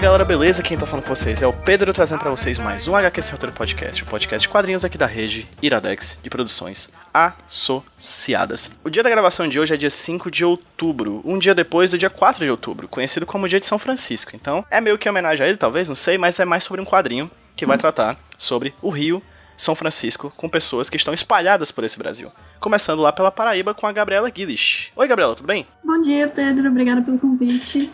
Fala 0.00 0.12
galera, 0.12 0.24
beleza? 0.24 0.62
Quem 0.62 0.78
tá 0.78 0.86
falando 0.86 1.04
com 1.04 1.14
vocês 1.14 1.42
é 1.42 1.46
o 1.46 1.52
Pedro 1.52 1.92
trazendo 1.92 2.20
para 2.20 2.30
vocês 2.30 2.58
mais 2.58 2.88
um 2.88 2.96
HQ 2.96 3.20
Sem 3.20 3.32
Roteiro 3.32 3.54
Podcast, 3.54 4.02
o 4.02 4.06
podcast 4.06 4.48
de 4.48 4.50
quadrinhos 4.50 4.82
aqui 4.82 4.96
da 4.96 5.04
rede 5.04 5.46
Iradex 5.60 6.16
de 6.22 6.30
produções 6.30 6.88
associadas. 7.12 8.70
O 8.82 8.88
dia 8.88 9.02
da 9.02 9.10
gravação 9.10 9.46
de 9.46 9.60
hoje 9.60 9.74
é 9.74 9.76
dia 9.76 9.90
5 9.90 10.30
de 10.30 10.42
outubro, 10.42 11.20
um 11.22 11.38
dia 11.38 11.54
depois 11.54 11.90
do 11.90 11.98
dia 11.98 12.08
4 12.08 12.42
de 12.42 12.50
outubro, 12.50 12.88
conhecido 12.88 13.26
como 13.26 13.46
dia 13.46 13.60
de 13.60 13.66
São 13.66 13.78
Francisco. 13.78 14.30
Então 14.34 14.64
é 14.70 14.80
meio 14.80 14.96
que 14.96 15.06
homenagem 15.06 15.44
a 15.44 15.48
ele, 15.50 15.58
talvez, 15.58 15.86
não 15.86 15.94
sei, 15.94 16.16
mas 16.16 16.40
é 16.40 16.46
mais 16.46 16.64
sobre 16.64 16.80
um 16.80 16.86
quadrinho 16.86 17.30
que 17.54 17.66
vai 17.66 17.76
tratar 17.76 18.16
sobre 18.38 18.72
o 18.80 18.88
Rio 18.88 19.22
São 19.58 19.74
Francisco 19.74 20.32
com 20.34 20.48
pessoas 20.48 20.88
que 20.88 20.96
estão 20.96 21.12
espalhadas 21.12 21.70
por 21.70 21.84
esse 21.84 21.98
Brasil. 21.98 22.32
Começando 22.58 23.00
lá 23.00 23.12
pela 23.12 23.30
Paraíba 23.30 23.74
com 23.74 23.86
a 23.86 23.92
Gabriela 23.92 24.30
Guilish. 24.30 24.92
Oi, 24.96 25.06
Gabriela, 25.06 25.36
tudo 25.36 25.46
bem? 25.46 25.66
Bom 25.84 26.00
dia, 26.00 26.26
Pedro. 26.26 26.70
Obrigada 26.70 27.02
pelo 27.02 27.18
convite. 27.18 27.90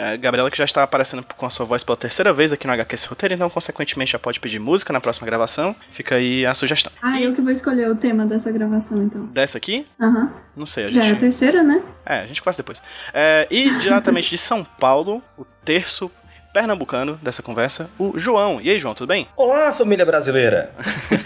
É, 0.00 0.16
Gabriela 0.16 0.50
que 0.50 0.56
já 0.56 0.64
está 0.64 0.82
aparecendo 0.82 1.22
com 1.36 1.44
a 1.44 1.50
sua 1.50 1.66
voz 1.66 1.84
pela 1.84 1.94
terceira 1.94 2.32
vez 2.32 2.54
aqui 2.54 2.66
no 2.66 2.72
HQ 2.72 2.94
Esse 2.94 3.06
Roteiro, 3.06 3.34
então 3.34 3.50
consequentemente 3.50 4.12
já 4.12 4.18
pode 4.18 4.40
pedir 4.40 4.58
música 4.58 4.94
na 4.94 5.00
próxima 5.00 5.26
gravação. 5.26 5.76
Fica 5.92 6.14
aí 6.14 6.46
a 6.46 6.54
sugestão. 6.54 6.90
Ah, 7.02 7.20
eu 7.20 7.34
que 7.34 7.42
vou 7.42 7.52
escolher 7.52 7.86
o 7.90 7.94
tema 7.94 8.24
dessa 8.24 8.50
gravação, 8.50 9.02
então. 9.02 9.26
Dessa 9.26 9.58
aqui? 9.58 9.86
Aham. 10.00 10.32
Não 10.56 10.64
sei, 10.64 10.86
a 10.86 10.90
Já 10.90 11.02
gente... 11.02 11.12
é 11.12 11.16
a 11.16 11.20
terceira, 11.20 11.62
né? 11.62 11.82
É, 12.06 12.20
a 12.20 12.26
gente 12.26 12.40
faz 12.40 12.56
depois. 12.56 12.82
É, 13.12 13.46
e 13.50 13.68
diretamente 13.78 14.30
de 14.30 14.38
São 14.38 14.64
Paulo, 14.64 15.22
o 15.36 15.44
terço 15.66 16.10
pernambucano 16.50 17.18
dessa 17.22 17.42
conversa, 17.42 17.90
o 17.98 18.18
João. 18.18 18.58
E 18.60 18.70
aí, 18.70 18.78
João, 18.78 18.94
tudo 18.94 19.08
bem? 19.08 19.28
Olá, 19.36 19.70
família 19.74 20.06
brasileira! 20.06 20.72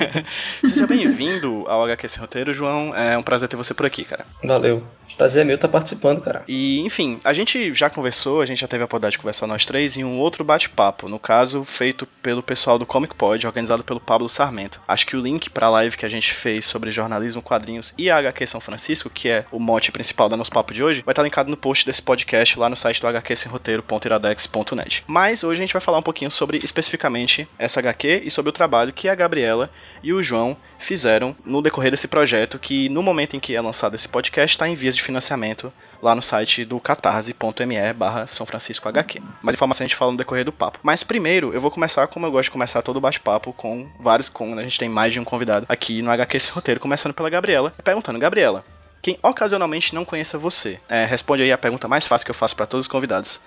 Seja 0.67 0.87
bem-vindo 0.87 1.65
ao 1.69 1.85
HQ 1.85 2.07
Esse 2.07 2.19
Roteiro, 2.19 2.53
João. 2.53 2.95
É 2.95 3.17
um 3.17 3.23
prazer 3.23 3.49
ter 3.49 3.57
você 3.57 3.73
por 3.73 3.87
aqui, 3.87 4.05
cara. 4.05 4.27
Valeu. 4.43 4.85
Prazer 5.17 5.43
é 5.43 5.45
meu 5.45 5.55
estar 5.55 5.69
participando, 5.69 6.21
cara. 6.21 6.43
E, 6.49 6.81
enfim, 6.81 7.21
a 7.25 7.33
gente 7.33 7.73
já 7.73 7.89
conversou, 7.89 8.41
a 8.41 8.47
gente 8.47 8.61
já 8.61 8.69
teve 8.69 8.83
a 8.83 8.87
oportunidade 8.87 9.13
de 9.13 9.19
conversar 9.19 9.47
nós 9.47 9.65
três 9.65 9.97
em 9.97 10.05
um 10.05 10.19
outro 10.19 10.45
bate-papo, 10.45 11.09
no 11.09 11.19
caso, 11.19 11.65
feito 11.65 12.07
pelo 12.23 12.43
pessoal 12.43 12.79
do 12.79 12.87
Comic 12.87 13.15
Pod, 13.15 13.47
organizado 13.47 13.85
pelo 13.85 14.01
Pablo 14.01 14.29
Sarmento. 14.29 14.81
Acho 14.87 15.07
que 15.07 15.17
o 15.17 15.21
link 15.21 15.51
pra 15.51 15.71
live 15.71 15.97
que 15.97 16.07
a 16.07 16.09
gente 16.09 16.33
fez 16.33 16.65
sobre 16.65 16.91
jornalismo, 16.91 17.43
quadrinhos 17.43 17.95
e 17.97 18.11
a 18.11 18.19
HQ 18.19 18.47
São 18.47 18.61
Francisco, 18.61 19.11
que 19.11 19.29
é 19.29 19.45
o 19.51 19.59
mote 19.59 19.93
principal 19.93 20.29
do 20.29 20.37
nosso 20.37 20.51
papo 20.51 20.75
de 20.75 20.83
hoje, 20.83 21.03
vai 21.05 21.13
estar 21.13 21.23
linkado 21.23 21.51
no 21.51 21.57
post 21.57 21.87
desse 21.87 22.03
podcast 22.03 22.59
lá 22.59 22.69
no 22.69 22.77
site 22.77 23.01
do 23.01 23.07
hqsemroteiro.iradex.net. 23.07 25.05
Mas 25.07 25.45
hoje 25.45 25.61
a 25.61 25.65
gente 25.65 25.73
vai 25.73 25.81
falar 25.81 25.99
um 25.99 26.03
pouquinho 26.03 26.31
sobre 26.31 26.59
especificamente 26.59 27.49
essa 27.59 27.81
HQ 27.81 28.23
e 28.25 28.31
sobre 28.31 28.51
o 28.51 28.53
trabalho 28.53 28.93
que 28.93 29.09
a 29.09 29.15
Gabriela 29.15 29.71
e 30.03 30.13
o 30.13 30.23
João 30.23 30.57
fizeram 30.85 31.35
no 31.45 31.63
decorrer 31.63 31.91
desse 31.91 32.07
projeto, 32.07 32.59
que 32.59 32.89
no 32.89 33.03
momento 33.03 33.35
em 33.35 33.41
que 33.41 33.55
é 33.55 33.61
lançado 33.61 33.95
esse 33.95 34.09
podcast 34.09 34.55
está 34.55 34.69
em 34.69 34.75
vias 34.75 34.95
de 34.95 35.03
financiamento 35.03 35.73
lá 36.03 36.15
no 36.15 36.23
site 36.23 36.65
do 36.65 36.79
catarse.me 36.79 37.93
barra 37.95 38.27
São 38.27 38.45
Francisco 38.45 38.89
HQ. 38.89 39.21
Mais 39.43 39.55
informação 39.55 39.85
a 39.85 39.89
gente 39.89 39.97
fala 39.97 40.13
no 40.13 40.19
decorrer 40.19 40.45
do 40.45 40.53
papo. 40.53 40.79
Mas 40.83 41.03
primeiro, 41.03 41.53
eu 41.55 41.61
vou 41.61 41.71
começar 41.71 42.07
como 42.07 42.27
eu 42.27 42.31
gosto 42.31 42.45
de 42.45 42.51
começar 42.51 42.83
todo 42.83 42.99
o 42.99 43.01
bate-papo 43.01 43.53
com 43.53 43.89
vários, 43.99 44.29
com, 44.29 44.59
a 44.59 44.63
gente 44.63 44.79
tem 44.79 44.89
mais 44.89 45.13
de 45.13 45.19
um 45.19 45.25
convidado 45.25 45.67
aqui 45.69 46.03
no 46.03 46.11
HQ 46.11 46.37
esse 46.37 46.51
roteiro, 46.51 46.81
começando 46.81 47.15
pela 47.15 47.31
Gabriela, 47.31 47.73
perguntando, 47.83 48.19
Gabriela, 48.19 48.65
quem 49.01 49.19
ocasionalmente 49.23 49.95
não 49.95 50.05
conheça 50.05 50.39
você, 50.39 50.81
é, 50.89 51.05
responde 51.05 51.43
aí 51.43 51.53
a 51.53 51.59
pergunta 51.59 51.89
mais 51.89 52.07
fácil 52.07 52.25
que 52.25 52.31
eu 52.31 52.35
faço 52.35 52.57
para 52.57 52.67
todos 52.67 52.85
os 52.85 52.89
convidados. 52.91 53.41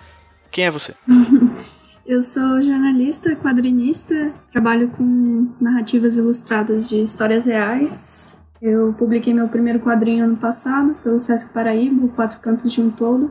Quem 0.50 0.66
é 0.66 0.70
você? 0.70 0.94
Eu 2.08 2.22
sou 2.22 2.62
jornalista, 2.62 3.36
quadrinista, 3.36 4.32
trabalho 4.50 4.88
com 4.88 5.48
narrativas 5.60 6.16
ilustradas 6.16 6.88
de 6.88 7.02
histórias 7.02 7.44
reais. 7.44 8.42
Eu 8.62 8.94
publiquei 8.94 9.34
meu 9.34 9.46
primeiro 9.46 9.78
quadrinho 9.78 10.24
ano 10.24 10.34
passado 10.34 10.94
pelo 11.02 11.18
Sesc 11.18 11.52
Paraíba, 11.52 12.08
Quatro 12.08 12.40
Cantos 12.40 12.72
de 12.72 12.80
um 12.80 12.88
Todo, 12.88 13.30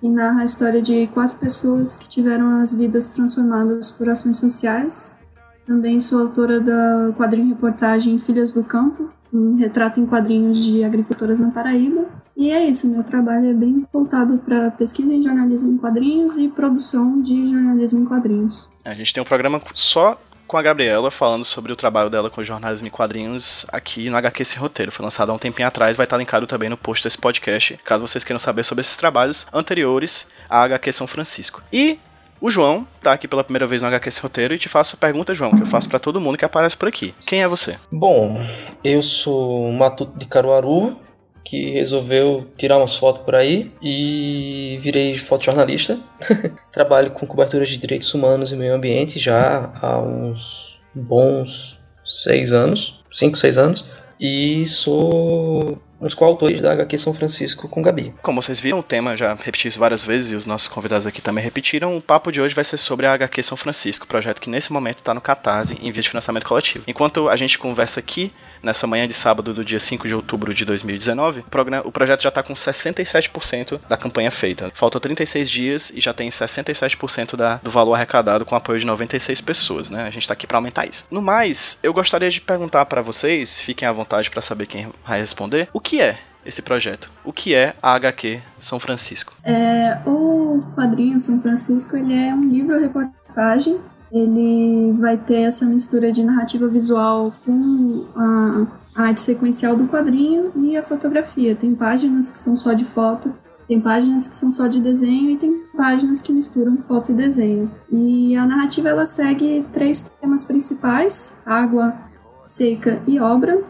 que 0.00 0.08
narra 0.08 0.40
a 0.40 0.44
história 0.46 0.80
de 0.80 1.06
quatro 1.08 1.36
pessoas 1.36 1.98
que 1.98 2.08
tiveram 2.08 2.62
as 2.62 2.72
vidas 2.72 3.10
transformadas 3.10 3.90
por 3.90 4.08
ações 4.08 4.38
sociais. 4.38 5.20
Também 5.66 6.00
sou 6.00 6.22
autora 6.22 6.60
da 6.62 7.12
quadrinho 7.14 7.48
reportagem 7.48 8.18
Filhas 8.18 8.52
do 8.52 8.64
Campo, 8.64 9.10
um 9.30 9.56
retrato 9.56 10.00
em 10.00 10.06
quadrinhos 10.06 10.56
de 10.56 10.82
agricultoras 10.82 11.40
na 11.40 11.50
Paraíba. 11.50 12.06
E 12.38 12.52
é 12.52 12.64
isso, 12.64 12.88
meu 12.88 13.02
trabalho 13.02 13.50
é 13.50 13.52
bem 13.52 13.84
voltado 13.92 14.38
para 14.38 14.70
pesquisa 14.70 15.12
em 15.12 15.20
jornalismo 15.20 15.72
em 15.72 15.76
quadrinhos 15.76 16.38
e 16.38 16.46
produção 16.46 17.20
de 17.20 17.48
jornalismo 17.48 17.98
em 17.98 18.04
quadrinhos. 18.04 18.70
A 18.84 18.94
gente 18.94 19.12
tem 19.12 19.20
um 19.20 19.26
programa 19.26 19.60
só 19.74 20.16
com 20.46 20.56
a 20.56 20.62
Gabriela 20.62 21.10
falando 21.10 21.44
sobre 21.44 21.72
o 21.72 21.76
trabalho 21.76 22.08
dela 22.08 22.30
com 22.30 22.44
jornalismo 22.44 22.86
em 22.86 22.90
quadrinhos 22.92 23.66
aqui 23.72 24.08
no 24.08 24.16
HQ 24.16 24.42
Esse 24.42 24.56
Roteiro. 24.56 24.92
Foi 24.92 25.02
lançado 25.02 25.32
há 25.32 25.34
um 25.34 25.38
tempinho 25.38 25.66
atrás, 25.66 25.96
vai 25.96 26.04
estar 26.04 26.16
linkado 26.16 26.46
também 26.46 26.68
no 26.68 26.76
post 26.76 27.02
desse 27.02 27.18
podcast, 27.18 27.76
caso 27.84 28.06
vocês 28.06 28.22
queiram 28.22 28.38
saber 28.38 28.62
sobre 28.62 28.82
esses 28.82 28.96
trabalhos 28.96 29.44
anteriores 29.52 30.28
à 30.48 30.62
HQ 30.62 30.92
São 30.92 31.08
Francisco. 31.08 31.60
E 31.72 31.98
o 32.40 32.48
João 32.48 32.86
tá 33.02 33.14
aqui 33.14 33.26
pela 33.26 33.42
primeira 33.42 33.66
vez 33.66 33.82
no 33.82 33.88
HQ 33.88 34.08
Esse 34.08 34.20
Roteiro 34.20 34.54
e 34.54 34.58
te 34.58 34.68
faço 34.68 34.94
a 34.94 34.98
pergunta, 35.00 35.34
João, 35.34 35.56
que 35.56 35.62
eu 35.62 35.66
faço 35.66 35.88
para 35.88 35.98
todo 35.98 36.20
mundo 36.20 36.38
que 36.38 36.44
aparece 36.44 36.76
por 36.76 36.86
aqui. 36.86 37.12
Quem 37.26 37.42
é 37.42 37.48
você? 37.48 37.76
Bom, 37.90 38.40
eu 38.84 39.02
sou 39.02 39.66
um 39.66 39.76
matuto 39.76 40.16
de 40.16 40.24
Caruaru 40.24 40.96
que 41.44 41.70
resolveu 41.70 42.46
tirar 42.56 42.78
umas 42.78 42.94
fotos 42.96 43.22
por 43.24 43.34
aí 43.34 43.72
e 43.82 44.78
virei 44.80 45.16
fotojornalista. 45.16 45.98
Trabalho 46.72 47.10
com 47.10 47.26
coberturas 47.26 47.68
de 47.68 47.78
direitos 47.78 48.12
humanos 48.12 48.52
e 48.52 48.56
meio 48.56 48.74
ambiente 48.74 49.18
já 49.18 49.72
há 49.80 50.00
uns 50.00 50.78
bons 50.94 51.78
seis 52.04 52.52
anos, 52.52 53.02
cinco, 53.10 53.36
seis 53.36 53.58
anos. 53.58 53.84
E 54.20 54.66
sou 54.66 55.80
dos 56.00 56.14
coautores 56.14 56.60
da 56.60 56.72
HQ 56.72 56.98
São 56.98 57.14
Francisco 57.14 57.68
com 57.68 57.82
Gabi. 57.82 58.14
Como 58.22 58.40
vocês 58.40 58.60
viram, 58.60 58.78
o 58.78 58.82
tema 58.82 59.16
já 59.16 59.34
repeti 59.34 59.68
várias 59.70 60.04
vezes 60.04 60.30
e 60.30 60.34
os 60.34 60.46
nossos 60.46 60.68
convidados 60.68 61.06
aqui 61.06 61.20
também 61.20 61.42
repetiram. 61.42 61.96
O 61.96 62.00
papo 62.00 62.30
de 62.30 62.40
hoje 62.40 62.54
vai 62.54 62.64
ser 62.64 62.78
sobre 62.78 63.06
a 63.06 63.12
HQ 63.12 63.42
São 63.42 63.56
Francisco, 63.56 64.06
projeto 64.06 64.40
que 64.40 64.50
nesse 64.50 64.72
momento 64.72 64.98
está 64.98 65.12
no 65.12 65.20
Catarse 65.20 65.76
em 65.80 65.90
via 65.90 66.02
de 66.02 66.08
financiamento 66.08 66.46
coletivo. 66.46 66.84
Enquanto 66.86 67.28
a 67.28 67.36
gente 67.36 67.58
conversa 67.58 68.00
aqui, 68.00 68.32
nessa 68.62 68.86
manhã 68.86 69.06
de 69.06 69.14
sábado 69.14 69.52
do 69.54 69.64
dia 69.64 69.80
5 69.80 70.06
de 70.06 70.14
outubro 70.14 70.52
de 70.54 70.64
2019, 70.64 71.40
o, 71.40 71.88
o 71.88 71.92
projeto 71.92 72.22
já 72.22 72.28
está 72.28 72.42
com 72.42 72.52
67% 72.52 73.80
da 73.88 73.96
campanha 73.96 74.30
feita. 74.30 74.70
Faltam 74.74 75.00
36 75.00 75.50
dias 75.50 75.92
e 75.94 76.00
já 76.00 76.12
tem 76.12 76.28
67% 76.28 77.36
da, 77.36 77.56
do 77.56 77.70
valor 77.70 77.94
arrecadado 77.94 78.44
com 78.44 78.54
apoio 78.54 78.80
de 78.80 78.86
96 78.86 79.40
pessoas, 79.40 79.90
né? 79.90 80.02
A 80.02 80.10
gente 80.10 80.22
está 80.22 80.32
aqui 80.32 80.46
para 80.46 80.58
aumentar 80.58 80.86
isso. 80.86 81.06
No 81.10 81.22
mais, 81.22 81.78
eu 81.82 81.92
gostaria 81.92 82.30
de 82.30 82.40
perguntar 82.40 82.84
para 82.86 83.02
vocês, 83.02 83.60
fiquem 83.60 83.86
à 83.86 83.92
vontade 83.92 84.30
para 84.30 84.42
saber 84.42 84.66
quem 84.66 84.88
vai 85.06 85.20
responder, 85.20 85.68
o 85.72 85.80
que 85.80 86.00
é 86.00 86.18
esse 86.44 86.62
projeto? 86.62 87.10
O 87.24 87.32
que 87.32 87.54
é 87.54 87.74
a 87.82 87.92
HQ 87.94 88.40
São 88.58 88.80
Francisco? 88.80 89.34
É, 89.42 89.98
o 90.06 90.62
quadrinho 90.74 91.18
São 91.20 91.40
Francisco 91.40 91.96
ele 91.96 92.14
é 92.14 92.34
um 92.34 92.48
livro-reportagem. 92.48 93.78
Ele 94.10 94.92
vai 94.92 95.16
ter 95.16 95.42
essa 95.42 95.66
mistura 95.66 96.10
de 96.10 96.24
narrativa 96.24 96.66
visual 96.66 97.32
com 97.44 98.06
a, 98.16 98.66
arte 98.94 99.20
sequencial 99.20 99.76
do 99.76 99.86
quadrinho 99.86 100.50
e 100.56 100.76
a 100.76 100.82
fotografia. 100.82 101.54
Tem 101.54 101.74
páginas 101.74 102.30
que 102.32 102.38
são 102.38 102.56
só 102.56 102.72
de 102.72 102.84
foto, 102.84 103.32
tem 103.68 103.80
páginas 103.80 104.26
que 104.26 104.34
são 104.34 104.50
só 104.50 104.66
de 104.66 104.80
desenho 104.80 105.30
e 105.30 105.36
tem 105.36 105.62
páginas 105.76 106.20
que 106.20 106.32
misturam 106.32 106.78
foto 106.78 107.12
e 107.12 107.14
desenho. 107.14 107.70
E 107.92 108.34
a 108.34 108.44
narrativa 108.44 108.88
ela 108.88 109.06
segue 109.06 109.64
três 109.72 110.10
temas 110.20 110.44
principais: 110.44 111.40
água, 111.46 111.94
seca 112.42 113.00
e 113.06 113.20
obra. 113.20 113.62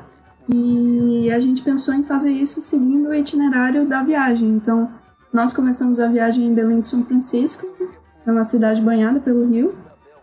E 0.48 1.30
a 1.30 1.38
gente 1.38 1.60
pensou 1.60 1.92
em 1.92 2.02
fazer 2.02 2.30
isso 2.30 2.62
seguindo 2.62 3.10
o 3.10 3.14
itinerário 3.14 3.86
da 3.86 4.02
viagem. 4.02 4.48
Então, 4.48 4.88
nós 5.30 5.52
começamos 5.52 6.00
a 6.00 6.06
viagem 6.06 6.46
em 6.46 6.54
Belém 6.54 6.80
de 6.80 6.86
São 6.86 7.04
Francisco, 7.04 7.66
é 8.26 8.32
uma 8.32 8.44
cidade 8.44 8.80
banhada 8.80 9.20
pelo 9.20 9.46
rio. 9.46 9.74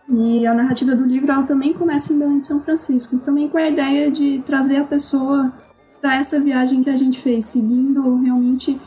E 0.08 0.46
a 0.46 0.54
narrativa 0.54 0.94
do 0.94 1.04
livro 1.04 1.30
ela 1.30 1.42
também 1.42 1.72
começa 1.72 2.12
em 2.12 2.18
Belém 2.18 2.38
de 2.38 2.44
São 2.44 2.60
Francisco, 2.60 3.18
também 3.18 3.48
com 3.48 3.58
a 3.58 3.68
ideia 3.68 4.10
de 4.10 4.42
trazer 4.46 4.76
a 4.76 4.84
pessoa 4.84 5.52
para 6.00 6.16
essa 6.16 6.40
viagem 6.40 6.82
que 6.82 6.90
a 6.90 6.96
gente 6.96 7.18
fez, 7.18 7.46
seguindo 7.46 8.16
realmente 8.18 8.80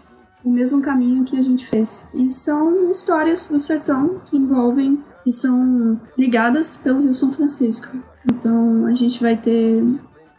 o 0.44 0.50
mesmo 0.50 0.82
caminho 0.82 1.26
que 1.26 1.38
a 1.38 1.42
gente 1.42 1.66
fez. 1.66 2.10
E 2.14 2.30
são 2.30 2.90
histórias 2.90 3.50
do 3.50 3.60
sertão 3.60 4.22
que 4.26 4.38
envolvem 4.38 5.04
e 5.26 5.32
são 5.32 6.00
ligadas 6.18 6.78
pelo 6.78 7.02
Rio 7.02 7.14
São 7.14 7.32
Francisco. 7.32 7.98
Então 8.32 8.86
a 8.86 8.94
gente 8.94 9.22
vai 9.22 9.36
ter 9.36 9.84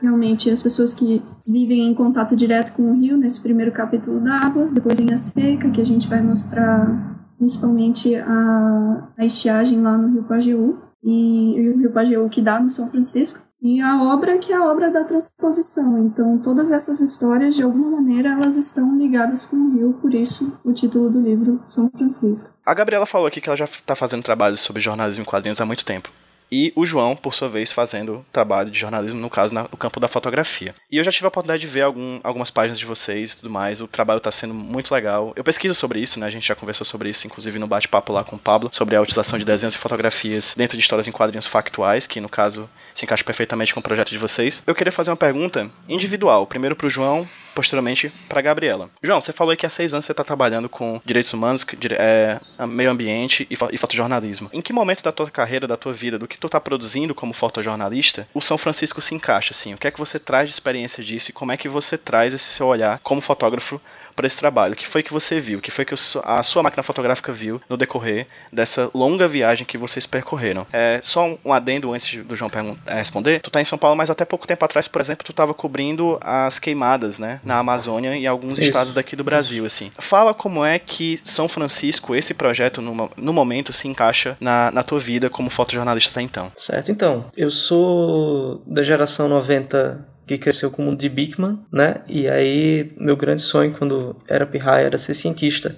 realmente 0.00 0.50
as 0.50 0.62
pessoas 0.62 0.94
que 0.94 1.22
vivem 1.46 1.86
em 1.86 1.94
contato 1.94 2.34
direto 2.34 2.72
com 2.72 2.90
o 2.90 2.98
rio 2.98 3.18
nesse 3.18 3.42
primeiro 3.42 3.70
capítulo 3.70 4.20
da 4.20 4.34
água, 4.36 4.66
depois 4.72 4.98
vem 4.98 5.12
a 5.12 5.16
seca, 5.18 5.70
que 5.70 5.80
a 5.80 5.84
gente 5.84 6.08
vai 6.08 6.22
mostrar 6.22 7.19
principalmente 7.40 8.14
a, 8.16 9.08
a 9.16 9.24
estiagem 9.24 9.80
lá 9.80 9.96
no 9.96 10.12
Rio 10.12 10.24
Pajeú, 10.24 10.78
e 11.02 11.72
o 11.74 11.78
Rio 11.78 11.90
Pajeú 11.90 12.28
que 12.28 12.42
dá 12.42 12.60
no 12.60 12.68
São 12.68 12.86
Francisco, 12.90 13.40
e 13.62 13.80
a 13.80 14.02
obra 14.02 14.36
que 14.36 14.52
é 14.52 14.56
a 14.56 14.64
obra 14.64 14.90
da 14.90 15.04
transposição. 15.04 15.98
Então, 15.98 16.38
todas 16.38 16.70
essas 16.70 17.00
histórias, 17.00 17.54
de 17.54 17.62
alguma 17.62 17.90
maneira, 17.90 18.30
elas 18.30 18.56
estão 18.56 18.96
ligadas 18.96 19.46
com 19.46 19.56
o 19.56 19.72
rio, 19.72 19.94
por 19.94 20.12
isso 20.12 20.58
o 20.62 20.72
título 20.74 21.08
do 21.08 21.20
livro 21.20 21.60
São 21.64 21.90
Francisco. 21.90 22.54
A 22.64 22.74
Gabriela 22.74 23.06
falou 23.06 23.26
aqui 23.26 23.40
que 23.40 23.48
ela 23.48 23.56
já 23.56 23.64
está 23.64 23.96
fazendo 23.96 24.22
trabalhos 24.22 24.60
sobre 24.60 24.82
jornalismo 24.82 25.22
em 25.22 25.26
quadrinhos 25.26 25.60
há 25.60 25.64
muito 25.64 25.84
tempo. 25.84 26.10
E 26.50 26.72
o 26.74 26.84
João, 26.84 27.14
por 27.14 27.34
sua 27.34 27.48
vez, 27.48 27.72
fazendo 27.72 28.24
trabalho 28.32 28.70
de 28.70 28.78
jornalismo, 28.78 29.20
no 29.20 29.30
caso, 29.30 29.54
no 29.54 29.76
campo 29.76 30.00
da 30.00 30.08
fotografia. 30.08 30.74
E 30.90 30.96
eu 30.96 31.04
já 31.04 31.12
tive 31.12 31.26
a 31.26 31.28
oportunidade 31.28 31.60
de 31.60 31.66
ver 31.66 31.82
algum, 31.82 32.20
algumas 32.22 32.50
páginas 32.50 32.78
de 32.78 32.84
vocês 32.84 33.32
e 33.32 33.36
tudo 33.36 33.50
mais, 33.50 33.80
o 33.80 33.86
trabalho 33.86 34.18
está 34.18 34.30
sendo 34.30 34.54
muito 34.54 34.92
legal. 34.92 35.32
Eu 35.36 35.44
pesquiso 35.44 35.74
sobre 35.74 36.00
isso, 36.00 36.18
né, 36.18 36.26
a 36.26 36.30
gente 36.30 36.46
já 36.46 36.54
conversou 36.54 36.84
sobre 36.84 37.10
isso, 37.10 37.26
inclusive 37.26 37.58
no 37.58 37.66
bate-papo 37.66 38.12
lá 38.12 38.24
com 38.24 38.36
o 38.36 38.38
Pablo, 38.38 38.70
sobre 38.72 38.96
a 38.96 39.00
utilização 39.00 39.38
de 39.38 39.44
desenhos 39.44 39.74
e 39.74 39.78
fotografias 39.78 40.54
dentro 40.56 40.76
de 40.76 40.82
histórias 40.82 41.06
em 41.06 41.12
quadrinhos 41.12 41.46
factuais, 41.46 42.06
que 42.06 42.20
no 42.20 42.28
caso 42.28 42.68
se 42.94 43.04
encaixa 43.04 43.24
perfeitamente 43.24 43.72
com 43.72 43.80
o 43.80 43.82
projeto 43.82 44.10
de 44.10 44.18
vocês. 44.18 44.62
Eu 44.66 44.74
queria 44.74 44.92
fazer 44.92 45.10
uma 45.10 45.16
pergunta 45.16 45.70
individual, 45.88 46.46
primeiro 46.46 46.76
para 46.76 46.86
o 46.86 46.90
João, 46.90 47.28
posteriormente 47.54 48.12
para 48.28 48.40
Gabriela. 48.40 48.90
João, 49.02 49.20
você 49.20 49.32
falou 49.32 49.56
que 49.56 49.66
há 49.66 49.70
seis 49.70 49.92
anos 49.92 50.04
você 50.04 50.12
está 50.12 50.24
trabalhando 50.24 50.68
com 50.68 51.00
direitos 51.04 51.32
humanos, 51.32 51.66
é, 51.98 52.40
meio 52.66 52.90
ambiente 52.90 53.46
e, 53.50 53.54
e 53.72 53.78
fotojornalismo. 53.78 54.50
Em 54.52 54.60
que 54.60 54.72
momento 54.72 55.02
da 55.02 55.12
tua 55.12 55.30
carreira, 55.30 55.66
da 55.66 55.76
tua 55.76 55.92
vida, 55.92 56.18
do 56.18 56.28
que 56.28 56.38
tu 56.38 56.46
está 56.46 56.60
produzindo 56.60 57.14
como 57.14 57.32
fotojornalista, 57.32 58.26
o 58.34 58.40
São 58.40 58.58
Francisco 58.58 59.00
se 59.00 59.14
encaixa 59.14 59.52
assim? 59.52 59.74
O 59.74 59.78
que 59.78 59.86
é 59.86 59.90
que 59.90 59.98
você 59.98 60.18
traz 60.18 60.48
de 60.48 60.54
experiência 60.54 61.02
disso 61.02 61.30
e 61.30 61.32
como 61.32 61.52
é 61.52 61.56
que 61.56 61.68
você 61.68 61.96
traz 61.96 62.34
esse 62.34 62.52
seu 62.52 62.66
olhar 62.66 62.98
como 63.00 63.20
fotógrafo 63.20 63.80
para 64.20 64.26
esse 64.26 64.36
trabalho? 64.36 64.74
O 64.74 64.76
que 64.76 64.86
foi 64.86 65.02
que 65.02 65.12
você 65.12 65.40
viu? 65.40 65.58
O 65.58 65.62
que 65.62 65.70
foi 65.70 65.86
que 65.86 65.94
a 66.24 66.42
sua 66.42 66.62
máquina 66.62 66.82
fotográfica 66.82 67.32
viu 67.32 67.60
no 67.66 67.76
decorrer 67.76 68.26
dessa 68.52 68.90
longa 68.92 69.26
viagem 69.26 69.64
que 69.64 69.78
vocês 69.78 70.06
percorreram? 70.06 70.66
É, 70.70 71.00
só 71.02 71.38
um 71.42 71.52
adendo 71.54 71.90
antes 71.90 72.22
do 72.22 72.36
João 72.36 72.50
é, 72.86 72.94
responder. 72.96 73.40
Tu 73.40 73.50
tá 73.50 73.62
em 73.62 73.64
São 73.64 73.78
Paulo, 73.78 73.96
mas 73.96 74.10
até 74.10 74.26
pouco 74.26 74.46
tempo 74.46 74.62
atrás, 74.62 74.86
por 74.86 75.00
exemplo, 75.00 75.24
tu 75.24 75.30
estava 75.30 75.54
cobrindo 75.54 76.18
as 76.20 76.58
queimadas, 76.58 77.18
né, 77.18 77.40
na 77.42 77.58
Amazônia 77.58 78.14
e 78.14 78.26
alguns 78.26 78.58
Isso. 78.58 78.68
estados 78.68 78.92
daqui 78.92 79.16
do 79.16 79.24
Brasil, 79.24 79.64
assim. 79.64 79.90
Fala 79.98 80.34
como 80.34 80.62
é 80.62 80.78
que 80.78 81.18
São 81.24 81.48
Francisco, 81.48 82.14
esse 82.14 82.34
projeto 82.34 82.82
no, 82.82 83.10
no 83.16 83.32
momento 83.32 83.72
se 83.72 83.88
encaixa 83.88 84.36
na, 84.38 84.70
na 84.70 84.82
tua 84.82 85.00
vida 85.00 85.30
como 85.30 85.48
fotojornalista 85.48 86.10
até 86.10 86.20
então. 86.20 86.52
Certo, 86.54 86.92
então. 86.92 87.24
Eu 87.34 87.50
sou 87.50 88.62
da 88.66 88.82
geração 88.82 89.28
90 89.28 90.09
que 90.30 90.38
cresceu 90.38 90.70
com 90.70 90.82
o 90.82 90.84
mundo 90.84 90.98
de 90.98 91.08
Bigman, 91.08 91.58
né? 91.72 92.02
E 92.08 92.28
aí 92.28 92.92
meu 92.96 93.16
grande 93.16 93.42
sonho 93.42 93.74
quando 93.76 94.16
era 94.28 94.46
pirraia 94.46 94.86
era 94.86 94.98
ser 94.98 95.14
cientista. 95.14 95.74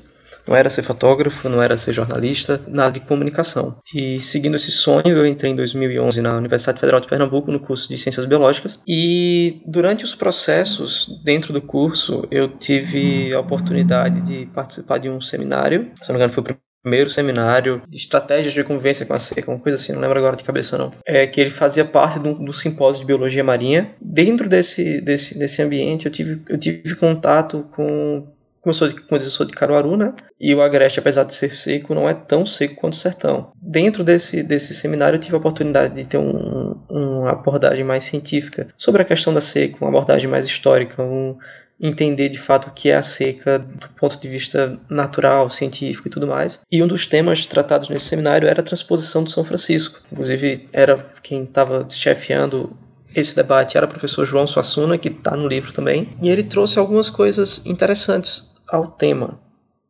Não 0.47 0.57
era 0.57 0.69
ser 0.69 0.83
fotógrafo, 0.83 1.49
não 1.49 1.63
era 1.63 1.79
ser 1.79 1.93
jornalista, 1.93 2.61
nada 2.67 2.91
de 2.91 3.01
comunicação. 3.01 3.77
E 3.95 4.19
seguindo 4.19 4.57
esse 4.57 4.73
sonho, 4.73 5.07
eu 5.07 5.25
entrei 5.25 5.53
em 5.53 5.57
2011 5.57 6.21
na 6.21 6.37
Universidade 6.37 6.81
Federal 6.81 7.01
de 7.01 7.07
Pernambuco 7.07 7.53
no 7.53 7.61
curso 7.61 7.89
de 7.89 7.97
Ciências 7.97 8.27
Biológicas. 8.27 8.83
E 8.87 9.63
durante 9.65 10.05
os 10.05 10.17
processos 10.17 11.07
dentro 11.25 11.53
do 11.53 11.63
curso, 11.63 12.27
eu 12.29 12.49
tive 12.49 13.33
a 13.33 13.39
oportunidade 13.39 14.21
de 14.23 14.47
participar 14.47 14.99
de 14.99 15.09
um 15.09 15.21
seminário. 15.21 15.93
Se 16.03 16.09
não 16.09 16.19
me 16.19 16.25
engano, 16.25 16.33
foi 16.33 16.43
o 16.43 16.72
primeiro 16.83 17.09
seminário 17.09 17.83
de 17.89 17.97
estratégias 17.97 18.53
de 18.53 18.65
convivência 18.65 19.07
com 19.07 19.15
a 19.15 19.19
seca, 19.19 19.51
uma 19.51 19.61
coisa 19.61 19.79
assim, 19.79 19.93
não 19.93 20.01
lembro 20.01 20.19
agora 20.19 20.37
de 20.37 20.45
cabeça 20.45 20.77
não. 20.77 20.93
É 21.07 21.27
que 21.27 21.41
ele 21.41 21.51
fazia 21.51 21.85
parte 21.85 22.19
do, 22.19 22.35
do 22.35 22.53
simpósio 22.53 23.01
de 23.03 23.07
biologia 23.07 23.45
marinha. 23.45 23.95
Dentro 24.01 24.49
desse, 24.49 25.01
desse, 25.01 25.39
desse 25.39 25.63
ambiente, 25.63 26.07
eu 26.07 26.13
tive, 26.13 26.43
eu 26.49 26.59
tive 26.59 26.95
contato 26.97 27.67
com 27.71 28.27
como 28.63 28.71
eu, 28.71 28.75
sou 28.75 28.89
de, 28.89 28.95
como 28.95 29.21
eu 29.21 29.25
sou 29.27 29.45
de 29.45 29.53
Caruaru, 29.53 29.97
né? 29.97 30.15
E 30.41 30.55
o 30.55 30.63
Agreste, 30.63 31.01
apesar 31.01 31.25
de 31.25 31.35
ser 31.35 31.53
seco, 31.53 31.97
não 31.97 32.09
é 32.09 32.15
tão 32.15 32.47
seco 32.47 32.77
quanto 32.77 32.93
o 32.93 32.97
sertão. 32.97 33.51
Dentro 33.61 34.05
desse, 34.05 34.41
desse 34.41 34.73
seminário, 34.73 35.17
eu 35.17 35.21
tive 35.21 35.35
a 35.35 35.39
oportunidade 35.39 35.97
de 35.97 36.07
ter 36.07 36.17
um, 36.17 36.77
uma 36.89 37.33
abordagem 37.33 37.83
mais 37.83 38.05
científica 38.05 38.69
sobre 38.77 39.03
a 39.03 39.05
questão 39.05 39.35
da 39.35 39.41
seca, 39.41 39.79
uma 39.81 39.89
abordagem 39.89 40.31
mais 40.31 40.47
histórica, 40.47 41.03
um, 41.03 41.37
entender 41.83 42.29
de 42.29 42.39
fato 42.39 42.69
o 42.69 42.73
que 42.73 42.91
é 42.91 42.97
a 42.97 43.03
seca 43.03 43.59
do 43.59 43.89
ponto 43.91 44.19
de 44.19 44.29
vista 44.29 44.79
natural, 44.89 45.51
científico 45.51 46.07
e 46.07 46.11
tudo 46.11 46.29
mais. 46.29 46.61
E 46.71 46.81
um 46.83 46.87
dos 46.87 47.07
temas 47.07 47.45
tratados 47.45 47.89
nesse 47.89 48.07
seminário 48.07 48.49
era 48.49 48.61
a 48.61 48.65
transposição 48.65 49.25
do 49.25 49.31
São 49.31 49.45
Francisco. 49.45 50.01
Inclusive, 50.13 50.69
era 50.73 50.97
quem 51.23 51.43
estava 51.43 51.85
chefiando 51.91 52.77
esse 53.15 53.37
debate 53.37 53.77
era 53.77 53.87
o 53.87 53.89
professor 53.89 54.25
João 54.25 54.47
Suassuna, 54.47 54.97
que 54.97 55.09
está 55.09 55.37
no 55.37 55.47
livro 55.47 55.73
também, 55.73 56.09
e 56.23 56.31
ele 56.31 56.43
trouxe 56.43 56.79
algumas 56.79 57.11
coisas 57.11 57.65
interessantes 57.67 58.51
ao 58.71 58.87
tema, 58.87 59.39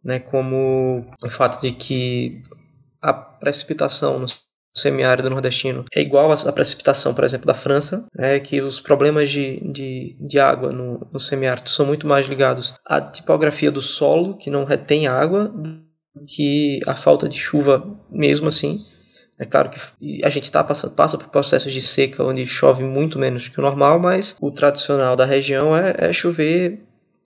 né, 0.02 0.18
como 0.18 1.06
o 1.22 1.28
fato 1.28 1.60
de 1.60 1.70
que 1.70 2.42
a 3.00 3.12
precipitação 3.12 4.18
no 4.18 4.26
semiárido 4.74 5.28
nordestino 5.28 5.84
é 5.94 6.00
igual 6.00 6.32
à 6.32 6.52
precipitação, 6.52 7.14
por 7.14 7.24
exemplo, 7.24 7.46
da 7.46 7.54
França, 7.54 8.06
é 8.16 8.40
que 8.40 8.60
os 8.60 8.80
problemas 8.80 9.30
de, 9.30 9.60
de, 9.70 10.16
de 10.20 10.38
água 10.38 10.72
no, 10.72 11.06
no 11.12 11.20
semiárido 11.20 11.69
são 11.69 11.86
muito 11.86 12.06
mais 12.06 12.26
ligados 12.26 12.74
à 12.86 13.00
tipografia 13.00 13.70
do 13.70 13.82
solo, 13.82 14.36
que 14.36 14.50
não 14.50 14.64
retém 14.64 15.06
água, 15.06 15.52
que 16.26 16.80
a 16.86 16.94
falta 16.94 17.28
de 17.28 17.38
chuva 17.38 17.84
mesmo 18.10 18.48
assim. 18.48 18.84
É 19.38 19.44
claro 19.44 19.70
que 19.70 20.24
a 20.24 20.30
gente 20.30 20.52
tá 20.52 20.62
passando, 20.62 20.94
passa 20.94 21.19
por 21.19 21.28
processos 21.28 21.72
de 21.72 21.82
seca 21.82 22.22
onde 22.22 22.46
chove 22.46 22.84
muito 22.84 23.19
menos 23.19 23.48
que 23.48 23.58
o 23.58 23.62
normal, 23.62 23.98
mas 23.98 24.36
o 24.40 24.50
tradicional 24.50 25.16
da 25.16 25.24
região 25.24 25.76
é, 25.76 25.94
é 25.98 26.12
chover 26.12 26.80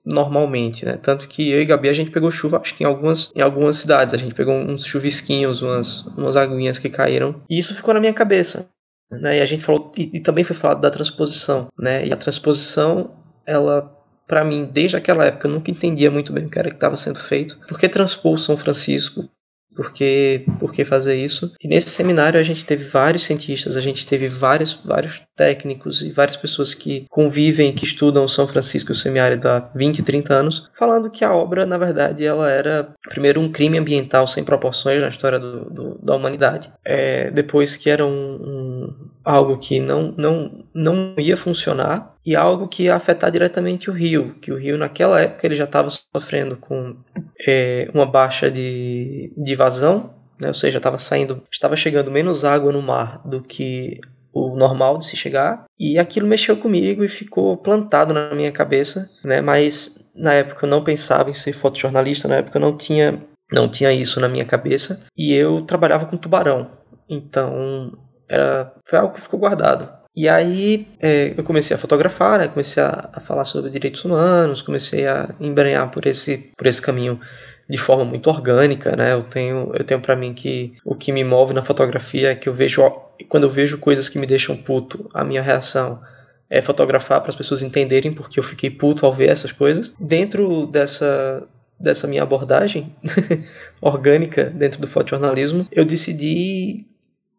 normalmente, 0.07 0.87
né? 0.87 0.97
Tanto 0.97 1.27
que 1.27 1.51
eu 1.51 1.61
e 1.61 1.65
Gabi 1.65 1.89
a 1.89 1.93
gente 1.93 2.11
pegou 2.11 2.31
chuva, 2.31 2.61
acho 2.61 2.75
que 2.75 2.85
em 2.85 2.87
algumas, 2.87 3.33
em 3.35 3.41
algumas 3.41 3.79
cidades. 3.79 4.15
A 4.15 4.17
gente 4.17 4.35
pegou 4.35 4.55
uns 4.55 4.87
chuvisquinhos, 4.87 5.63
umas, 5.63 6.07
umas 6.17 6.37
aguinhas 6.37 6.79
que 6.79 6.89
caíram. 6.89 7.43
E 7.51 7.59
isso 7.59 7.75
ficou 7.75 7.93
na 7.93 8.01
minha 8.01 8.13
cabeça. 8.13 8.71
Né? 9.11 9.39
E 9.39 9.41
a 9.41 9.47
gente 9.47 9.65
falou, 9.65 9.91
e, 9.97 10.11
e 10.15 10.21
também 10.21 10.45
foi 10.45 10.55
falado 10.55 10.81
da 10.81 10.91
transposição, 10.91 11.69
né? 11.79 12.07
E 12.07 12.13
a 12.13 12.17
transposição, 12.17 13.11
ela 13.45 13.93
para 14.27 14.45
mim, 14.45 14.69
desde 14.73 14.97
aquela 14.97 15.25
época, 15.25 15.47
eu 15.47 15.53
nunca 15.53 15.71
entendia 15.71 16.11
muito 16.11 16.33
bem 16.33 16.47
o 16.47 16.51
que 16.51 16.59
era 16.59 16.69
que 16.69 16.77
estava 16.77 16.97
sendo 16.97 17.21
feito. 17.21 17.57
Por 17.69 17.79
que 17.79 17.89
transpor 17.89 18.37
São 18.39 18.57
Francisco? 18.57 19.29
Por 19.77 19.93
que, 19.93 20.47
por 20.59 20.73
que 20.73 20.85
fazer 20.85 21.23
isso? 21.23 21.53
E 21.63 21.69
nesse 21.69 21.91
seminário 21.91 22.41
a 22.41 22.43
gente 22.43 22.65
teve 22.65 22.85
vários 22.85 23.25
cientistas, 23.25 23.77
a 23.77 23.81
gente 23.81 24.07
teve 24.07 24.27
vários, 24.27 24.73
vários 24.85 25.23
técnicos 25.37 26.03
e 26.03 26.11
várias 26.11 26.37
pessoas 26.37 26.75
que 26.75 27.07
convivem, 27.11 27.75
que 27.75 27.85
estudam 27.85 28.27
São 28.27 28.49
Francisco 28.49 28.91
e 28.91 28.95
o 28.95 28.97
semiárido 28.97 29.49
há 29.49 29.71
20, 29.75 30.03
30 30.03 30.35
anos, 30.35 30.71
falando 30.73 31.11
que 31.11 31.25
a 31.25 31.35
obra, 31.35 31.67
na 31.67 31.77
verdade, 31.77 32.25
ela 32.25 32.51
era 32.51 32.89
primeiro 33.09 33.41
um 33.41 33.53
crime 33.53 33.79
ambiental 33.79 34.27
sem 34.27 34.43
proporções 34.43 35.01
na 35.01 35.09
história 35.09 35.39
do, 35.39 35.71
do, 35.71 35.99
da 36.03 36.17
humanidade, 36.17 36.73
é, 36.85 37.31
depois 37.31 37.77
que 37.77 37.91
era 37.91 38.05
um, 38.05 38.11
um, 38.11 38.95
algo 39.27 39.59
que 39.59 39.81
não, 39.81 40.15
não, 40.17 40.65
não 40.73 41.15
ia 41.19 41.37
funcionar 41.37 42.15
e 42.25 42.37
algo 42.37 42.69
que 42.69 42.85
ia 42.85 42.95
afetar 42.95 43.29
diretamente 43.29 43.91
o 43.91 43.93
rio, 43.93 44.37
que 44.41 44.53
o 44.53 44.57
rio 44.57 44.79
naquela 44.79 45.21
época 45.21 45.45
ele 45.45 45.57
já 45.57 45.65
estava 45.65 45.89
sofrendo 45.91 46.57
com 46.57 46.97
é, 47.45 47.91
uma 47.93 48.07
baixa 48.07 48.49
de, 48.49 49.33
de 49.37 49.55
vazão, 49.57 50.15
né? 50.41 50.47
ou 50.47 50.55
seja, 50.55 50.79
estava 50.79 50.97
saindo, 50.97 51.43
estava 51.51 51.75
chegando 51.75 52.09
menos 52.09 52.45
água 52.45 52.71
no 52.71 52.81
mar 52.81 53.21
do 53.25 53.43
que 53.43 54.01
o 54.33 54.55
normal 54.55 54.99
de 54.99 55.07
se 55.07 55.17
chegar, 55.17 55.65
e 55.81 55.99
aquilo 55.99 56.29
mexeu 56.29 56.57
comigo 56.59 57.03
e 57.03 57.09
ficou 57.09 57.57
plantado 57.57 58.13
na 58.13 58.35
minha 58.35 58.53
cabeça, 58.53 59.11
né? 59.25 59.41
Mas 59.41 60.11
na 60.15 60.35
época 60.35 60.67
eu 60.67 60.71
não 60.71 60.85
pensava 60.85 61.31
em 61.31 61.35
ser 61.35 61.55
fotojornalista, 61.55 62.29
na 62.29 62.37
época 62.37 62.59
eu 62.59 62.61
não 62.61 62.77
tinha 62.77 63.19
não 63.51 63.69
tinha 63.69 63.93
isso 63.93 64.21
na 64.21 64.29
minha 64.29 64.45
cabeça, 64.45 65.07
e 65.17 65.33
eu 65.33 65.63
trabalhava 65.63 66.05
com 66.05 66.17
tubarão. 66.17 66.71
Então, 67.09 67.97
era 68.29 68.73
foi 68.85 68.99
algo 68.99 69.15
que 69.15 69.21
ficou 69.21 69.39
guardado. 69.39 69.89
E 70.17 70.31
aí 70.31 70.89
é, 71.01 71.35
eu 71.37 71.45
comecei 71.45 71.77
a 71.77 71.79
fotografar, 71.79 72.39
né? 72.39 72.49
comecei 72.49 72.83
a, 72.83 73.11
a, 73.13 73.21
falar 73.21 73.45
sobre 73.45 73.71
direitos 73.71 74.03
humanos, 74.03 74.63
comecei 74.63 75.07
a 75.07 75.29
embrenhar 75.39 75.91
por 75.91 76.07
esse, 76.07 76.53
por 76.57 76.67
esse 76.67 76.81
caminho 76.81 77.21
de 77.69 77.77
forma 77.77 78.03
muito 78.03 78.31
orgânica, 78.31 78.97
né? 78.97 79.13
Eu 79.13 79.25
tenho, 79.25 79.73
eu 79.75 79.85
tenho 79.85 80.01
para 80.01 80.17
mim 80.17 80.33
que 80.33 80.73
o 80.85 80.95
que 80.95 81.13
me 81.13 81.23
move 81.23 81.53
na 81.53 81.63
fotografia 81.63 82.31
é 82.31 82.35
que 82.35 82.49
eu 82.49 82.55
vejo 82.55 82.83
quando 83.29 83.45
eu 83.45 83.51
vejo 83.51 83.77
coisas 83.77 84.09
que 84.09 84.19
me 84.19 84.27
deixam 84.27 84.57
puto, 84.57 85.11
a 85.13 85.23
minha 85.23 85.43
reação 85.43 86.01
é 86.49 86.63
fotografar 86.63 87.21
para 87.21 87.31
as 87.31 87.37
pessoas 87.37 87.63
entenderem 87.63 88.13
porque 88.13 88.39
eu 88.39 88.45
fiquei 88.45 88.71
puto 88.71 89.05
ao 89.05 89.13
ver 89.13 89.29
essas 89.29 89.53
coisas. 89.53 89.95
Dentro 90.01 90.67
dessa 90.67 91.47
dessa 91.79 92.07
minha 92.07 92.23
abordagem 92.23 92.95
orgânica 93.83 94.45
dentro 94.45 94.81
do 94.81 94.87
fotojornalismo, 94.87 95.69
eu 95.71 95.85
decidi 95.85 96.87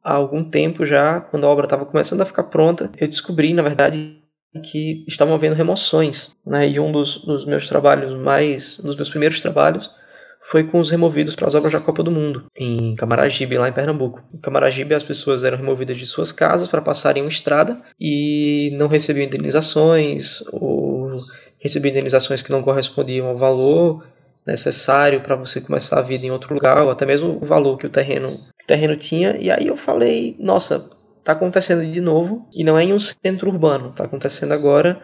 há 0.07 0.13
algum 0.13 0.43
tempo 0.43 0.85
já, 0.85 1.19
quando 1.19 1.45
a 1.45 1.49
obra 1.49 1.65
estava 1.65 1.85
começando 1.85 2.21
a 2.21 2.25
ficar 2.25 2.43
pronta, 2.43 2.89
eu 2.97 3.07
descobri, 3.07 3.53
na 3.53 3.61
verdade, 3.61 4.17
que 4.63 5.03
estavam 5.05 5.35
havendo 5.35 5.55
remoções. 5.55 6.31
Né? 6.45 6.69
E 6.69 6.79
um 6.79 6.93
dos, 6.93 7.17
dos 7.17 7.45
meus 7.45 7.67
trabalhos 7.67 8.13
mais. 8.13 8.79
um 8.79 8.83
dos 8.83 8.95
meus 8.95 9.09
primeiros 9.09 9.41
trabalhos 9.41 9.91
foi 10.39 10.63
com 10.63 10.79
os 10.79 10.89
removidos 10.89 11.35
para 11.35 11.47
as 11.47 11.55
obras 11.55 11.73
da 11.73 11.81
Copa 11.81 12.03
do 12.03 12.11
Mundo, 12.11 12.45
em 12.57 12.95
Camaragibe, 12.95 13.57
lá 13.57 13.67
em 13.67 13.73
Pernambuco. 13.73 14.23
Em 14.33 14.37
Camaragibe, 14.37 14.95
as 14.95 15.03
pessoas 15.03 15.43
eram 15.43 15.57
removidas 15.57 15.97
de 15.97 16.05
suas 16.05 16.31
casas 16.31 16.69
para 16.69 16.81
passarem 16.81 17.23
uma 17.23 17.29
estrada 17.29 17.77
e 17.99 18.69
não 18.77 18.87
recebiam 18.87 19.25
indenizações, 19.25 20.41
ou 20.53 21.21
recebiam 21.59 21.91
indenizações 21.91 22.41
que 22.41 22.51
não 22.51 22.61
correspondiam 22.61 23.27
ao 23.27 23.35
valor 23.35 24.05
necessário 24.47 25.21
para 25.21 25.35
você 25.35 25.59
começar 25.59 25.99
a 25.99 26.01
vida 26.01 26.25
em 26.25 26.31
outro 26.31 26.53
lugar, 26.53 26.81
ou 26.81 26.89
até 26.89 27.05
mesmo 27.05 27.37
o 27.41 27.45
valor 27.45 27.77
que 27.77 27.85
o 27.85 27.89
terreno, 27.89 28.37
que 28.57 28.63
o 28.63 28.67
terreno 28.67 28.95
tinha. 28.95 29.35
E 29.37 29.51
aí 29.51 29.67
eu 29.67 29.75
falei, 29.75 30.37
nossa, 30.39 30.89
está 31.19 31.33
acontecendo 31.33 31.85
de 31.85 31.99
novo 31.99 32.47
e 32.53 32.63
não 32.63 32.77
é 32.77 32.85
em 32.85 32.93
um 32.93 32.99
centro 32.99 33.49
urbano, 33.49 33.89
está 33.89 34.05
acontecendo 34.05 34.53
agora 34.53 34.99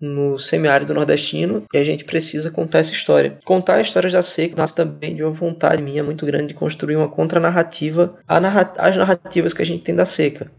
no 0.00 0.38
semiárido 0.38 0.92
nordestino 0.92 1.64
e 1.72 1.78
a 1.78 1.84
gente 1.84 2.04
precisa 2.04 2.50
contar 2.50 2.78
essa 2.78 2.92
história. 2.92 3.38
Contar 3.44 3.80
histórias 3.80 4.12
da 4.12 4.22
seca 4.22 4.56
nasce 4.56 4.74
também 4.74 5.16
de 5.16 5.22
uma 5.22 5.32
vontade 5.32 5.82
minha 5.82 6.04
muito 6.04 6.24
grande 6.26 6.48
de 6.48 6.54
construir 6.54 6.96
uma 6.96 7.08
contranarrativa 7.08 8.16
às 8.28 8.96
narrativas 8.96 9.54
que 9.54 9.62
a 9.62 9.66
gente 9.66 9.82
tem 9.82 9.94
da 9.94 10.06
seca. 10.06 10.50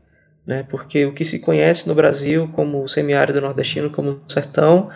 Né? 0.46 0.66
Porque 0.70 1.06
o 1.06 1.14
que 1.14 1.24
se 1.24 1.40
conhece 1.40 1.88
no 1.88 1.96
Brasil 1.96 2.50
como 2.54 2.88
semiárido 2.88 3.42
nordestino, 3.42 3.90
como 3.90 4.22
sertão, 4.28 4.90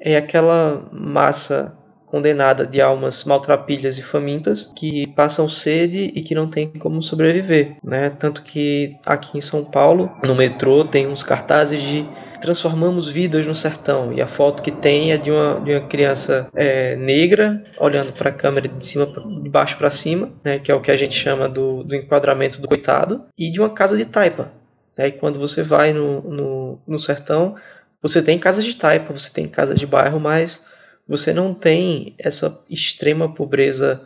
é 0.00 0.16
aquela 0.16 0.88
massa 0.92 1.76
condenada 2.12 2.66
de 2.66 2.78
almas 2.78 3.24
maltrapilhas 3.24 3.98
e 3.98 4.02
famintas 4.02 4.70
que 4.76 5.06
passam 5.16 5.48
sede 5.48 6.12
e 6.14 6.22
que 6.22 6.34
não 6.34 6.46
têm 6.46 6.68
como 6.68 7.00
sobreviver, 7.00 7.78
né? 7.82 8.10
Tanto 8.10 8.42
que 8.42 8.94
aqui 9.06 9.38
em 9.38 9.40
São 9.40 9.64
Paulo, 9.64 10.12
no 10.22 10.34
metrô, 10.34 10.84
tem 10.84 11.06
uns 11.06 11.24
cartazes 11.24 11.80
de 11.80 12.06
transformamos 12.38 13.10
vidas 13.10 13.46
no 13.46 13.54
sertão 13.54 14.12
e 14.12 14.20
a 14.20 14.26
foto 14.26 14.62
que 14.62 14.70
tem 14.70 15.10
é 15.10 15.16
de 15.16 15.30
uma, 15.30 15.58
de 15.58 15.72
uma 15.72 15.80
criança 15.80 16.50
é, 16.54 16.96
negra 16.96 17.64
olhando 17.80 18.12
para 18.12 18.28
a 18.28 18.32
câmera 18.32 18.68
de 18.68 18.86
cima 18.86 19.06
de 19.06 19.48
baixo 19.48 19.78
para 19.78 19.88
cima, 19.88 20.30
né? 20.44 20.58
Que 20.58 20.70
é 20.70 20.74
o 20.74 20.82
que 20.82 20.90
a 20.90 20.96
gente 20.98 21.14
chama 21.14 21.48
do, 21.48 21.82
do 21.82 21.96
enquadramento 21.96 22.60
do 22.60 22.68
coitado 22.68 23.24
e 23.38 23.50
de 23.50 23.58
uma 23.58 23.70
casa 23.70 23.96
de 23.96 24.04
taipa. 24.04 24.52
Né? 24.98 25.06
E 25.06 25.12
quando 25.12 25.40
você 25.40 25.62
vai 25.62 25.94
no, 25.94 26.20
no, 26.20 26.78
no 26.86 26.98
sertão, 26.98 27.54
você 28.02 28.20
tem 28.20 28.38
casas 28.38 28.66
de 28.66 28.76
taipa, 28.76 29.14
você 29.14 29.30
tem 29.32 29.48
casas 29.48 29.76
de 29.76 29.86
bairro, 29.86 30.20
mas 30.20 30.60
você 31.08 31.32
não 31.32 31.52
tem 31.52 32.14
essa 32.18 32.64
extrema 32.70 33.34
pobreza 33.34 34.02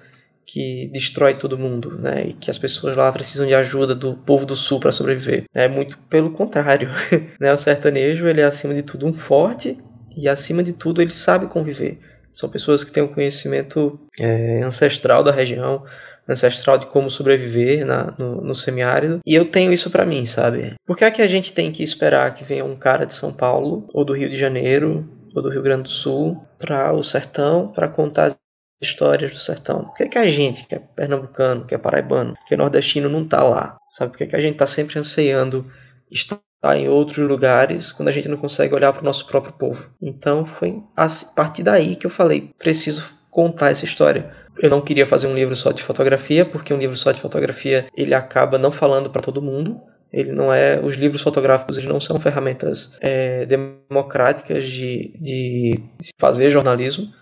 que 0.47 0.88
destrói 0.93 1.35
todo 1.35 1.59
mundo, 1.59 1.99
né? 1.99 2.29
E 2.29 2.33
que 2.33 2.50
as 2.50 2.57
pessoas 2.57 2.97
lá 2.97 3.11
precisam 3.11 3.47
de 3.47 3.55
ajuda 3.55 3.95
do 3.95 4.15
povo 4.15 4.47
do 4.47 4.55
sul 4.55 4.79
para 4.79 4.93
sobreviver. 4.93 5.45
É 5.53 5.69
muito 5.69 5.99
pelo 6.09 6.31
contrário, 6.31 6.88
né? 7.41 7.53
O 7.53 7.57
sertanejo 7.57 8.29
ele 8.29 8.41
é 8.41 8.45
acima 8.45 8.73
de 8.73 8.83
tudo 8.83 9.07
um 9.07 9.12
forte 9.12 9.76
e 10.17 10.29
acima 10.29 10.62
de 10.62 10.73
tudo 10.73 11.03
ele 11.03 11.11
sabe 11.11 11.49
conviver. 11.49 11.99
São 12.33 12.49
pessoas 12.50 12.85
que 12.85 12.93
têm 12.93 13.03
um 13.03 13.09
conhecimento 13.09 13.99
é, 14.21 14.62
ancestral 14.62 15.25
da 15.25 15.33
região, 15.33 15.83
ancestral 16.29 16.76
de 16.76 16.87
como 16.87 17.11
sobreviver 17.11 17.85
na, 17.85 18.15
no, 18.19 18.43
no 18.43 18.55
semiárido. 18.55 19.21
E 19.25 19.35
eu 19.35 19.47
tenho 19.47 19.73
isso 19.73 19.91
para 19.91 20.05
mim, 20.05 20.26
sabe? 20.26 20.75
Por 20.87 20.97
que 20.97 21.05
é 21.05 21.11
que 21.11 21.23
a 21.23 21.26
gente 21.26 21.53
tem 21.53 21.73
que 21.73 21.83
esperar 21.83 22.35
que 22.35 22.45
venha 22.45 22.65
um 22.65 22.76
cara 22.76 23.07
de 23.07 23.15
São 23.15 23.33
Paulo 23.33 23.88
ou 23.93 24.05
do 24.05 24.12
Rio 24.12 24.29
de 24.29 24.37
Janeiro 24.37 25.09
ou 25.37 25.43
do 25.43 25.50
Rio 25.50 25.62
Grande 25.62 25.83
do 25.83 25.88
Sul 25.90 26.43
para 26.59 26.93
o 26.93 27.02
sertão 27.02 27.69
para 27.69 27.88
contar 27.88 28.25
as 28.25 28.38
histórias 28.83 29.31
do 29.31 29.38
sertão. 29.38 29.85
Por 29.85 29.95
que, 29.95 30.09
que 30.09 30.19
a 30.19 30.28
gente, 30.28 30.66
que 30.66 30.75
é 30.75 30.78
pernambucano, 30.78 31.66
que 31.66 31.75
é 31.75 31.78
paraibano, 31.78 32.35
que 32.47 32.55
é 32.55 32.57
nordestino, 32.57 33.09
não 33.09 33.23
está 33.23 33.45
lá? 33.45 33.76
Sabe 33.88 34.12
por 34.12 34.19
que, 34.19 34.26
que 34.26 34.37
a 34.37 34.40
gente 34.40 34.55
está 34.55 34.66
sempre 34.66 34.99
anseando 34.99 35.71
estar 36.11 36.40
em 36.75 36.88
outros 36.88 37.19
lugares 37.28 37.93
quando 37.93 38.09
a 38.09 38.12
gente 38.12 38.28
não 38.28 38.37
consegue 38.38 38.75
olhar 38.75 38.93
para 38.93 39.02
o 39.02 39.05
nosso 39.05 39.26
próprio 39.26 39.52
povo? 39.52 39.90
Então 40.00 40.47
foi 40.47 40.83
a 40.97 41.07
partir 41.35 41.62
daí 41.62 41.97
que 41.97 42.07
eu 42.07 42.11
falei: 42.11 42.50
preciso 42.59 43.14
contar 43.31 43.71
essa 43.71 43.85
história. 43.85 44.35
Eu 44.59 44.71
não 44.71 44.81
queria 44.81 45.07
fazer 45.07 45.26
um 45.26 45.35
livro 45.35 45.55
só 45.55 45.71
de 45.71 45.83
fotografia, 45.83 46.47
porque 46.47 46.73
um 46.73 46.78
livro 46.78 46.97
só 46.97 47.12
de 47.12 47.21
fotografia 47.21 47.87
ele 47.95 48.14
acaba 48.14 48.57
não 48.57 48.73
falando 48.73 49.11
para 49.11 49.21
todo 49.21 49.43
mundo. 49.43 49.78
Ele 50.13 50.33
não 50.33 50.53
é. 50.53 50.81
Os 50.81 50.95
livros 50.95 51.23
fotográficos 51.23 51.77
eles 51.77 51.89
não 51.89 52.01
são 52.01 52.19
ferramentas 52.21 52.97
é, 53.01 53.47
democráticas 53.47 54.67
de, 54.67 55.13
de 55.21 55.83
fazer 56.19 56.51
jornalismo. 56.51 57.13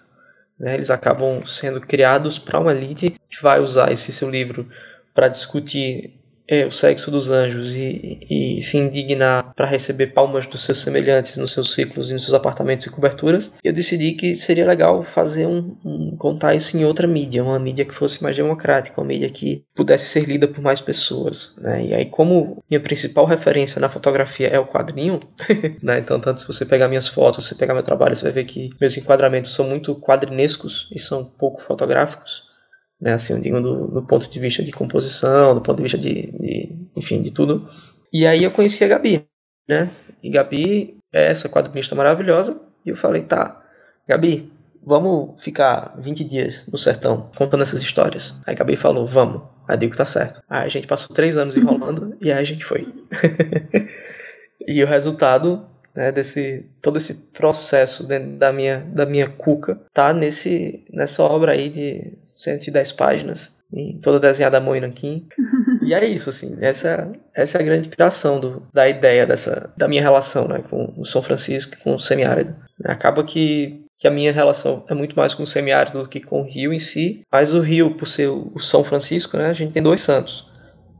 Né? 0.58 0.74
Eles 0.74 0.90
acabam 0.90 1.44
sendo 1.46 1.80
criados 1.80 2.38
para 2.38 2.60
uma 2.60 2.72
elite 2.72 3.10
que 3.10 3.42
vai 3.42 3.60
usar 3.60 3.92
esse 3.92 4.12
seu 4.12 4.30
livro 4.30 4.68
para 5.14 5.28
discutir 5.28 6.23
é, 6.46 6.66
o 6.66 6.70
sexo 6.70 7.10
dos 7.10 7.30
anjos 7.30 7.74
e, 7.74 8.20
e 8.30 8.62
se 8.62 8.76
indignar 8.76 9.54
para 9.54 9.66
receber 9.66 10.08
palmas 10.08 10.46
dos 10.46 10.64
seus 10.64 10.78
semelhantes 10.78 11.38
nos 11.38 11.52
seus 11.52 11.74
ciclos 11.74 12.10
e 12.10 12.14
nos 12.14 12.24
seus 12.24 12.34
apartamentos 12.34 12.86
e 12.86 12.90
coberturas, 12.90 13.52
eu 13.62 13.72
decidi 13.72 14.12
que 14.12 14.34
seria 14.34 14.66
legal 14.66 15.02
fazer 15.02 15.46
um, 15.46 15.76
um, 15.84 16.16
contar 16.16 16.54
isso 16.54 16.76
em 16.76 16.84
outra 16.84 17.06
mídia, 17.06 17.42
uma 17.42 17.58
mídia 17.58 17.84
que 17.84 17.94
fosse 17.94 18.22
mais 18.22 18.36
democrática, 18.36 19.00
uma 19.00 19.06
mídia 19.06 19.30
que 19.30 19.64
pudesse 19.74 20.06
ser 20.06 20.24
lida 20.24 20.46
por 20.46 20.62
mais 20.62 20.80
pessoas, 20.80 21.54
né? 21.58 21.86
E 21.86 21.94
aí 21.94 22.06
como 22.06 22.62
minha 22.70 22.80
principal 22.80 23.24
referência 23.24 23.80
na 23.80 23.88
fotografia 23.88 24.48
é 24.48 24.58
o 24.58 24.66
quadrinho, 24.66 25.18
né? 25.82 25.98
Então 25.98 26.20
tanto 26.20 26.40
se 26.40 26.46
você 26.46 26.66
pegar 26.66 26.88
minhas 26.88 27.08
fotos, 27.08 27.48
se 27.48 27.54
pegar 27.54 27.74
meu 27.74 27.82
trabalho, 27.82 28.14
você 28.14 28.24
vai 28.24 28.32
ver 28.32 28.44
que 28.44 28.70
meus 28.80 28.96
enquadramentos 28.96 29.54
são 29.54 29.66
muito 29.66 29.94
quadrinescos 29.96 30.88
e 30.94 30.98
são 30.98 31.24
pouco 31.24 31.62
fotográficos 31.62 32.53
né? 33.04 33.12
Assim, 33.12 33.34
eu 33.34 33.40
digo 33.40 33.60
do, 33.60 33.86
do, 33.86 34.02
ponto 34.02 34.28
de 34.28 34.40
vista 34.40 34.62
de 34.62 34.72
composição, 34.72 35.54
do 35.54 35.60
ponto 35.60 35.76
de 35.76 35.82
vista 35.82 35.98
de, 35.98 36.32
de, 36.40 36.88
enfim, 36.96 37.20
de 37.20 37.30
tudo. 37.30 37.68
E 38.10 38.26
aí 38.26 38.42
eu 38.42 38.50
conheci 38.50 38.82
a 38.82 38.88
Gabi, 38.88 39.26
né? 39.68 39.90
E 40.22 40.30
Gabi 40.30 40.96
é 41.12 41.30
essa 41.30 41.46
quadrinista 41.46 41.94
maravilhosa. 41.94 42.58
E 42.84 42.88
eu 42.88 42.96
falei, 42.96 43.20
tá, 43.20 43.62
Gabi, 44.08 44.50
vamos 44.82 45.42
ficar 45.42 45.94
20 45.98 46.24
dias 46.24 46.66
no 46.66 46.78
sertão 46.78 47.30
contando 47.36 47.62
essas 47.62 47.82
histórias. 47.82 48.34
Aí 48.46 48.54
Gabi 48.54 48.74
falou, 48.74 49.06
vamos. 49.06 49.42
Aí 49.68 49.76
digo, 49.76 49.94
tá 49.94 50.06
certo. 50.06 50.42
Aí 50.48 50.64
a 50.64 50.68
gente 50.68 50.86
passou 50.86 51.14
três 51.14 51.36
anos 51.36 51.58
enrolando 51.58 52.16
e 52.22 52.32
aí 52.32 52.40
a 52.40 52.44
gente 52.44 52.64
foi. 52.64 52.88
e 54.66 54.82
o 54.82 54.86
resultado 54.86 55.66
né, 55.94 56.10
desse 56.10 56.66
todo 56.82 56.96
esse 56.96 57.14
processo 57.32 58.04
dentro 58.04 58.36
da 58.36 58.52
minha 58.52 58.78
da 58.92 59.06
minha 59.06 59.28
cuca 59.28 59.80
tá 59.92 60.12
nesse 60.12 60.84
nessa 60.92 61.22
obra 61.22 61.52
aí 61.52 61.68
de 61.68 62.18
110 62.24 62.92
páginas 62.92 63.54
toda 64.02 64.20
desenhada 64.20 64.58
a 64.58 64.60
mão 64.60 64.76
e 64.76 64.80
nanquim. 64.80 65.26
e 65.82 65.94
é 65.94 66.04
isso 66.04 66.28
assim 66.30 66.56
essa 66.60 67.10
essa 67.34 67.58
é 67.58 67.60
a 67.60 67.64
grande 67.64 67.88
inspiração 67.88 68.38
do, 68.38 68.66
da 68.72 68.88
ideia 68.88 69.26
dessa 69.26 69.72
da 69.76 69.88
minha 69.88 70.02
relação 70.02 70.46
né, 70.48 70.62
com 70.68 70.92
o 70.96 71.04
São 71.04 71.22
Francisco 71.22 71.76
com 71.82 71.94
o 71.94 71.98
semiárido 71.98 72.54
acaba 72.84 73.22
que 73.24 73.84
que 73.96 74.08
a 74.08 74.10
minha 74.10 74.32
relação 74.32 74.84
é 74.88 74.94
muito 74.94 75.16
mais 75.16 75.34
com 75.34 75.44
o 75.44 75.46
semiárido 75.46 76.02
do 76.02 76.08
que 76.08 76.20
com 76.20 76.40
o 76.40 76.44
Rio 76.44 76.72
em 76.72 76.80
si, 76.80 77.22
mas 77.30 77.54
o 77.54 77.60
Rio, 77.60 77.94
por 77.94 78.08
ser 78.08 78.26
o 78.26 78.58
São 78.58 78.82
Francisco, 78.82 79.36
né, 79.36 79.46
a 79.46 79.52
gente 79.52 79.72
tem 79.72 79.82
dois 79.82 80.00
santos. 80.00 80.50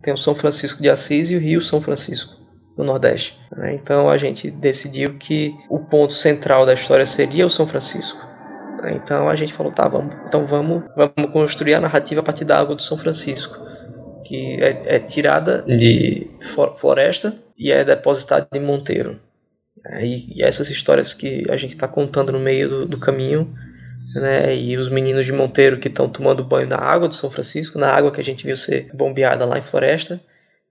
Tem 0.01 0.15
o 0.15 0.17
São 0.17 0.33
Francisco 0.33 0.81
de 0.81 0.89
Assis 0.89 1.33
e 1.33 1.37
o 1.37 1.41
Rio 1.41 1.61
São 1.61 1.83
Francisco 1.83 2.44
no 2.77 2.85
Nordeste. 2.85 3.39
Né? 3.57 3.75
Então 3.75 4.09
a 4.09 4.19
gente 4.19 4.51
decidiu 4.51 5.15
que 5.19 5.55
o 5.69 5.79
ponto 5.79 6.13
central 6.13 6.67
da 6.67 6.75
história 6.75 7.07
seria 7.07 7.47
o 7.47 7.51
São 7.51 7.67
Francisco. 7.67 8.19
Né? 8.83 9.01
Então 9.03 9.29
a 9.29 9.37
gente 9.37 9.53
falou, 9.53 9.73
tá, 9.73 9.89
vamos, 9.89 10.15
então 10.27 10.45
vamos, 10.47 10.85
vamos 10.97 11.33
construir 11.33 11.75
a 11.75 11.81
narrativa 11.81 12.21
a 12.21 12.25
partir 12.25 12.45
da 12.45 12.59
água 12.59 12.75
do 12.75 12.83
São 12.83 12.97
Francisco, 12.97 13.59
que 14.25 14.59
é, 14.61 14.97
é 14.97 14.99
tirada 14.99 15.63
de 15.63 16.27
floresta 16.77 17.35
e 17.59 17.71
é 17.71 17.85
depositada 17.85 18.49
em 18.55 18.61
Monteiro. 18.61 19.21
E, 20.01 20.39
e 20.39 20.43
essas 20.43 20.71
histórias 20.71 21.13
que 21.13 21.45
a 21.51 21.57
gente 21.57 21.75
está 21.75 21.87
contando 21.87 22.33
no 22.33 22.41
meio 22.41 22.69
do, 22.69 22.87
do 22.87 22.99
caminho 22.99 23.55
né, 24.15 24.57
e 24.57 24.77
os 24.77 24.89
meninos 24.89 25.27
de 25.27 25.33
Monteiro 25.33 25.79
que 25.79 25.89
estão 25.89 26.09
tomando 26.09 26.45
banho 26.45 26.69
na 26.69 26.79
água 26.79 27.09
do 27.09 27.15
São 27.15 27.31
Francisco, 27.31 27.79
na 27.79 27.89
água 27.89 28.11
que 28.11 28.21
a 28.21 28.25
gente 28.25 28.47
viu 28.47 28.57
ser 28.57 28.91
bombeada 28.95 29.45
lá 29.45 29.59
em 29.59 29.63
Floresta. 29.63 30.21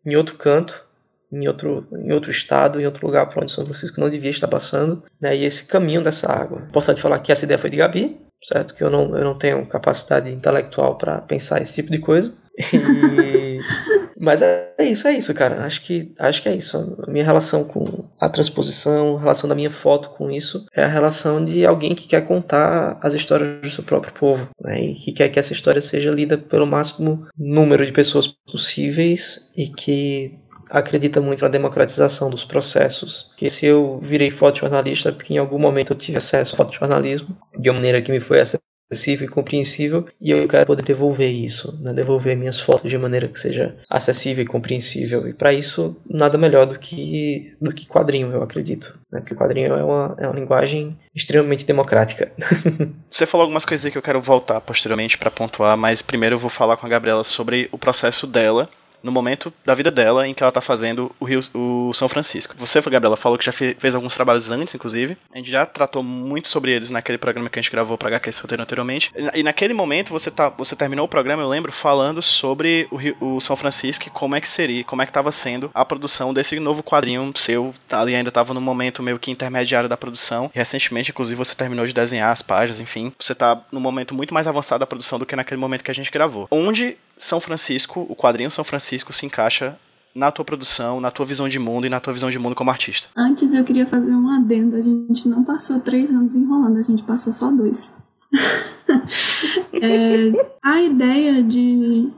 Em 0.06 0.16
outro 0.16 0.36
canto, 0.36 0.86
em 1.34 1.48
outro, 1.48 1.88
em 1.92 2.12
outro 2.12 2.30
estado, 2.30 2.80
em 2.80 2.86
outro 2.86 3.06
lugar 3.06 3.28
para 3.28 3.42
onde 3.42 3.52
São 3.52 3.66
Francisco 3.66 4.00
não 4.00 4.10
devia 4.10 4.30
estar 4.30 4.48
passando, 4.48 5.04
né? 5.20 5.36
E 5.36 5.46
esse 5.46 5.66
caminho 5.66 6.02
dessa 6.02 6.32
água. 6.32 6.62
Importante 6.70 7.02
falar 7.02 7.20
que 7.20 7.32
essa 7.32 7.46
ideia 7.46 7.58
foi 7.58 7.70
de 7.70 7.78
Gabi, 7.78 8.18
certo? 8.44 8.76
Que 8.76 8.84
eu 8.84 8.90
não, 8.90 9.18
eu 9.18 9.24
não 9.24 9.38
tenho 9.38 9.66
capacidade 9.66 10.32
intelectual 10.32 10.96
para 10.96 11.22
pensar 11.22 11.62
esse 11.62 11.74
tipo 11.74 11.92
de 11.92 12.00
coisa. 12.00 12.34
E... 12.72 13.58
Mas 14.20 14.42
é 14.42 14.76
isso, 14.80 15.08
é 15.08 15.14
isso, 15.14 15.34
cara. 15.34 15.66
Acho 15.66 15.82
que, 15.82 16.14
acho 16.20 16.42
que 16.42 16.50
é 16.50 16.56
isso. 16.56 16.96
A 17.06 17.12
minha 17.12 17.26
relação 17.26 17.64
com 17.64 18.06
a 18.20 18.30
transposição, 18.30 19.18
a 19.18 19.20
relação 19.20 19.50
da 19.50 19.56
minha 19.56 19.72
foto 19.72 20.12
com 20.12 20.30
isso, 20.30 20.66
é 20.74 20.84
a 20.84 20.88
relação 20.88 21.44
de 21.44 21.66
alguém 21.66 21.96
que 21.96 22.08
quer 22.08 22.22
contar 22.22 23.00
as 23.02 23.14
histórias 23.14 23.60
do 23.62 23.70
seu 23.70 23.84
próprio 23.84 24.14
povo, 24.14 24.48
né? 24.62 24.82
E 24.82 24.94
que 24.94 25.12
quer 25.12 25.30
que 25.30 25.40
essa 25.40 25.54
história 25.54 25.82
seja 25.82 26.12
lida 26.12 26.38
pelo 26.38 26.68
máximo 26.68 27.28
número 27.38 27.86
de 27.86 27.92
pessoas 27.92 28.28
possíveis 28.28 29.50
e 29.58 29.68
que 29.68 30.40
acredita 30.74 31.22
muito 31.22 31.44
na 31.44 31.50
democratização 31.50 32.32
dos 32.32 32.44
processos. 32.44 33.30
Que 33.38 33.48
se 33.48 33.68
eu 33.68 34.00
virei 34.02 34.32
fotojornalista, 34.32 35.10
é 35.10 35.12
porque 35.12 35.36
em 35.36 35.38
algum 35.38 35.60
momento 35.60 35.94
eu 35.94 35.98
tive 35.98 36.18
acesso 36.18 36.56
ao 36.56 36.66
fotojornalismo 36.66 37.38
de 37.58 37.70
uma 37.70 37.76
maneira 37.76 38.02
que 38.02 38.12
me 38.12 38.20
foi 38.20 38.42
acessível 38.42 39.28
e 39.28 39.30
compreensível, 39.30 40.06
e 40.22 40.32
eu 40.32 40.48
quero 40.48 40.66
poder 40.68 40.84
devolver 40.84 41.32
isso, 41.32 41.80
né? 41.82 41.94
devolver 41.94 42.38
minhas 42.38 42.60
fotos 42.60 42.90
de 42.90 42.98
maneira 42.98 43.28
que 43.28 43.40
seja 43.40 43.76
acessível 43.90 44.44
e 44.44 44.48
compreensível. 44.48 45.28
E 45.28 45.34
para 45.34 45.54
isso, 45.54 45.96
nada 46.08 46.38
melhor 46.38 46.66
do 46.66 46.78
que 46.78 47.56
do 47.62 47.72
que 47.72 47.88
quadrinho, 47.88 48.32
eu 48.32 48.44
acredito. 48.44 49.00
Né? 49.12 49.20
Porque 49.20 49.36
quadrinho 49.36 49.74
é 49.74 49.84
uma, 49.84 50.16
é 50.20 50.28
uma 50.28 50.36
linguagem 50.36 50.98
extremamente 51.14 51.66
democrática. 51.66 52.32
Você 53.10 53.26
falou 53.26 53.44
algumas 53.44 53.66
coisas 53.66 53.86
aí 53.86 53.92
que 53.92 53.98
eu 53.98 54.02
quero 54.02 54.22
voltar 54.22 54.60
posteriormente 54.62 55.18
para 55.18 55.32
pontuar, 55.32 55.78
mas 55.78 56.02
primeiro 56.02 56.36
eu 56.36 56.40
vou 56.40 56.50
falar 56.50 56.78
com 56.78 56.86
a 56.86 56.90
Gabriela 56.90 57.24
sobre 57.24 57.70
o 57.72 57.78
processo 57.78 58.28
dela 58.28 58.70
no 59.04 59.12
momento 59.12 59.54
da 59.66 59.76
vida 59.76 59.92
dela 59.92 60.28
em 60.28 60.34
que 60.34 60.42
ela 60.42 60.52
tá 60.52 60.62
fazendo 60.62 61.14
o, 61.20 61.26
Rio, 61.26 61.42
o 61.54 61.94
São 61.94 62.08
Francisco. 62.08 62.56
Você, 62.58 62.82
Gabriela, 62.82 63.18
falou 63.18 63.38
que 63.38 63.46
já 63.46 63.52
fez 63.52 63.94
alguns 63.94 64.16
trabalhos 64.16 64.50
antes, 64.50 64.74
inclusive. 64.74 65.18
A 65.34 65.38
gente 65.38 65.52
já 65.52 65.66
tratou 65.66 66.02
muito 66.02 66.50
sobre 66.50 66.72
eles 66.72 66.90
naquele 66.90 67.18
programa 67.18 67.50
que 67.50 67.60
a 67.60 67.62
gente 67.62 67.72
gravou 67.72 67.98
pra 67.98 68.08
HQ 68.08 68.32
Roteiro 68.42 68.64
anteriormente. 68.64 69.12
E 69.34 69.44
naquele 69.44 69.74
momento 69.74 70.12
você, 70.12 70.32
tá, 70.32 70.50
você 70.50 70.76
terminou 70.76 71.06
o 71.06 71.10
programa, 71.10 71.44
eu 71.44 71.50
lembro, 71.50 71.72
falando 71.72 72.22
sobre 72.22 72.88
o, 72.90 72.96
Rio, 72.96 73.16
o 73.20 73.40
São 73.40 73.56
Francisco 73.56 74.08
e 74.08 74.10
como 74.10 74.36
é 74.36 74.42
que 74.42 74.48
seria, 74.48 74.84
como 74.84 75.02
é 75.02 75.06
que 75.06 75.12
tava 75.12 75.32
sendo 75.32 75.70
a 75.74 75.84
produção 75.84 76.34
desse 76.34 76.60
novo 76.60 76.82
quadrinho 76.82 77.32
seu. 77.36 77.74
Ali 77.92 78.16
ainda 78.16 78.32
tava 78.32 78.54
no 78.54 78.62
momento 78.62 79.04
meio 79.04 79.20
que 79.20 79.32
intermediário 79.32 79.90
da 79.90 79.98
produção. 79.98 80.50
Recentemente, 80.54 81.12
inclusive, 81.12 81.38
você 81.38 81.56
terminou 81.56 81.86
de 81.86 81.94
desenhar 81.94 82.32
as 82.32 82.42
páginas, 82.42 82.80
enfim. 82.80 83.12
Você 83.20 83.36
tá 83.36 83.62
no 83.72 83.80
momento 83.80 84.14
muito 84.14 84.34
mais 84.34 84.48
avançado 84.48 84.80
da 84.80 84.88
produção 84.88 85.20
do 85.20 85.26
que 85.26 85.36
naquele 85.36 85.60
momento 85.60 85.84
que 85.84 85.92
a 85.92 85.96
gente 85.96 86.12
gravou. 86.12 86.48
Onde 86.50 86.98
São 87.18 87.40
Francisco, 87.40 88.06
o 88.10 88.16
quadrinho 88.16 88.52
São 88.52 88.64
Francisco 88.64 89.14
se 89.14 89.26
encaixa 89.26 89.78
na 90.16 90.32
tua 90.32 90.46
produção, 90.46 91.02
na 91.02 91.10
tua 91.10 91.26
visão 91.26 91.50
de 91.50 91.58
mundo 91.58 91.88
e 91.88 91.90
na 91.90 92.00
tua 92.00 92.14
visão 92.14 92.30
de 92.30 92.38
mundo 92.38 92.56
como 92.56 92.70
artista. 92.70 93.08
Antes 93.16 93.54
eu 93.54 93.64
queria 93.64 93.86
fazer 93.86 94.12
um 94.12 94.30
adendo. 94.30 94.76
A 94.76 94.82
gente 94.82 95.28
não 95.28 95.44
passou 95.44 95.80
três 95.80 96.12
anos 96.12 96.36
enrolando, 96.36 96.78
a 96.78 96.84
gente 96.84 97.04
passou 97.04 97.34
só 97.34 97.52
dois. 97.52 97.98
é, 99.74 100.32
a 100.62 100.82
ideia 100.82 101.44
de, 101.44 102.12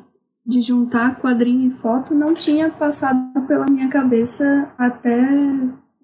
de 0.46 0.62
juntar 0.62 1.20
quadrinho 1.20 1.68
e 1.68 1.72
foto 1.72 2.14
não 2.14 2.34
tinha 2.34 2.70
passado 2.70 3.42
pela 3.48 3.66
minha 3.66 3.88
cabeça 3.88 4.70
até 4.78 5.22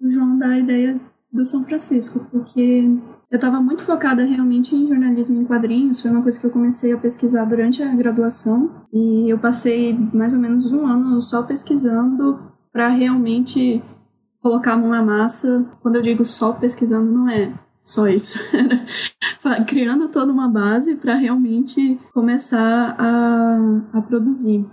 o 0.00 0.08
João 0.08 0.38
dar 0.38 0.50
a 0.50 0.58
ideia 0.58 1.00
do 1.32 1.44
São 1.44 1.64
Francisco, 1.64 2.26
porque 2.30 2.84
eu 3.30 3.36
estava 3.36 3.60
muito 3.60 3.82
focada 3.82 4.22
realmente 4.24 4.76
em 4.76 4.86
jornalismo 4.86 5.40
em 5.40 5.44
quadrinhos, 5.44 6.00
foi 6.00 6.10
uma 6.10 6.22
coisa 6.22 6.38
que 6.38 6.46
eu 6.46 6.50
comecei 6.50 6.92
a 6.92 6.98
pesquisar 6.98 7.46
durante 7.46 7.82
a 7.82 7.94
graduação 7.94 8.70
e 8.92 9.30
eu 9.30 9.38
passei 9.38 9.98
mais 10.12 10.34
ou 10.34 10.38
menos 10.38 10.70
um 10.72 10.86
ano 10.86 11.22
só 11.22 11.42
pesquisando 11.42 12.38
para 12.70 12.88
realmente 12.88 13.82
colocar 14.42 14.74
a 14.74 14.76
mão 14.76 14.90
na 14.90 15.02
massa. 15.02 15.66
Quando 15.80 15.96
eu 15.96 16.02
digo 16.02 16.24
só 16.26 16.52
pesquisando, 16.52 17.10
não 17.10 17.28
é 17.28 17.54
só 17.78 18.06
isso. 18.06 18.38
Criando 19.66 20.08
toda 20.08 20.32
uma 20.32 20.48
base 20.48 20.96
para 20.96 21.14
realmente 21.14 21.98
começar 22.12 22.94
a, 22.98 23.98
a 23.98 24.02
produzir. 24.02 24.66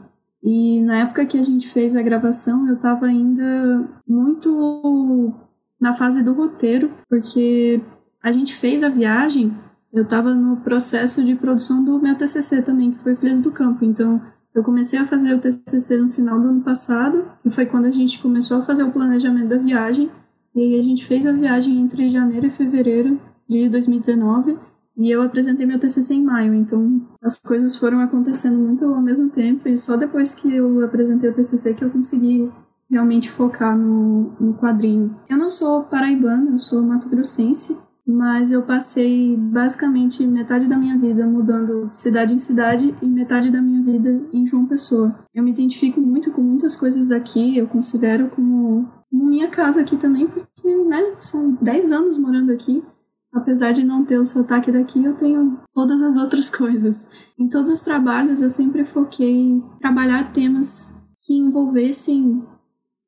E 0.43 0.81
na 0.81 0.99
época 0.99 1.25
que 1.25 1.37
a 1.37 1.43
gente 1.43 1.67
fez 1.67 1.95
a 1.95 2.01
gravação, 2.01 2.67
eu 2.67 2.75
estava 2.75 3.05
ainda 3.05 3.89
muito 4.07 5.33
na 5.79 5.93
fase 5.93 6.23
do 6.23 6.33
roteiro, 6.33 6.91
porque 7.07 7.81
a 8.21 8.31
gente 8.31 8.53
fez 8.53 8.83
a 8.83 8.89
viagem, 8.89 9.53
eu 9.93 10.03
estava 10.03 10.33
no 10.33 10.57
processo 10.57 11.23
de 11.23 11.35
produção 11.35 11.83
do 11.83 11.99
meu 11.99 12.15
TCC 12.15 12.61
também, 12.61 12.91
que 12.91 12.97
foi 12.97 13.15
Filhas 13.15 13.41
do 13.41 13.51
Campo. 13.51 13.85
Então, 13.85 14.21
eu 14.53 14.63
comecei 14.63 14.99
a 14.99 15.05
fazer 15.05 15.33
o 15.33 15.39
TCC 15.39 15.97
no 15.97 16.09
final 16.09 16.39
do 16.39 16.47
ano 16.47 16.61
passado, 16.61 17.25
que 17.41 17.49
foi 17.49 17.65
quando 17.65 17.85
a 17.85 17.91
gente 17.91 18.21
começou 18.21 18.57
a 18.57 18.61
fazer 18.61 18.83
o 18.83 18.91
planejamento 18.91 19.47
da 19.47 19.57
viagem. 19.57 20.11
E 20.55 20.61
aí 20.61 20.79
a 20.79 20.83
gente 20.83 21.05
fez 21.05 21.25
a 21.25 21.31
viagem 21.31 21.79
entre 21.79 22.09
janeiro 22.09 22.47
e 22.47 22.49
fevereiro 22.49 23.19
de 23.47 23.69
2019 23.69 24.57
e 24.97 25.09
eu 25.09 25.21
apresentei 25.21 25.65
meu 25.65 25.79
TCC 25.79 26.15
em 26.15 26.23
maio. 26.23 26.53
Então, 26.53 27.01
as 27.21 27.39
coisas 27.39 27.77
foram 27.77 28.01
acontecendo 28.01 28.57
muito 28.57 28.83
ao 28.85 29.01
mesmo 29.01 29.29
tempo 29.29 29.67
e 29.69 29.77
só 29.77 29.95
depois 29.95 30.33
que 30.33 30.53
eu 30.53 30.83
apresentei 30.83 31.29
o 31.29 31.33
TCC 31.33 31.73
que 31.73 31.85
eu 31.85 31.89
consegui 31.89 32.51
realmente 32.89 33.29
focar 33.29 33.77
no, 33.77 34.33
no 34.39 34.53
quadrinho. 34.55 35.15
Eu 35.29 35.37
não 35.37 35.49
sou 35.49 35.83
paraibana, 35.83 36.51
eu 36.51 36.57
sou 36.57 36.81
mato-grossense, 36.81 37.77
mas 38.05 38.51
eu 38.51 38.63
passei 38.63 39.37
basicamente 39.37 40.25
metade 40.25 40.67
da 40.67 40.75
minha 40.75 40.97
vida 40.97 41.27
mudando 41.27 41.91
de 41.91 41.99
cidade 41.99 42.33
em 42.33 42.39
cidade 42.39 42.95
e 43.01 43.05
metade 43.05 43.51
da 43.51 43.61
minha 43.61 43.83
vida 43.83 44.25
em 44.33 44.47
João 44.47 44.65
Pessoa. 44.65 45.15
Eu 45.33 45.43
me 45.43 45.51
identifico 45.51 46.01
muito 46.01 46.31
com 46.31 46.41
muitas 46.41 46.75
coisas 46.75 47.07
daqui, 47.07 47.55
eu 47.55 47.67
considero 47.67 48.29
como, 48.29 48.89
como 49.09 49.25
minha 49.25 49.49
casa 49.49 49.81
aqui 49.81 49.95
também, 49.95 50.27
porque 50.27 50.75
né, 50.85 51.15
são 51.19 51.53
10 51.61 51.91
anos 51.91 52.17
morando 52.17 52.51
aqui. 52.51 52.83
Apesar 53.31 53.73
de 53.73 53.83
não 53.83 54.03
ter 54.03 54.17
o 54.17 54.25
sotaque 54.25 54.71
daqui, 54.71 55.05
eu 55.05 55.13
tenho 55.13 55.59
todas 55.71 56.01
as 56.01 56.17
outras 56.17 56.49
coisas. 56.55 57.11
Em 57.37 57.47
todos 57.47 57.69
os 57.69 57.81
trabalhos, 57.81 58.41
eu 58.41 58.49
sempre 58.49 58.83
foquei 58.83 59.63
trabalhar 59.79 60.33
temas 60.33 60.97
que 61.19 61.35
envolvessem 61.35 62.43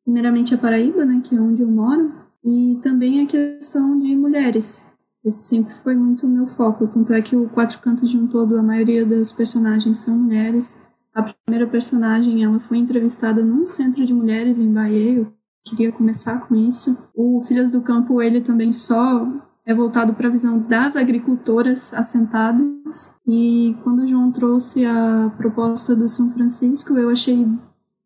primeiramente 0.04 0.54
a 0.54 0.58
Paraíba, 0.58 1.06
né, 1.06 1.22
que 1.24 1.36
é 1.36 1.40
onde 1.40 1.62
eu 1.62 1.70
moro, 1.70 2.12
e 2.44 2.80
também 2.82 3.22
a 3.22 3.28
questão 3.28 3.98
de 3.98 4.16
mulheres. 4.16 4.92
Esse 5.24 5.50
sempre 5.50 5.74
foi 5.74 5.96
muito 5.96 6.26
o 6.26 6.30
meu 6.30 6.48
foco, 6.48 6.88
tanto 6.88 7.14
é 7.14 7.22
que 7.22 7.36
o 7.36 7.48
Quatro 7.50 7.80
Cantos 7.80 8.10
de 8.10 8.18
um 8.18 8.28
Todo, 8.28 8.58
a 8.58 8.64
maioria 8.64 9.06
das 9.06 9.32
personagens 9.32 9.98
são 9.98 10.18
mulheres. 10.18 10.88
A 11.14 11.22
primeira 11.22 11.68
personagem, 11.70 12.44
ela 12.44 12.60
foi 12.60 12.78
entrevistada 12.78 13.44
num 13.44 13.66
centro 13.66 14.04
de 14.04 14.14
mulheres 14.14 14.60
em 14.60 14.74
Bahia, 14.74 15.20
eu 15.20 15.32
queria 15.64 15.92
começar 15.92 16.40
com 16.48 16.56
isso. 16.56 16.98
O 17.16 17.44
Filhas 17.46 17.72
do 17.72 17.82
Campo, 17.82 18.22
ele 18.22 18.42
também 18.42 18.72
só 18.72 19.28
é 19.66 19.74
voltado 19.74 20.14
para 20.14 20.28
a 20.28 20.32
visão 20.32 20.60
das 20.60 20.96
agricultoras 20.96 21.94
assentadas. 21.94 23.16
E 23.28 23.76
quando 23.84 24.00
o 24.00 24.08
João 24.08 24.32
trouxe 24.32 24.86
a 24.86 25.32
proposta 25.38 25.96
do 25.96 26.10
São 26.10 26.30
Francisco, 26.30 26.98
eu 26.98 27.10
achei 27.10 27.48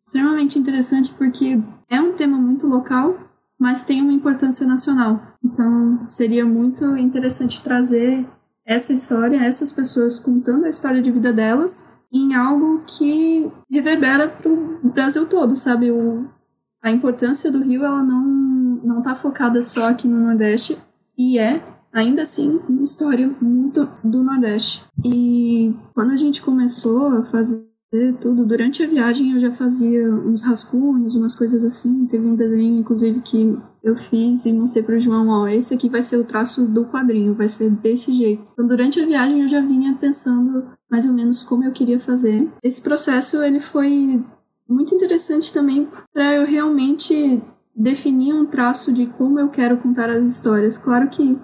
extremamente 0.02 0.60
interessante 0.60 1.14
porque 1.18 1.62
é 1.90 2.00
um 2.00 2.14
tema 2.14 2.38
muito 2.38 2.68
local, 2.68 3.18
mas 3.58 3.84
tem 3.84 4.02
uma 4.02 4.14
importância 4.14 4.66
nacional. 4.66 5.22
Então, 5.44 6.06
seria 6.06 6.46
muito 6.46 6.98
interessante 6.98 7.62
trazer 7.62 8.26
essa 8.66 8.92
história, 8.92 9.38
essas 9.38 9.72
pessoas 9.72 10.20
contando 10.20 10.66
a 10.66 10.70
história 10.70 11.02
de 11.02 11.12
vida 11.12 11.32
delas 11.32 11.94
em 12.12 12.34
algo 12.34 12.84
que 12.86 13.52
reverbera 13.70 14.28
para 14.28 14.52
o 14.52 14.90
Brasil 14.90 15.28
todo, 15.28 15.56
sabe? 15.56 15.92
O, 15.92 16.26
a 16.82 16.90
importância 16.90 17.52
do 17.52 17.62
Rio, 17.62 17.84
ela 17.84 18.04
não 18.04 18.46
não 18.86 19.00
está 19.00 19.16
focada 19.16 19.62
só 19.62 19.90
aqui 19.90 20.08
no 20.08 20.20
Nordeste 20.20 20.78
e 21.18 21.40
é 21.40 21.62
ainda 21.92 22.22
assim 22.22 22.62
uma 22.70 22.84
história 22.84 23.30
muito 23.42 23.90
do 24.04 24.22
Nordeste. 24.24 24.84
E 25.04 25.74
quando 25.94 26.12
a 26.12 26.18
gente 26.18 26.42
começou 26.42 27.08
a 27.18 27.24
fazer 27.24 27.68
tudo. 28.20 28.46
Durante 28.46 28.84
a 28.84 28.88
viagem 28.88 29.32
eu 29.32 29.40
já 29.40 29.52
fazia 29.52 30.14
uns 30.14 30.42
rascunhos, 30.42 31.16
umas 31.16 31.36
coisas 31.36 31.64
assim. 31.64 32.06
Teve 32.06 32.26
um 32.26 32.36
desenho, 32.36 32.78
inclusive, 32.78 33.22
que 33.22 33.58
eu 33.84 33.96
fiz 33.96 34.46
e 34.46 34.54
mostrei 34.54 34.84
para 34.84 34.96
o 34.96 35.00
João, 35.00 35.28
ó, 35.30 35.48
esse 35.48 35.74
aqui 35.74 35.88
vai 35.90 36.02
ser 36.02 36.18
o 36.18 36.24
traço 36.24 36.66
do 36.66 36.86
quadrinho, 36.86 37.34
vai 37.34 37.48
ser 37.48 37.70
desse 37.70 38.12
jeito. 38.14 38.44
Então, 38.54 38.68
durante 38.68 39.00
a 39.00 39.06
viagem 39.06 39.42
eu 39.42 39.48
já 39.48 39.62
vinha 39.62 39.98
pensando 40.00 40.66
mais 40.90 41.06
ou 41.06 41.14
menos 41.14 41.44
como 41.44 41.64
eu 41.64 41.72
queria 41.72 42.00
fazer. 42.00 42.50
Esse 42.64 42.82
processo, 42.82 43.42
ele 43.44 43.60
foi 43.60 44.24
muito 44.68 44.96
interessante 44.96 45.54
também 45.54 45.88
para 46.12 46.34
eu 46.34 46.46
realmente 46.46 47.42
definir 47.76 48.34
um 48.34 48.46
traço 48.46 48.92
de 48.94 49.06
como 49.06 49.40
eu 49.40 49.50
quero 49.50 49.78
contar 49.78 50.10
as 50.10 50.24
histórias. 50.26 50.78
Claro 50.78 51.10
que 51.10 51.38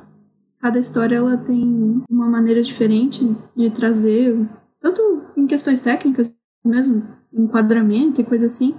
cada 0.59 0.79
história 0.79 1.17
ela 1.17 1.37
tem 1.37 2.03
uma 2.09 2.27
maneira 2.27 2.61
diferente 2.61 3.35
de 3.55 3.69
trazer, 3.69 4.47
tanto 4.81 5.01
em 5.37 5.45
questões 5.47 5.81
técnicas 5.81 6.33
mesmo 6.65 7.07
enquadramento 7.33 8.21
e 8.21 8.25
coisa 8.25 8.45
assim, 8.45 8.75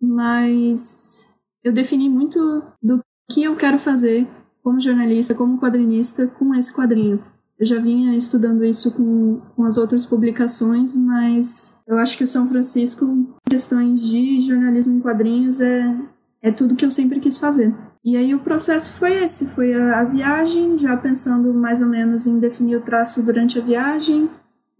mas 0.00 1.28
eu 1.62 1.72
defini 1.72 2.08
muito 2.08 2.62
do 2.82 3.00
que 3.30 3.42
eu 3.42 3.56
quero 3.56 3.78
fazer 3.78 4.26
como 4.62 4.80
jornalista, 4.80 5.34
como 5.34 5.58
quadrinista 5.58 6.26
com 6.26 6.54
esse 6.54 6.72
quadrinho. 6.74 7.22
Eu 7.58 7.66
já 7.66 7.78
vinha 7.78 8.16
estudando 8.16 8.64
isso 8.64 8.90
com, 8.92 9.40
com 9.54 9.64
as 9.64 9.76
outras 9.76 10.04
publicações, 10.04 10.96
mas 10.96 11.80
eu 11.86 11.98
acho 11.98 12.18
que 12.18 12.24
o 12.24 12.26
São 12.26 12.48
Francisco, 12.48 13.06
questões 13.48 14.00
de 14.00 14.40
jornalismo 14.40 14.96
em 14.96 15.00
quadrinhos, 15.00 15.60
é, 15.60 15.96
é 16.42 16.50
tudo 16.50 16.74
que 16.74 16.84
eu 16.84 16.90
sempre 16.90 17.20
quis 17.20 17.38
fazer. 17.38 17.72
E 18.04 18.16
aí 18.16 18.34
o 18.34 18.40
processo 18.40 18.94
foi 18.94 19.22
esse, 19.22 19.46
foi 19.46 19.72
a, 19.72 20.00
a 20.00 20.04
viagem, 20.04 20.76
já 20.76 20.96
pensando 20.96 21.54
mais 21.54 21.80
ou 21.80 21.86
menos 21.86 22.26
em 22.26 22.38
definir 22.38 22.76
o 22.76 22.82
traço 22.82 23.22
durante 23.22 23.58
a 23.58 23.62
viagem, 23.62 24.28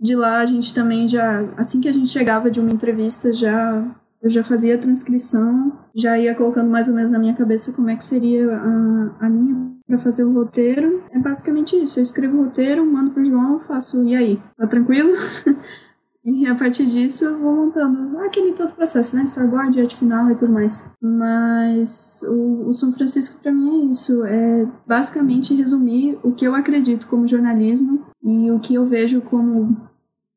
de 0.00 0.14
lá 0.14 0.38
a 0.38 0.46
gente 0.46 0.74
também 0.74 1.07
já, 1.09 1.48
assim 1.57 1.80
que 1.80 1.88
a 1.88 1.92
gente 1.92 2.09
chegava 2.09 2.50
de 2.50 2.61
uma 2.61 2.70
entrevista, 2.70 3.33
já 3.33 3.85
eu 4.22 4.30
já 4.30 4.42
fazia 4.42 4.74
a 4.74 4.78
transcrição, 4.78 5.78
já 5.94 6.18
ia 6.18 6.35
colocando 6.35 6.70
mais 6.70 6.88
ou 6.88 6.94
menos 6.94 7.11
na 7.11 7.18
minha 7.18 7.35
cabeça 7.35 7.74
como 7.74 7.90
é 7.90 7.96
que 7.96 8.04
seria 8.04 8.57
a, 8.57 9.26
a 9.26 9.28
minha 9.28 9.74
para 9.87 9.98
fazer 9.98 10.24
o 10.24 10.33
roteiro. 10.33 11.04
É 11.11 11.18
basicamente 11.18 11.76
isso. 11.76 11.98
Eu 11.98 12.02
escrevo 12.02 12.38
o 12.38 12.44
roteiro, 12.44 12.87
mando 12.87 13.11
pro 13.11 13.24
João, 13.24 13.59
faço 13.59 14.02
e 14.02 14.16
aí, 14.16 14.42
tá 14.57 14.66
tranquilo? 14.66 15.12
e 16.24 16.46
a 16.46 16.54
partir 16.54 16.87
disso 16.87 17.26
eu 17.26 17.38
vou 17.38 17.54
montando 17.54 18.18
aquele 18.20 18.52
todo 18.52 18.72
processo, 18.72 19.14
né? 19.14 19.24
Storyboard, 19.24 19.78
arte 19.78 19.96
final 19.96 20.30
e 20.30 20.34
tudo 20.34 20.52
mais. 20.52 20.90
Mas 21.00 22.22
o, 22.26 22.68
o 22.68 22.72
São 22.72 22.92
Francisco 22.92 23.42
para 23.42 23.52
mim 23.52 23.82
é 23.82 23.90
isso. 23.90 24.24
É 24.24 24.66
basicamente 24.87 25.54
resumir 25.54 26.18
o 26.22 26.32
que 26.32 26.46
eu 26.46 26.54
acredito 26.54 27.06
como 27.08 27.28
jornalismo 27.28 28.06
e 28.22 28.50
o 28.50 28.58
que 28.58 28.74
eu 28.74 28.87
vejo 28.87 29.20
como 29.20 29.76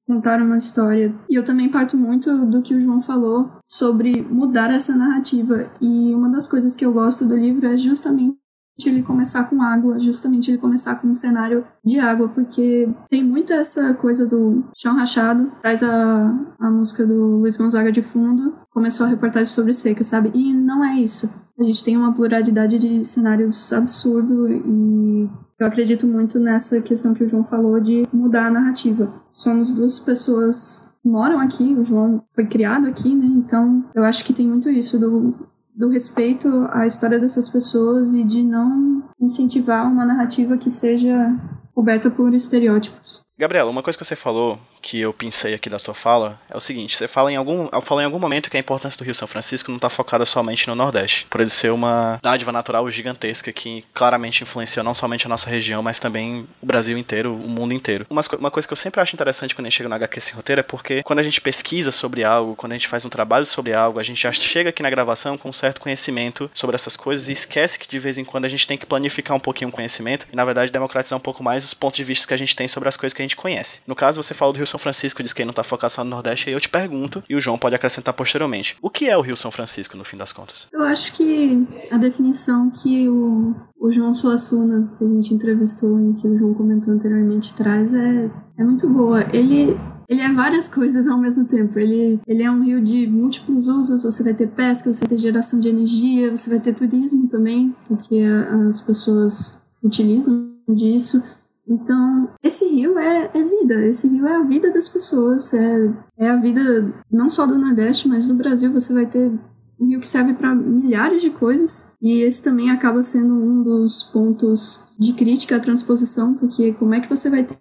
contar 0.05 0.41
uma 0.41 0.57
história. 0.57 1.15
E 1.29 1.35
eu 1.35 1.43
também 1.43 1.69
parto 1.69 1.97
muito 1.97 2.45
do 2.45 2.61
que 2.61 2.73
o 2.73 2.79
João 2.79 2.99
falou 2.99 3.49
sobre 3.63 4.21
mudar 4.21 4.71
essa 4.71 4.95
narrativa. 4.95 5.71
E 5.79 6.13
uma 6.13 6.29
das 6.29 6.49
coisas 6.49 6.75
que 6.75 6.85
eu 6.85 6.91
gosto 6.91 7.25
do 7.25 7.35
livro 7.35 7.65
é 7.65 7.77
justamente 7.77 8.37
ele 8.85 9.01
começar 9.01 9.45
com 9.45 9.61
água, 9.61 9.97
justamente 9.97 10.51
ele 10.51 10.57
começar 10.57 10.95
com 10.95 11.07
um 11.07 11.13
cenário 11.13 11.63
de 11.83 11.99
água, 11.99 12.27
porque 12.27 12.89
tem 13.09 13.23
muita 13.23 13.55
essa 13.55 13.93
coisa 13.93 14.25
do 14.25 14.63
chão 14.75 14.95
rachado, 14.95 15.51
traz 15.61 15.81
a, 15.81 16.55
a 16.59 16.69
música 16.69 17.05
do 17.05 17.37
Luiz 17.37 17.57
Gonzaga 17.57 17.91
de 17.91 18.01
fundo, 18.01 18.55
começou 18.69 19.05
a 19.05 19.09
reportagem 19.09 19.51
sobre 19.51 19.73
seca, 19.73 20.03
sabe? 20.03 20.31
E 20.33 20.53
não 20.53 20.83
é 20.83 20.95
isso. 20.95 21.33
A 21.59 21.63
gente 21.63 21.83
tem 21.83 21.97
uma 21.97 22.13
pluralidade 22.13 22.77
de 22.77 23.03
cenários 23.03 23.73
absurdo 23.73 24.47
e 24.47 25.27
eu 25.59 25.65
acredito 25.65 26.05
muito 26.05 26.39
nessa 26.39 26.79
questão 26.81 27.15
que 27.15 27.23
o 27.23 27.27
João 27.27 27.43
falou 27.43 27.79
de 27.79 28.07
mudar 28.13 28.45
a 28.45 28.51
narrativa. 28.51 29.11
Somos 29.31 29.71
duas 29.71 29.97
pessoas 29.97 30.87
moram 31.03 31.39
aqui, 31.39 31.63
o 31.63 31.83
João 31.83 32.21
foi 32.27 32.45
criado 32.45 32.85
aqui, 32.85 33.15
né? 33.15 33.25
Então 33.25 33.85
eu 33.95 34.03
acho 34.03 34.23
que 34.23 34.33
tem 34.33 34.47
muito 34.47 34.69
isso 34.69 34.99
do 34.99 35.33
do 35.77 35.89
respeito 35.89 36.67
à 36.71 36.87
história 36.87 37.19
dessas 37.19 37.47
pessoas 37.47 38.13
e 38.15 38.23
de 38.23 38.41
não 38.41 39.03
incentivar 39.21 39.85
uma 39.85 40.03
narrativa 40.03 40.57
que 40.57 40.71
seja 40.71 41.37
coberta 41.73 42.09
por 42.09 42.33
estereótipos. 42.33 43.21
Gabriela, 43.37 43.69
uma 43.69 43.83
coisa 43.83 43.97
que 43.97 44.03
você 44.03 44.15
falou 44.15 44.57
que 44.81 44.99
eu 44.99 45.13
pensei 45.13 45.53
aqui 45.53 45.69
da 45.69 45.79
tua 45.79 45.93
fala 45.93 46.39
é 46.49 46.55
o 46.55 46.59
seguinte: 46.59 46.95
você 46.95 47.07
fala 47.07 47.31
em 47.31 47.35
algum, 47.35 47.69
fala 47.81 48.01
em 48.01 48.05
algum 48.05 48.19
momento 48.19 48.49
que 48.49 48.57
a 48.57 48.59
importância 48.59 48.97
do 48.97 49.03
Rio 49.03 49.15
São 49.15 49.27
Francisco 49.27 49.71
não 49.71 49.77
está 49.77 49.89
focada 49.89 50.25
somente 50.25 50.67
no 50.67 50.75
Nordeste, 50.75 51.25
por 51.29 51.41
ele 51.41 51.49
ser 51.49 51.71
uma 51.71 52.19
dádiva 52.21 52.51
natural 52.51 52.89
gigantesca 52.89 53.51
que 53.51 53.83
claramente 53.93 54.43
influencia 54.43 54.83
não 54.83 54.93
somente 54.93 55.25
a 55.25 55.29
nossa 55.29 55.49
região, 55.49 55.81
mas 55.81 55.99
também 55.99 56.47
o 56.61 56.65
Brasil 56.65 56.97
inteiro, 56.97 57.33
o 57.33 57.49
mundo 57.49 57.73
inteiro. 57.73 58.05
Uma, 58.09 58.21
uma 58.39 58.51
coisa 58.51 58.67
que 58.67 58.73
eu 58.73 58.77
sempre 58.77 59.01
acho 59.01 59.15
interessante 59.15 59.55
quando 59.55 59.65
a 59.65 59.69
gente 59.69 59.77
chega 59.77 59.89
no 59.89 59.95
HQ 59.95 60.21
Sem 60.21 60.35
Roteiro 60.35 60.59
é 60.59 60.63
porque 60.63 61.03
quando 61.03 61.19
a 61.19 61.23
gente 61.23 61.41
pesquisa 61.41 61.91
sobre 61.91 62.23
algo, 62.23 62.55
quando 62.55 62.71
a 62.73 62.75
gente 62.75 62.87
faz 62.87 63.05
um 63.05 63.09
trabalho 63.09 63.45
sobre 63.45 63.73
algo, 63.73 63.99
a 63.99 64.03
gente 64.03 64.21
já 64.21 64.31
chega 64.31 64.69
aqui 64.69 64.83
na 64.83 64.89
gravação 64.89 65.37
com 65.37 65.49
um 65.49 65.53
certo 65.53 65.81
conhecimento 65.81 66.49
sobre 66.53 66.75
essas 66.75 66.95
coisas 66.95 67.29
e 67.29 67.33
esquece 67.33 67.79
que 67.79 67.87
de 67.87 67.99
vez 67.99 68.17
em 68.17 68.25
quando 68.25 68.45
a 68.45 68.49
gente 68.49 68.67
tem 68.67 68.77
que 68.77 68.85
planificar 68.85 69.35
um 69.35 69.39
pouquinho 69.39 69.69
o 69.69 69.73
conhecimento 69.73 70.27
e, 70.31 70.35
na 70.35 70.45
verdade, 70.45 70.71
democratizar 70.71 71.17
um 71.17 71.21
pouco 71.21 71.43
mais 71.43 71.63
os 71.63 71.73
pontos 71.73 71.97
de 71.97 72.03
vista 72.03 72.27
que 72.27 72.33
a 72.33 72.37
gente 72.37 72.55
tem 72.55 72.67
sobre 72.67 72.89
as 72.89 72.97
coisas 72.97 73.13
que 73.13 73.21
a 73.21 73.25
gente 73.25 73.35
conhece. 73.35 73.81
No 73.87 73.95
caso, 73.95 74.21
você 74.21 74.33
falou 74.33 74.53
do 74.53 74.57
Rio 74.57 74.66
São 74.67 74.79
Francisco, 74.79 75.23
diz 75.23 75.33
que 75.33 75.41
ele 75.41 75.47
não 75.47 75.51
está 75.51 75.63
focado 75.63 75.91
só 75.91 76.03
no 76.03 76.09
Nordeste, 76.09 76.49
aí 76.49 76.53
eu 76.53 76.59
te 76.59 76.69
pergunto, 76.69 77.23
e 77.29 77.35
o 77.35 77.39
João 77.39 77.57
pode 77.57 77.75
acrescentar 77.75 78.13
posteriormente. 78.13 78.77
O 78.81 78.89
que 78.89 79.09
é 79.09 79.17
o 79.17 79.21
Rio 79.21 79.37
São 79.37 79.51
Francisco, 79.51 79.97
no 79.97 80.03
fim 80.03 80.17
das 80.17 80.31
contas? 80.31 80.67
Eu 80.71 80.81
acho 80.83 81.13
que 81.13 81.67
a 81.91 81.97
definição 81.97 82.69
que 82.69 83.07
o, 83.09 83.55
o 83.79 83.91
João 83.91 84.13
Suassuna, 84.13 84.89
que 84.97 85.03
a 85.03 85.07
gente 85.07 85.33
entrevistou 85.33 85.99
e 86.11 86.15
que 86.15 86.27
o 86.27 86.37
João 86.37 86.53
comentou 86.53 86.93
anteriormente, 86.93 87.53
traz 87.53 87.93
é, 87.93 88.29
é 88.57 88.63
muito 88.63 88.87
boa. 88.89 89.25
Ele 89.33 89.77
ele 90.09 90.21
é 90.21 90.31
várias 90.31 90.69
coisas 90.69 91.05
ao 91.07 91.17
mesmo 91.17 91.45
tempo. 91.45 91.77
Ele, 91.77 92.19
ele 92.25 92.41
é 92.41 92.49
um 92.49 92.63
rio 92.63 92.81
de 92.81 93.05
múltiplos 93.07 93.67
usos. 93.67 94.03
Você 94.03 94.23
vai 94.23 94.33
ter 94.33 94.47
pesca, 94.47 94.91
você 94.91 95.01
vai 95.01 95.09
ter 95.09 95.17
geração 95.17 95.59
de 95.59 95.67
energia, 95.67 96.31
você 96.35 96.49
vai 96.49 96.59
ter 96.59 96.73
turismo 96.73 97.27
também, 97.27 97.75
porque 97.87 98.23
as 98.69 98.79
pessoas 98.79 99.61
utilizam 99.83 100.49
disso. 100.69 101.21
Então, 101.67 102.29
esse 102.41 102.65
rio 102.65 102.97
é, 102.97 103.29
é 103.33 103.43
vida, 103.43 103.85
esse 103.85 104.07
rio 104.07 104.25
é 104.25 104.35
a 104.35 104.43
vida 104.43 104.71
das 104.71 104.87
pessoas, 104.87 105.53
é, 105.53 105.93
é 106.17 106.29
a 106.29 106.37
vida 106.37 106.93
não 107.11 107.29
só 107.29 107.45
do 107.45 107.57
Nordeste, 107.57 108.07
mas 108.07 108.25
do 108.25 108.33
Brasil. 108.33 108.71
Você 108.71 108.93
vai 108.93 109.05
ter 109.05 109.31
um 109.79 109.85
rio 109.85 109.99
que 109.99 110.07
serve 110.07 110.33
para 110.33 110.55
milhares 110.55 111.21
de 111.21 111.29
coisas, 111.29 111.91
e 112.01 112.21
esse 112.21 112.41
também 112.41 112.71
acaba 112.71 113.03
sendo 113.03 113.33
um 113.33 113.61
dos 113.61 114.03
pontos 114.03 114.85
de 114.97 115.13
crítica 115.13 115.57
à 115.57 115.59
transposição, 115.59 116.33
porque 116.33 116.73
como 116.73 116.93
é 116.95 116.99
que 116.99 117.09
você 117.09 117.29
vai 117.29 117.43
ter 117.43 117.57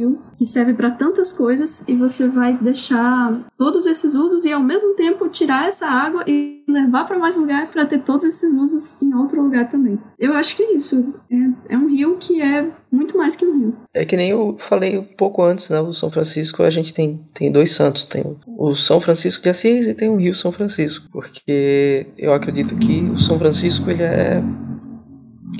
rio 0.00 0.18
que 0.36 0.44
serve 0.44 0.74
para 0.74 0.90
tantas 0.90 1.32
coisas 1.32 1.86
e 1.86 1.94
você 1.94 2.28
vai 2.28 2.54
deixar 2.54 3.40
todos 3.56 3.86
esses 3.86 4.14
usos 4.14 4.44
e 4.44 4.52
ao 4.52 4.62
mesmo 4.62 4.94
tempo 4.94 5.28
tirar 5.28 5.68
essa 5.68 5.86
água 5.86 6.24
e 6.26 6.64
levar 6.66 7.04
para 7.04 7.18
mais 7.18 7.36
lugar 7.36 7.68
para 7.68 7.84
ter 7.84 7.98
todos 8.00 8.24
esses 8.24 8.54
usos 8.54 9.00
em 9.02 9.14
outro 9.14 9.42
lugar 9.42 9.68
também. 9.68 9.98
Eu 10.18 10.32
acho 10.34 10.56
que 10.56 10.62
é 10.62 10.74
isso. 10.74 11.14
É, 11.30 11.74
é 11.74 11.78
um 11.78 11.88
rio 11.88 12.16
que 12.18 12.40
é 12.40 12.70
muito 12.90 13.16
mais 13.16 13.36
que 13.36 13.44
um 13.44 13.58
rio. 13.58 13.76
É 13.94 14.04
que 14.04 14.16
nem 14.16 14.30
eu 14.30 14.56
falei 14.58 14.98
um 14.98 15.04
pouco 15.04 15.42
antes, 15.42 15.68
né? 15.70 15.80
O 15.80 15.92
São 15.92 16.10
Francisco, 16.10 16.62
a 16.62 16.70
gente 16.70 16.94
tem, 16.94 17.20
tem 17.34 17.50
dois 17.50 17.72
santos. 17.72 18.04
Tem 18.04 18.24
o 18.46 18.74
São 18.74 19.00
Francisco 19.00 19.42
de 19.42 19.50
Assis 19.50 19.86
e 19.86 19.94
tem 19.94 20.08
o 20.08 20.16
Rio 20.16 20.34
São 20.34 20.52
Francisco. 20.52 21.08
Porque 21.12 22.06
eu 22.16 22.32
acredito 22.32 22.76
que 22.76 23.02
o 23.10 23.18
São 23.18 23.38
Francisco, 23.38 23.90
ele 23.90 24.02
é 24.02 24.42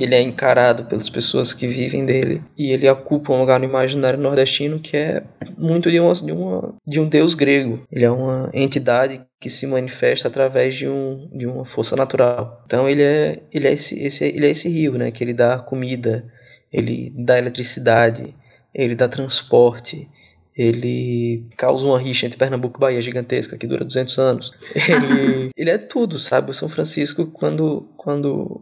ele 0.05 0.15
é 0.15 0.21
encarado 0.21 0.85
pelas 0.85 1.11
pessoas 1.11 1.53
que 1.53 1.67
vivem 1.67 2.05
dele 2.05 2.43
e 2.57 2.71
ele 2.71 2.89
ocupa 2.89 3.33
um 3.33 3.41
lugar 3.41 3.59
no 3.59 3.67
imaginário 3.67 4.19
nordestino 4.19 4.81
que 4.81 4.97
é 4.97 5.23
muito 5.59 5.91
de, 5.91 6.01
uma, 6.01 6.15
de, 6.15 6.33
uma, 6.33 6.75
de 6.87 7.01
um 7.01 7.09
deus 7.09 7.35
grego. 7.35 7.87
Ele 7.93 8.05
é 8.05 8.11
uma 8.11 8.51
entidade 8.55 9.21
que 9.39 9.51
se 9.51 9.67
manifesta 9.67 10.29
através 10.29 10.75
de, 10.75 10.89
um, 10.89 11.29
de 11.33 11.47
uma 11.47 11.65
força 11.65 11.97
natural. 11.97 12.63
Então 12.67 12.89
ele 12.89 13.03
é, 13.03 13.43
ele 13.53 13.69
é, 13.69 13.73
esse, 13.73 13.99
esse, 14.03 14.25
ele 14.25 14.47
é 14.47 14.51
esse 14.51 14.69
rio, 14.69 14.97
né? 14.97 15.11
Que 15.11 15.23
ele 15.23 15.35
dá 15.35 15.59
comida, 15.59 16.25
ele 16.73 17.13
dá 17.17 17.39
eletricidade, 17.39 18.35
ele 18.75 18.95
dá 18.95 19.09
transporte, 19.09 20.09
ele 20.57 21.47
causa 21.57 21.87
uma 21.87 21.99
rixa 21.99 22.27
entre 22.27 22.39
Pernambuco 22.39 22.79
e 22.79 22.81
Bahia 22.81 23.01
gigantesca 23.01 23.57
que 23.57 23.67
dura 23.67 23.85
200 23.85 24.19
anos. 24.19 24.53
Ele, 24.75 25.51
ele 25.57 25.71
é 25.71 25.79
tudo, 25.79 26.19
sabe? 26.19 26.51
O 26.51 26.55
São 26.55 26.69
Francisco, 26.69 27.27
quando, 27.29 27.89
quando 27.97 28.61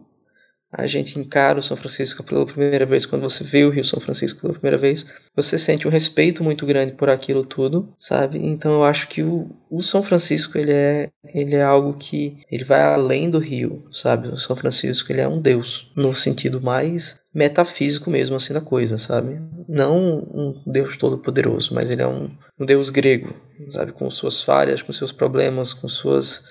a 0.71 0.85
gente 0.85 1.17
encara 1.17 1.59
o 1.59 1.63
São 1.63 1.75
Francisco 1.75 2.23
pela 2.23 2.45
primeira 2.45 2.85
vez, 2.85 3.05
quando 3.05 3.23
você 3.23 3.43
vê 3.43 3.65
o 3.65 3.71
Rio 3.71 3.83
São 3.83 3.99
Francisco 3.99 4.41
pela 4.41 4.53
primeira 4.53 4.77
vez, 4.77 5.05
você 5.35 5.57
sente 5.57 5.87
um 5.87 5.91
respeito 5.91 6.43
muito 6.43 6.65
grande 6.65 6.93
por 6.93 7.09
aquilo 7.09 7.43
tudo, 7.43 7.91
sabe? 7.97 8.37
Então 8.37 8.73
eu 8.73 8.83
acho 8.83 9.07
que 9.07 9.23
o, 9.23 9.49
o 9.69 9.81
São 9.81 10.03
Francisco 10.03 10.57
ele 10.57 10.71
é, 10.71 11.09
ele 11.33 11.55
é 11.55 11.63
algo 11.63 11.97
que 11.97 12.37
ele 12.51 12.63
vai 12.63 12.81
além 12.81 13.29
do 13.29 13.39
Rio, 13.39 13.83
sabe? 13.91 14.27
O 14.27 14.37
São 14.37 14.55
Francisco 14.55 15.11
ele 15.11 15.21
é 15.21 15.27
um 15.27 15.41
deus 15.41 15.91
no 15.95 16.13
sentido 16.13 16.61
mais 16.61 17.19
metafísico 17.33 18.09
mesmo 18.09 18.35
assim 18.35 18.53
da 18.53 18.61
coisa, 18.61 18.97
sabe? 18.99 19.41
Não 19.67 19.97
um 19.97 20.61
deus 20.67 20.97
todo 20.97 21.17
poderoso, 21.17 21.73
mas 21.73 21.89
ele 21.89 22.03
é 22.03 22.07
um, 22.07 22.29
um 22.59 22.65
deus 22.65 22.91
grego, 22.91 23.33
sabe? 23.69 23.91
Com 23.91 24.09
suas 24.11 24.43
falhas, 24.43 24.83
com 24.83 24.93
seus 24.93 25.11
problemas, 25.11 25.73
com 25.73 25.87
suas 25.87 26.43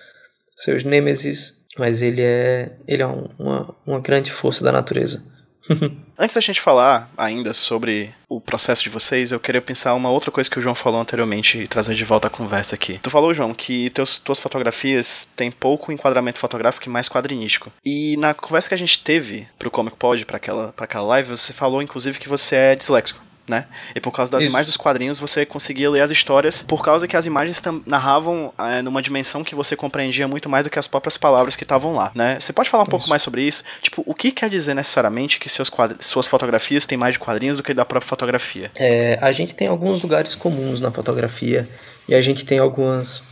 seus 0.56 0.82
nêmesis, 0.82 1.64
mas 1.78 2.02
ele 2.02 2.22
é, 2.22 2.72
ele 2.86 3.02
é 3.02 3.06
um, 3.06 3.28
uma, 3.38 3.74
uma 3.86 4.00
grande 4.00 4.32
força 4.32 4.64
da 4.64 4.72
natureza. 4.72 5.24
Antes 6.18 6.34
da 6.34 6.40
gente 6.40 6.60
falar 6.60 7.10
ainda 7.16 7.52
sobre 7.52 8.10
o 8.28 8.40
processo 8.40 8.82
de 8.82 8.88
vocês, 8.88 9.32
eu 9.32 9.40
queria 9.40 9.60
pensar 9.60 9.94
uma 9.94 10.10
outra 10.10 10.30
coisa 10.30 10.50
que 10.50 10.58
o 10.58 10.62
João 10.62 10.74
falou 10.74 11.00
anteriormente 11.00 11.58
e 11.58 11.68
trazer 11.68 11.94
de 11.94 12.04
volta 12.04 12.26
a 12.26 12.30
conversa 12.30 12.74
aqui. 12.74 12.98
Tu 12.98 13.10
falou, 13.10 13.34
João, 13.34 13.54
que 13.54 13.90
teus, 13.90 14.18
tuas 14.18 14.40
fotografias 14.40 15.28
têm 15.36 15.50
pouco 15.50 15.92
enquadramento 15.92 16.38
fotográfico 16.38 16.88
e 16.88 16.92
mais 16.92 17.08
quadrinístico. 17.08 17.72
E 17.84 18.16
na 18.16 18.34
conversa 18.34 18.68
que 18.68 18.74
a 18.74 18.78
gente 18.78 19.02
teve 19.02 19.46
pro 19.58 19.70
Comic 19.70 19.96
Pod, 19.96 20.24
para 20.24 20.36
aquela, 20.36 20.72
pra 20.72 20.84
aquela 20.84 21.06
live, 21.06 21.30
você 21.30 21.52
falou 21.52 21.82
inclusive 21.82 22.18
que 22.18 22.28
você 22.28 22.56
é 22.56 22.76
disléxico 22.76 23.27
né? 23.48 23.66
E 23.94 24.00
por 24.00 24.12
causa 24.12 24.30
das 24.30 24.42
Isso. 24.42 24.50
imagens 24.50 24.68
dos 24.68 24.76
quadrinhos 24.76 25.18
você 25.18 25.44
conseguia 25.44 25.90
ler 25.90 26.00
as 26.00 26.10
histórias, 26.10 26.62
por 26.62 26.82
causa 26.82 27.06
que 27.08 27.16
as 27.16 27.26
imagens 27.26 27.60
narravam 27.86 28.52
é, 28.58 28.82
numa 28.82 29.02
dimensão 29.02 29.42
que 29.42 29.54
você 29.54 29.76
compreendia 29.76 30.28
muito 30.28 30.48
mais 30.48 30.64
do 30.64 30.70
que 30.70 30.78
as 30.78 30.86
próprias 30.86 31.16
palavras 31.16 31.56
que 31.56 31.64
estavam 31.64 31.94
lá, 31.94 32.10
né? 32.14 32.38
Você 32.40 32.52
pode 32.52 32.68
falar 32.68 32.82
um 32.82 32.84
isso. 32.84 32.90
pouco 32.90 33.08
mais 33.08 33.22
sobre 33.22 33.42
isso? 33.42 33.62
Tipo, 33.80 34.02
o 34.06 34.14
que 34.14 34.30
quer 34.30 34.50
dizer 34.50 34.74
necessariamente 34.74 35.38
que 35.38 35.48
seus 35.48 35.70
suas 36.00 36.26
fotografias 36.26 36.86
têm 36.86 36.98
mais 36.98 37.14
de 37.14 37.18
quadrinhos 37.18 37.56
do 37.56 37.62
que 37.62 37.74
da 37.74 37.84
própria 37.84 38.08
fotografia? 38.08 38.70
É, 38.76 39.18
a 39.20 39.32
gente 39.32 39.54
tem 39.54 39.68
alguns 39.68 40.02
lugares 40.02 40.34
comuns 40.34 40.80
na 40.80 40.90
fotografia 40.90 41.68
e 42.08 42.14
a 42.14 42.20
gente 42.20 42.44
tem 42.44 42.58
algumas 42.58 43.22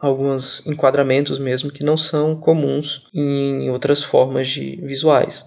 alguns 0.00 0.66
enquadramentos 0.66 1.38
mesmo 1.38 1.70
que 1.70 1.84
não 1.84 1.96
são 1.96 2.34
comuns 2.34 3.06
em 3.12 3.68
outras 3.68 4.02
formas 4.02 4.48
de 4.48 4.76
visuais. 4.76 5.44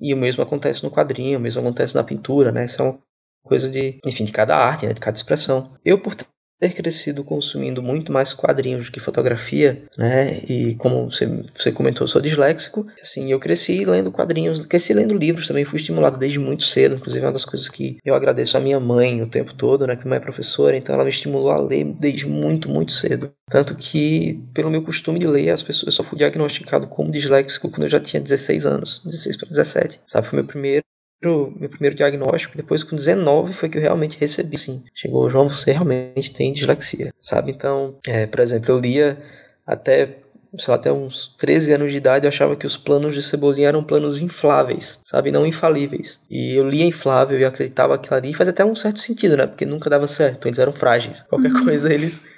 E 0.00 0.14
o 0.14 0.16
mesmo 0.16 0.42
acontece 0.42 0.84
no 0.84 0.90
quadrinho, 0.90 1.38
o 1.38 1.42
mesmo 1.42 1.60
acontece 1.60 1.96
na 1.96 2.04
pintura, 2.04 2.52
né? 2.52 2.64
Isso 2.64 2.80
é 2.80 2.84
uma 2.84 2.98
coisa 3.42 3.68
de, 3.68 3.98
enfim, 4.04 4.24
de 4.24 4.32
cada 4.32 4.56
arte, 4.56 4.86
né, 4.86 4.92
de 4.92 5.00
cada 5.00 5.16
expressão. 5.16 5.72
Eu, 5.84 5.98
por 5.98 6.14
ter 6.58 6.72
crescido 6.72 7.22
consumindo 7.22 7.82
muito 7.82 8.12
mais 8.12 8.32
quadrinhos 8.32 8.86
do 8.86 8.92
que 8.92 8.98
fotografia, 8.98 9.84
né? 9.96 10.38
E 10.48 10.74
como 10.74 11.10
você, 11.10 11.26
você 11.54 11.70
comentou, 11.70 12.04
eu 12.04 12.08
sou 12.08 12.20
disléxico. 12.20 12.86
Assim, 13.00 13.30
eu 13.30 13.38
cresci 13.38 13.84
lendo 13.84 14.10
quadrinhos, 14.10 14.66
cresci 14.66 14.92
lendo 14.92 15.14
livros 15.14 15.46
também, 15.46 15.64
fui 15.64 15.78
estimulado 15.78 16.18
desde 16.18 16.38
muito 16.38 16.64
cedo. 16.64 16.96
Inclusive, 16.96 17.24
uma 17.24 17.32
das 17.32 17.44
coisas 17.44 17.68
que 17.68 17.98
eu 18.04 18.14
agradeço 18.14 18.56
à 18.56 18.60
minha 18.60 18.80
mãe 18.80 19.22
o 19.22 19.28
tempo 19.28 19.54
todo, 19.54 19.86
né? 19.86 19.94
Que 19.94 20.02
minha 20.02 20.10
mãe 20.10 20.18
é 20.18 20.22
professora, 20.22 20.76
então 20.76 20.94
ela 20.94 21.04
me 21.04 21.10
estimulou 21.10 21.50
a 21.50 21.60
ler 21.60 21.84
desde 21.84 22.26
muito, 22.26 22.68
muito 22.68 22.92
cedo. 22.92 23.32
Tanto 23.48 23.76
que, 23.76 24.42
pelo 24.52 24.70
meu 24.70 24.82
costume 24.82 25.18
de 25.18 25.26
ler, 25.26 25.50
as 25.50 25.62
pessoas, 25.62 25.86
eu 25.86 25.92
só 25.92 26.02
fui 26.02 26.18
diagnosticado 26.18 26.88
como 26.88 27.12
disléxico 27.12 27.70
quando 27.70 27.84
eu 27.84 27.90
já 27.90 28.00
tinha 28.00 28.20
16 28.20 28.66
anos, 28.66 29.00
16 29.04 29.36
para 29.36 29.48
17. 29.48 30.00
Sabe, 30.06 30.26
foi 30.26 30.38
meu 30.38 30.46
primeiro 30.46 30.82
meu 31.20 31.68
primeiro 31.68 31.96
diagnóstico, 31.96 32.56
depois 32.56 32.84
com 32.84 32.94
19 32.94 33.52
foi 33.52 33.68
que 33.68 33.76
eu 33.76 33.82
realmente 33.82 34.18
recebi, 34.18 34.56
sim. 34.56 34.84
Chegou, 34.94 35.28
João, 35.28 35.48
você 35.48 35.72
realmente 35.72 36.32
tem 36.32 36.52
dislexia, 36.52 37.12
sabe? 37.18 37.50
Então, 37.50 37.96
é, 38.06 38.26
por 38.26 38.40
exemplo, 38.40 38.70
eu 38.70 38.78
lia 38.78 39.18
até, 39.66 40.18
sei 40.56 40.70
lá, 40.70 40.76
até 40.76 40.92
uns 40.92 41.34
13 41.36 41.72
anos 41.72 41.90
de 41.90 41.96
idade, 41.96 42.24
eu 42.24 42.28
achava 42.28 42.54
que 42.54 42.66
os 42.66 42.76
planos 42.76 43.14
de 43.14 43.22
Cebolinha 43.22 43.68
eram 43.68 43.82
planos 43.82 44.22
infláveis, 44.22 45.00
sabe? 45.02 45.32
Não 45.32 45.44
infalíveis. 45.44 46.20
E 46.30 46.54
eu 46.54 46.68
lia 46.68 46.84
inflável 46.84 47.38
e 47.38 47.44
acreditava 47.44 47.98
que 47.98 48.14
ali 48.14 48.32
fazia 48.32 48.52
até 48.52 48.64
um 48.64 48.76
certo 48.76 49.00
sentido, 49.00 49.36
né? 49.36 49.46
Porque 49.46 49.66
nunca 49.66 49.90
dava 49.90 50.06
certo, 50.06 50.46
eles 50.46 50.58
eram 50.58 50.72
frágeis. 50.72 51.22
Qualquer 51.22 51.52
uhum. 51.52 51.64
coisa 51.64 51.92
eles, 51.92 52.28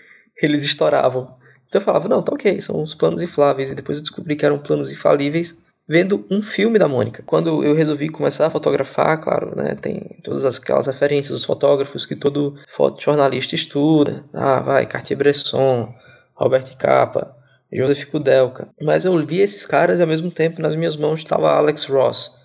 eles 0.41 0.65
estouravam. 0.65 1.39
Então 1.69 1.81
eu 1.81 1.85
falava, 1.85 2.09
não, 2.09 2.23
tá 2.23 2.33
ok, 2.33 2.61
são 2.61 2.83
os 2.83 2.95
planos 2.95 3.21
infláveis. 3.21 3.71
E 3.71 3.75
depois 3.75 3.99
eu 3.99 4.03
descobri 4.03 4.35
que 4.35 4.45
eram 4.45 4.59
planos 4.59 4.91
infalíveis 4.91 5.63
vendo 5.91 6.25
um 6.31 6.41
filme 6.41 6.79
da 6.79 6.87
Mônica. 6.87 7.21
Quando 7.27 7.65
eu 7.65 7.75
resolvi 7.75 8.09
começar 8.09 8.47
a 8.47 8.51
fotografar, 8.51 9.21
claro, 9.21 9.57
né, 9.57 9.75
tem 9.75 10.21
todas 10.23 10.45
aquelas 10.45 10.87
referências 10.87 11.33
dos 11.33 11.45
fotógrafos 11.45 12.07
que 12.07 12.15
todo 12.15 12.55
fotojornalista 12.69 13.57
estuda. 13.57 14.25
Ah, 14.33 14.61
vai, 14.61 14.87
Cartier-Bresson, 14.87 15.93
Robert 16.33 16.77
Capa, 16.77 17.35
Joseph 17.73 18.05
Kudelka. 18.05 18.69
Mas 18.81 19.05
eu 19.05 19.27
vi 19.27 19.41
esses 19.41 19.67
caras 19.67 19.99
e 19.99 20.03
ao 20.03 20.07
mesmo 20.07 20.31
tempo 20.31 20.63
nas 20.63 20.77
minhas 20.77 20.95
mãos 20.95 21.19
estava 21.19 21.51
Alex 21.51 21.87
Ross, 21.87 22.37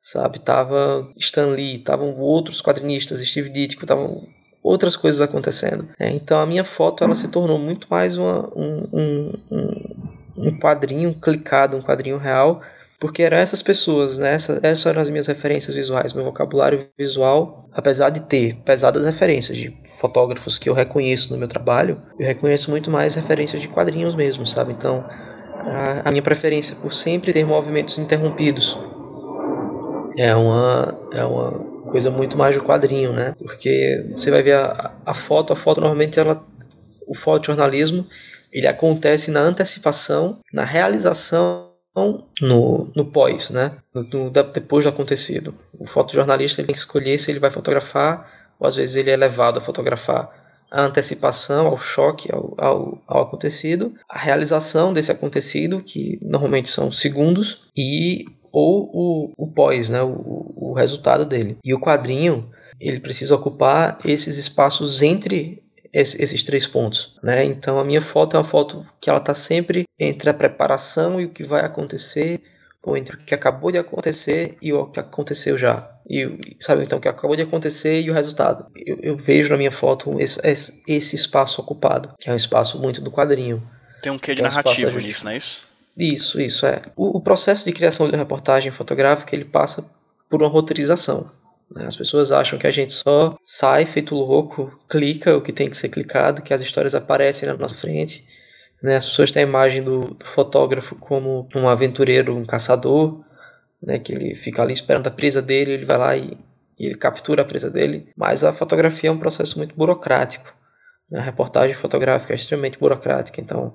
sabe? 0.00 0.38
Tava 0.38 1.10
Stan 1.16 1.46
Lee, 1.46 1.78
estavam 1.78 2.16
outros 2.16 2.62
quadrinistas, 2.62 3.18
Steve 3.26 3.48
Ditko, 3.48 3.82
estavam 3.82 4.28
outras 4.62 4.94
coisas 4.94 5.20
acontecendo. 5.20 5.88
É, 5.98 6.10
então 6.10 6.38
a 6.38 6.46
minha 6.46 6.62
foto 6.62 7.02
ela 7.02 7.16
se 7.16 7.26
tornou 7.26 7.58
muito 7.58 7.88
mais 7.90 8.16
uma, 8.16 8.48
um, 8.56 8.88
um, 8.92 9.32
um, 9.50 9.94
um 10.36 10.58
quadrinho 10.60 11.12
clicado, 11.14 11.76
um 11.76 11.82
quadrinho 11.82 12.18
real, 12.18 12.62
porque 13.04 13.22
eram 13.22 13.36
essas 13.36 13.62
pessoas, 13.62 14.16
né? 14.16 14.32
Essas, 14.32 14.64
essas 14.64 14.86
eram 14.86 15.02
as 15.02 15.10
minhas 15.10 15.26
referências 15.26 15.74
visuais, 15.74 16.14
meu 16.14 16.24
vocabulário 16.24 16.88
visual, 16.96 17.68
apesar 17.74 18.08
de 18.08 18.20
ter 18.20 18.56
pesadas 18.64 19.04
referências 19.04 19.58
de 19.58 19.76
fotógrafos 20.00 20.56
que 20.56 20.70
eu 20.70 20.72
reconheço 20.72 21.30
no 21.30 21.38
meu 21.38 21.46
trabalho, 21.46 22.00
eu 22.18 22.26
reconheço 22.26 22.70
muito 22.70 22.90
mais 22.90 23.14
referências 23.14 23.60
de 23.60 23.68
quadrinhos 23.68 24.14
mesmo, 24.14 24.46
sabe? 24.46 24.72
Então, 24.72 25.04
a, 25.06 26.08
a 26.08 26.10
minha 26.10 26.22
preferência 26.22 26.76
por 26.76 26.94
sempre 26.94 27.30
ter 27.30 27.44
movimentos 27.44 27.98
interrompidos 27.98 28.78
é 30.16 30.34
uma, 30.34 30.98
é 31.12 31.26
uma 31.26 31.50
coisa 31.90 32.10
muito 32.10 32.38
mais 32.38 32.56
do 32.56 32.64
quadrinho, 32.64 33.12
né? 33.12 33.34
Porque 33.38 34.12
você 34.14 34.30
vai 34.30 34.42
ver 34.42 34.54
a, 34.54 34.92
a 35.04 35.12
foto, 35.12 35.52
a 35.52 35.56
foto 35.56 35.78
normalmente 35.78 36.18
ela, 36.18 36.42
o 37.06 37.14
fotojornalismo, 37.14 38.06
ele 38.50 38.66
acontece 38.66 39.30
na 39.30 39.40
antecipação, 39.40 40.38
na 40.50 40.64
realização 40.64 41.73
no, 42.40 42.90
no 42.94 43.04
pós, 43.04 43.50
né? 43.50 43.76
No, 43.94 44.02
no, 44.02 44.30
depois 44.30 44.84
do 44.84 44.88
acontecido. 44.88 45.54
O 45.78 45.86
fotojornalista 45.86 46.60
ele 46.60 46.66
tem 46.66 46.74
que 46.74 46.80
escolher 46.80 47.18
se 47.18 47.30
ele 47.30 47.38
vai 47.38 47.50
fotografar 47.50 48.28
ou 48.58 48.66
às 48.66 48.76
vezes 48.76 48.96
ele 48.96 49.10
é 49.10 49.16
levado 49.16 49.58
a 49.58 49.60
fotografar 49.60 50.28
a 50.70 50.82
antecipação, 50.82 51.68
ao 51.68 51.78
choque, 51.78 52.32
ao, 52.32 52.54
ao, 52.58 53.02
ao, 53.06 53.22
acontecido, 53.22 53.94
a 54.08 54.18
realização 54.18 54.92
desse 54.92 55.12
acontecido, 55.12 55.80
que 55.80 56.18
normalmente 56.20 56.68
são 56.68 56.90
segundos, 56.90 57.62
e 57.76 58.24
ou 58.50 58.90
o, 58.92 59.32
o 59.36 59.46
pós, 59.46 59.88
né, 59.88 60.02
o, 60.02 60.52
o 60.56 60.72
resultado 60.72 61.24
dele. 61.24 61.58
E 61.64 61.72
o 61.72 61.80
quadrinho 61.80 62.44
ele 62.80 63.00
precisa 63.00 63.34
ocupar 63.34 63.98
esses 64.04 64.36
espaços 64.36 65.02
entre 65.02 65.63
esses 65.94 66.42
três 66.42 66.66
pontos, 66.66 67.16
né? 67.22 67.44
Então 67.44 67.78
a 67.78 67.84
minha 67.84 68.02
foto 68.02 68.36
é 68.36 68.38
uma 68.38 68.44
foto 68.44 68.84
que 69.00 69.08
ela 69.08 69.20
está 69.20 69.32
sempre 69.32 69.84
entre 69.98 70.28
a 70.28 70.34
preparação 70.34 71.20
e 71.20 71.24
o 71.24 71.28
que 71.28 71.44
vai 71.44 71.64
acontecer, 71.64 72.42
ou 72.82 72.96
entre 72.96 73.16
o 73.16 73.18
que 73.18 73.34
acabou 73.34 73.70
de 73.70 73.78
acontecer 73.78 74.58
e 74.60 74.72
o 74.72 74.86
que 74.86 74.98
aconteceu 74.98 75.56
já. 75.56 75.88
E 76.08 76.38
sabe 76.58 76.82
então 76.82 76.98
o 76.98 77.00
que 77.00 77.08
acabou 77.08 77.36
de 77.36 77.42
acontecer 77.42 78.02
e 78.02 78.10
o 78.10 78.14
resultado. 78.14 78.66
Eu, 78.74 78.98
eu 79.02 79.16
vejo 79.16 79.50
na 79.50 79.56
minha 79.56 79.70
foto 79.70 80.20
esse, 80.20 80.40
esse, 80.86 81.14
espaço 81.14 81.60
ocupado, 81.62 82.12
que 82.18 82.28
é 82.28 82.32
um 82.32 82.36
espaço 82.36 82.78
muito 82.78 83.00
do 83.00 83.10
quadrinho. 83.10 83.62
Tem 84.02 84.12
um 84.12 84.18
quê 84.18 84.34
de 84.34 84.42
é 84.42 84.44
um 84.44 84.48
narrativo 84.48 84.98
nisso, 84.98 85.24
não 85.24 85.32
é 85.32 85.36
isso? 85.36 85.64
Isso, 85.96 86.40
isso 86.40 86.66
é. 86.66 86.82
O, 86.96 87.18
o, 87.18 87.20
processo 87.20 87.64
de 87.64 87.72
criação 87.72 88.10
de 88.10 88.16
reportagem 88.16 88.72
fotográfica 88.72 89.34
ele 89.34 89.44
passa 89.44 89.88
por 90.28 90.42
uma 90.42 90.50
roteirização. 90.50 91.30
Né? 91.74 91.86
As 91.86 91.96
pessoas 91.96 92.30
acham 92.30 92.58
que 92.58 92.66
a 92.66 92.70
gente 92.70 92.92
só 92.92 93.36
sai 93.42 93.84
feito 93.84 94.14
louco, 94.14 94.78
clica 94.88 95.36
o 95.36 95.42
que 95.42 95.52
tem 95.52 95.68
que 95.68 95.76
ser 95.76 95.88
clicado, 95.88 96.42
que 96.42 96.54
as 96.54 96.60
histórias 96.60 96.94
aparecem 96.94 97.48
na 97.48 97.56
nossa 97.56 97.74
frente. 97.74 98.24
Né? 98.82 98.96
As 98.96 99.06
pessoas 99.06 99.32
têm 99.32 99.42
a 99.42 99.46
imagem 99.46 99.82
do, 99.82 100.14
do 100.14 100.24
fotógrafo 100.24 100.94
como 100.96 101.48
um 101.54 101.68
aventureiro, 101.68 102.36
um 102.36 102.44
caçador, 102.44 103.24
né? 103.82 103.98
que 103.98 104.12
ele 104.12 104.34
fica 104.34 104.62
ali 104.62 104.72
esperando 104.72 105.08
a 105.08 105.10
presa 105.10 105.42
dele, 105.42 105.72
ele 105.72 105.84
vai 105.84 105.98
lá 105.98 106.16
e, 106.16 106.38
e 106.78 106.86
ele 106.86 106.94
captura 106.94 107.42
a 107.42 107.44
presa 107.44 107.70
dele. 107.70 108.08
Mas 108.16 108.44
a 108.44 108.52
fotografia 108.52 109.10
é 109.10 109.12
um 109.12 109.18
processo 109.18 109.58
muito 109.58 109.74
burocrático. 109.74 110.54
Né? 111.10 111.18
A 111.18 111.22
reportagem 111.22 111.74
fotográfica 111.74 112.32
é 112.32 112.36
extremamente 112.36 112.78
burocrática, 112.78 113.40
então 113.40 113.74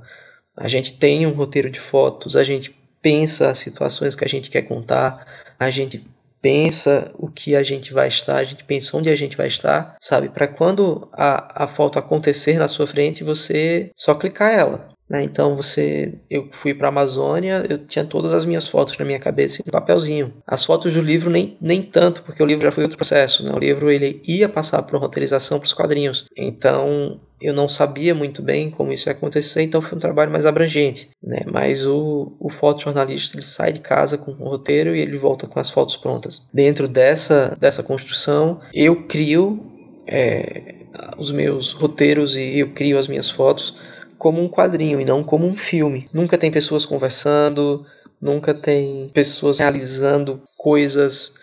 a 0.58 0.68
gente 0.68 0.98
tem 0.98 1.26
um 1.26 1.32
roteiro 1.32 1.70
de 1.70 1.80
fotos, 1.80 2.36
a 2.36 2.44
gente 2.44 2.76
pensa 3.02 3.50
as 3.50 3.60
situações 3.60 4.16
que 4.16 4.26
a 4.26 4.28
gente 4.28 4.50
quer 4.50 4.64
contar, 4.64 5.26
a 5.58 5.70
gente 5.70 6.06
pensa 6.41 7.12
o 7.17 7.30
que 7.30 7.56
a 7.56 7.63
gente 7.63 7.93
vai 7.93 8.08
estar, 8.08 8.38
a 8.38 8.43
gente 8.43 8.63
pensa 8.63 8.97
onde 8.97 9.10
a 9.10 9.15
gente 9.15 9.38
vai 9.38 9.47
estar, 9.47 9.95
sabe? 10.02 10.30
Para 10.30 10.47
quando 10.47 11.08
a, 11.13 11.63
a 11.63 11.67
foto 11.67 11.99
acontecer 11.99 12.58
na 12.58 12.67
sua 12.67 12.88
frente, 12.88 13.23
você 13.23 13.91
só 13.95 14.15
clicar 14.15 14.52
ela. 14.52 14.89
Né? 15.10 15.23
Então 15.23 15.56
você, 15.56 16.13
eu 16.30 16.47
fui 16.52 16.73
para 16.73 16.88
a 16.88 16.89
Amazônia, 16.89 17.65
eu 17.67 17.80
tinha 17.80 18.06
todas 18.06 18.32
as 18.32 18.45
minhas 18.45 18.67
fotos 18.67 18.97
na 18.97 19.06
minha 19.06 19.19
cabeça 19.19 19.62
em 19.65 19.71
papelzinho. 19.71 20.34
As 20.45 20.63
fotos 20.63 20.93
do 20.93 21.02
livro 21.02 21.32
nem, 21.32 21.58
nem 21.60 21.82
tanto, 21.82 22.21
porque 22.21 22.43
o 22.43 22.45
livro 22.45 22.63
já 22.63 22.71
foi 22.71 22.84
outro 22.84 22.97
processo. 22.97 23.43
Né? 23.43 23.52
O 23.52 23.60
livro 23.60 23.89
ele 23.89 24.21
ia 24.28 24.47
passar 24.47 24.84
por 24.84 24.99
roteirização 24.99 25.58
para 25.58 25.65
os 25.65 25.73
quadrinhos. 25.73 26.25
Então 26.38 27.19
eu 27.41 27.54
não 27.54 27.69
sabia 27.69 28.13
muito 28.13 28.41
bem 28.41 28.69
como 28.69 28.91
isso 28.91 29.10
ia 29.10 29.13
acontecer, 29.13 29.62
então 29.62 29.82
foi 29.82 29.97
um 29.97 30.02
trabalho 30.02 30.32
mais 30.32 30.45
abrangente. 30.45 31.10
Né? 31.23 31.39
Mas 31.52 31.86
o, 31.86 32.36
o 32.39 32.49
fotojornalista 32.49 33.36
ele 33.36 33.45
sai 33.45 33.71
de 33.71 33.80
casa 33.80 34.17
com 34.17 34.32
o 34.32 34.49
roteiro 34.49 34.95
e 34.95 35.02
ele 35.02 35.17
volta 35.17 35.47
com 35.47 35.60
as 35.60 35.69
fotos 35.69 35.95
prontas. 35.95 36.47
Dentro 36.54 36.88
dessa, 36.88 37.58
dessa 37.60 37.84
construção, 37.84 38.60
eu 38.73 39.08
crio 39.08 39.60
é, 40.08 40.75
os 41.17 41.32
meus 41.32 41.71
roteiros 41.71 42.36
e 42.36 42.60
eu 42.60 42.71
crio 42.71 42.97
as 42.97 43.08
minhas 43.08 43.30
fotos 43.30 43.75
como 44.17 44.41
um 44.41 44.49
quadrinho 44.49 44.99
e 44.99 45.06
não 45.06 45.23
como 45.23 45.47
um 45.47 45.56
filme. 45.56 46.10
Nunca 46.13 46.38
tem 46.38 46.52
pessoas 46.52 46.86
conversando, 46.86 47.86
nunca 48.21 48.54
tem 48.54 49.08
pessoas 49.13 49.60
realizando 49.60 50.41
coisas 50.58 51.36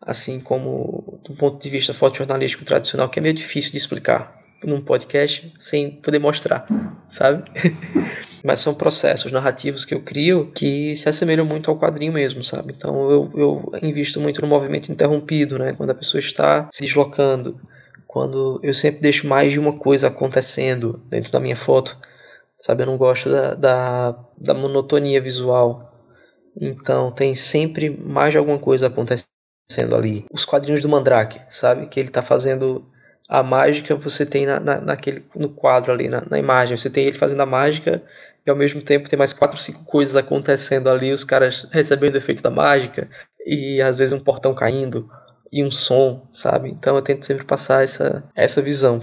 assim 0.00 0.38
como 0.38 1.20
do 1.24 1.34
ponto 1.34 1.62
de 1.62 1.70
vista 1.70 1.94
fotojornalístico 1.94 2.64
tradicional, 2.64 3.08
que 3.08 3.18
é 3.18 3.22
meio 3.22 3.34
difícil 3.34 3.70
de 3.70 3.78
explicar 3.78 4.43
num 4.66 4.80
podcast 4.80 5.52
sem 5.58 5.90
poder 5.90 6.18
mostrar, 6.18 6.66
sabe? 7.08 7.44
Mas 8.44 8.60
são 8.60 8.74
processos 8.74 9.32
narrativos 9.32 9.84
que 9.84 9.94
eu 9.94 10.02
crio 10.02 10.52
que 10.54 10.94
se 10.96 11.08
assemelham 11.08 11.46
muito 11.46 11.70
ao 11.70 11.78
quadrinho 11.78 12.12
mesmo, 12.12 12.44
sabe? 12.44 12.74
Então 12.76 13.10
eu, 13.10 13.30
eu 13.34 13.72
invisto 13.82 14.20
muito 14.20 14.42
no 14.42 14.46
movimento 14.46 14.92
interrompido, 14.92 15.58
né? 15.58 15.72
Quando 15.72 15.90
a 15.90 15.94
pessoa 15.94 16.18
está 16.18 16.68
se 16.72 16.82
deslocando, 16.82 17.58
quando 18.06 18.60
eu 18.62 18.74
sempre 18.74 19.00
deixo 19.00 19.26
mais 19.26 19.52
de 19.52 19.58
uma 19.58 19.78
coisa 19.78 20.08
acontecendo 20.08 21.02
dentro 21.08 21.32
da 21.32 21.40
minha 21.40 21.56
foto 21.56 21.96
sabe? 22.64 22.82
Eu 22.82 22.86
não 22.86 22.96
gosto 22.96 23.30
da, 23.30 23.54
da, 23.54 24.24
da 24.38 24.54
monotonia 24.54 25.20
visual. 25.20 25.92
Então 26.60 27.12
tem 27.12 27.34
sempre 27.34 27.90
mais 27.90 28.32
de 28.32 28.38
alguma 28.38 28.58
coisa 28.58 28.86
acontecendo 28.86 29.28
ali. 29.94 30.24
Os 30.32 30.44
quadrinhos 30.44 30.80
do 30.80 30.88
Mandrake, 30.88 31.40
sabe? 31.50 31.86
Que 31.86 32.00
ele 32.00 32.08
está 32.08 32.22
fazendo 32.22 32.86
a 33.28 33.42
mágica, 33.42 33.94
você 33.94 34.26
tem 34.26 34.46
na, 34.46 34.60
na, 34.60 34.80
naquele, 34.80 35.24
no 35.34 35.48
quadro 35.48 35.92
ali, 35.92 36.08
na, 36.08 36.22
na, 36.28 36.38
imagem. 36.38 36.76
Você 36.76 36.90
tem 36.90 37.06
ele 37.06 37.18
fazendo 37.18 37.40
a 37.40 37.46
mágica 37.46 38.02
e 38.46 38.50
ao 38.50 38.56
mesmo 38.56 38.82
tempo 38.82 39.08
tem 39.08 39.18
mais 39.18 39.32
quatro, 39.32 39.58
cinco 39.58 39.84
coisas 39.84 40.14
acontecendo 40.16 40.90
ali, 40.90 41.12
os 41.12 41.24
caras 41.24 41.66
recebendo 41.70 42.14
o 42.14 42.18
efeito 42.18 42.42
da 42.42 42.50
mágica 42.50 43.08
e 43.46 43.80
às 43.80 43.96
vezes 43.96 44.12
um 44.12 44.20
portão 44.20 44.54
caindo 44.54 45.08
e 45.50 45.64
um 45.64 45.70
som, 45.70 46.26
sabe? 46.30 46.68
Então 46.70 46.96
eu 46.96 47.02
tento 47.02 47.24
sempre 47.24 47.44
passar 47.44 47.82
essa, 47.82 48.24
essa 48.34 48.60
visão 48.60 49.00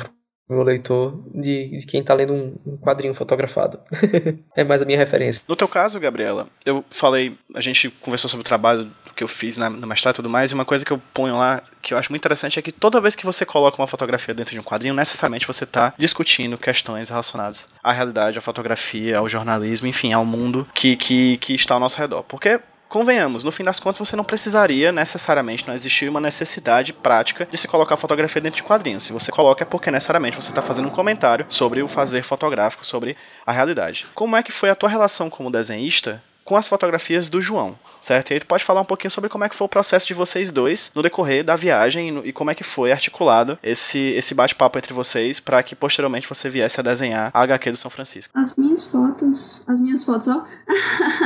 meu 0.49 0.63
leitor 0.63 1.23
de, 1.34 1.77
de 1.77 1.86
quem 1.86 2.01
está 2.01 2.13
lendo 2.13 2.34
um, 2.34 2.56
um, 2.65 2.77
quadrinho 2.77 3.13
fotografado. 3.13 3.80
é 4.56 4.63
mais 4.63 4.82
a 4.82 4.86
minha 4.86 4.97
referência. 4.97 5.43
No 5.47 5.56
teu 5.56 5.67
caso, 5.67 5.99
Gabriela, 5.99 6.47
eu 6.65 6.84
falei, 6.89 7.38
a 7.56 7.62
gente 7.62 7.89
conversou 7.89 8.30
sobre 8.30 8.41
o 8.41 8.47
trabalho 8.47 8.91
que 9.15 9.23
eu 9.23 9.27
fiz 9.27 9.58
na, 9.58 9.69
no 9.69 9.88
mestrado 9.88 10.15
e 10.15 10.17
tudo 10.17 10.30
mais, 10.30 10.51
e 10.51 10.54
uma 10.54 10.65
coisa 10.65 10.84
que 10.84 10.91
eu 10.91 11.01
ponho 11.13 11.38
lá, 11.38 11.62
que 11.82 11.93
eu 11.93 11.97
acho 11.97 12.12
muito 12.12 12.21
interessante, 12.21 12.58
é 12.58 12.62
que 12.62 12.71
toda 12.71 13.01
vez 13.01 13.15
que 13.15 13.25
você 13.25 13.45
coloca 13.45 13.82
uma 13.82 13.88
fotografia 13.88 14.34
dentro 14.34 14.54
de 14.54 14.60
um 14.60 14.63
quadrinho, 14.63 14.93
necessariamente 14.93 15.47
você 15.47 15.63
está 15.63 15.93
discutindo 15.97 16.58
questões 16.58 17.10
relacionadas 17.10 17.69
à 17.84 17.91
realidade, 17.91 18.38
à 18.38 18.41
fotografia, 18.41 19.17
ao 19.17 19.30
jornalismo, 19.30 19.88
enfim, 19.88 20.13
ao 20.13 20.25
mundo 20.25 20.67
que, 20.73 20.95
que, 20.95 21.38
que 21.38 21.54
está 21.54 21.75
ao 21.75 21.80
nosso 21.80 21.97
redor. 21.97 22.23
Porque 22.23 22.60
convenhamos, 22.91 23.45
no 23.45 23.54
fim 23.54 23.63
das 23.63 23.80
contas 23.80 23.99
você 23.99 24.17
não 24.17 24.23
precisaria 24.23 24.91
necessariamente, 24.91 25.65
não 25.65 25.73
existir 25.73 26.10
uma 26.10 26.19
necessidade 26.19 26.91
prática 26.91 27.47
de 27.49 27.58
se 27.58 27.67
colocar 27.67 27.95
fotografia 27.95 28.41
dentro 28.41 28.58
de 28.58 28.63
quadrinhos. 28.63 29.04
Se 29.04 29.13
você 29.13 29.32
coloca 29.32 29.63
é 29.63 29.65
porque 29.65 29.89
necessariamente 29.89 30.36
você 30.36 30.51
está 30.51 30.62
fazendo 30.62 30.89
um 30.89 30.91
comentário 30.91 31.45
sobre 31.47 31.82
o 31.82 31.88
fazer 31.88 32.21
fotográfico, 32.21 32.86
sobre 32.86 33.15
a 33.45 33.51
realidade. 33.54 34.06
Como 34.13 34.36
é 34.36 34.43
que 34.43 34.51
foi 34.51 34.69
a 34.69 34.75
tua 34.75 34.89
relação 34.89 35.30
como 35.30 35.49
desenhista 35.49 36.21
com 36.43 36.56
as 36.56 36.67
fotografias 36.67 37.30
do 37.30 37.41
João, 37.41 37.77
certo? 38.01 38.32
E 38.32 38.34
aí 38.34 38.39
tu 38.39 38.47
pode 38.47 38.63
falar 38.63 38.82
um 38.82 38.86
pouquinho 38.86 39.12
sobre 39.12 39.30
como 39.30 39.43
é 39.43 39.49
que 39.49 39.56
foi 39.56 39.65
o 39.65 39.69
processo 39.69 40.08
de 40.08 40.13
vocês 40.13 40.51
dois 40.51 40.91
no 40.93 41.01
decorrer 41.01 41.43
da 41.43 41.56
viagem 41.56 42.21
e, 42.25 42.34
como 42.34 42.51
é 42.51 42.56
que 42.56 42.63
foi 42.63 42.91
articulado 42.91 43.58
esse, 43.63 43.99
esse 43.99 44.34
bate-papo 44.34 44.77
entre 44.77 44.93
vocês 44.93 45.39
para 45.39 45.62
que 45.63 45.75
posteriormente 45.75 46.27
você 46.27 46.49
viesse 46.49 46.80
a 46.80 46.84
desenhar 46.84 47.32
a 47.34 47.41
HQ 47.41 47.71
do 47.71 47.77
São 47.77 47.91
Francisco. 47.91 48.38
As 48.38 48.56
minhas 48.56 48.84
fotos, 48.84 49.62
as 49.67 49.80
minhas 49.80 50.04
fotos, 50.04 50.27
ó. 50.27 50.43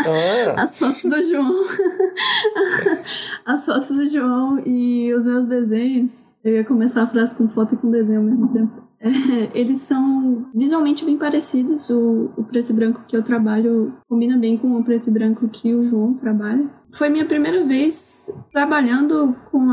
Ah. 0.05 0.53
as 0.61 0.77
fotos 0.77 1.03
do 1.03 1.23
João. 1.23 1.65
as 3.45 3.65
fotos 3.65 3.89
do 3.89 4.07
João 4.07 4.61
e 4.65 5.13
os 5.13 5.25
meus 5.25 5.47
desenhos. 5.47 6.25
Eu 6.43 6.53
ia 6.53 6.63
começar 6.63 7.03
a 7.03 7.07
frase 7.07 7.35
com 7.35 7.47
foto 7.47 7.73
e 7.73 7.77
com 7.77 7.89
desenho 7.89 8.19
ao 8.19 8.25
mesmo 8.25 8.47
tempo. 8.53 8.84
É, 9.05 9.51
eles 9.53 9.81
são 9.81 10.49
visualmente 10.53 11.05
bem 11.05 11.15
parecidos. 11.15 11.89
O, 11.91 12.31
o 12.35 12.43
preto 12.43 12.71
e 12.71 12.75
branco 12.75 13.03
que 13.07 13.15
eu 13.15 13.21
trabalho 13.21 13.93
combina 14.09 14.35
bem 14.35 14.57
com 14.57 14.75
o 14.75 14.83
preto 14.83 15.09
e 15.09 15.13
branco 15.13 15.47
que 15.47 15.75
o 15.75 15.83
João 15.83 16.15
trabalha. 16.15 16.67
Foi 16.91 17.07
minha 17.09 17.25
primeira 17.25 17.63
vez 17.63 18.31
trabalhando 18.51 19.35
com 19.51 19.69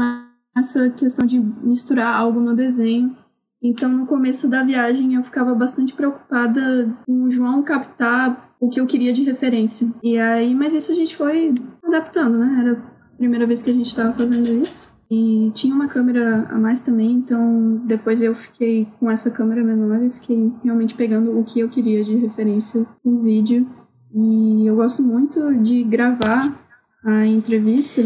essa 0.55 0.91
questão 0.91 1.25
de 1.25 1.39
misturar 1.39 2.15
algo 2.15 2.41
no 2.41 2.55
desenho. 2.55 3.17
Então, 3.63 3.89
no 3.89 4.07
começo 4.07 4.49
da 4.49 4.63
viagem, 4.63 5.15
eu 5.15 5.23
ficava 5.23 5.55
bastante 5.55 5.95
preocupada 5.95 6.95
com 7.07 7.23
o 7.23 7.31
João 7.31 7.63
captar 7.63 8.55
o 8.61 8.69
que 8.69 8.81
eu 8.81 8.87
queria 8.87 9.13
de 9.13 9.23
referência. 9.23 9.89
E 10.03 10.19
aí, 10.19 10.55
mas 10.55 10.75
isso 10.75 10.93
a 10.93 10.95
gente 10.95 11.17
foi 11.17 11.55
adaptando, 11.83 12.39
né? 12.39 12.57
Era 12.61 12.73
a 12.73 13.17
primeira 13.17 13.47
vez 13.47 13.63
que 13.63 13.71
a 13.71 13.75
gente 13.75 13.87
estava 13.87 14.13
fazendo 14.13 14.49
isso. 14.49 14.92
E 15.15 15.51
tinha 15.51 15.75
uma 15.75 15.89
câmera 15.89 16.47
a 16.49 16.57
mais 16.57 16.81
também, 16.81 17.13
então 17.13 17.83
depois 17.85 18.23
eu 18.23 18.35
fiquei 18.35 18.89
com 18.99 19.11
essa 19.11 19.31
câmera 19.31 19.63
menor 19.63 20.03
e 20.03 20.09
fiquei 20.09 20.51
realmente 20.65 20.95
pegando 20.95 21.39
o 21.39 21.45
que 21.45 21.61
eu 21.61 21.69
queria 21.69 22.03
de 22.03 22.17
referência 22.17 22.87
no 23.05 23.21
vídeo. 23.21 23.69
E 24.11 24.67
eu 24.67 24.75
gosto 24.75 25.03
muito 25.03 25.55
de 25.57 25.85
gravar 25.85 26.59
a 27.05 27.27
entrevista 27.27 28.01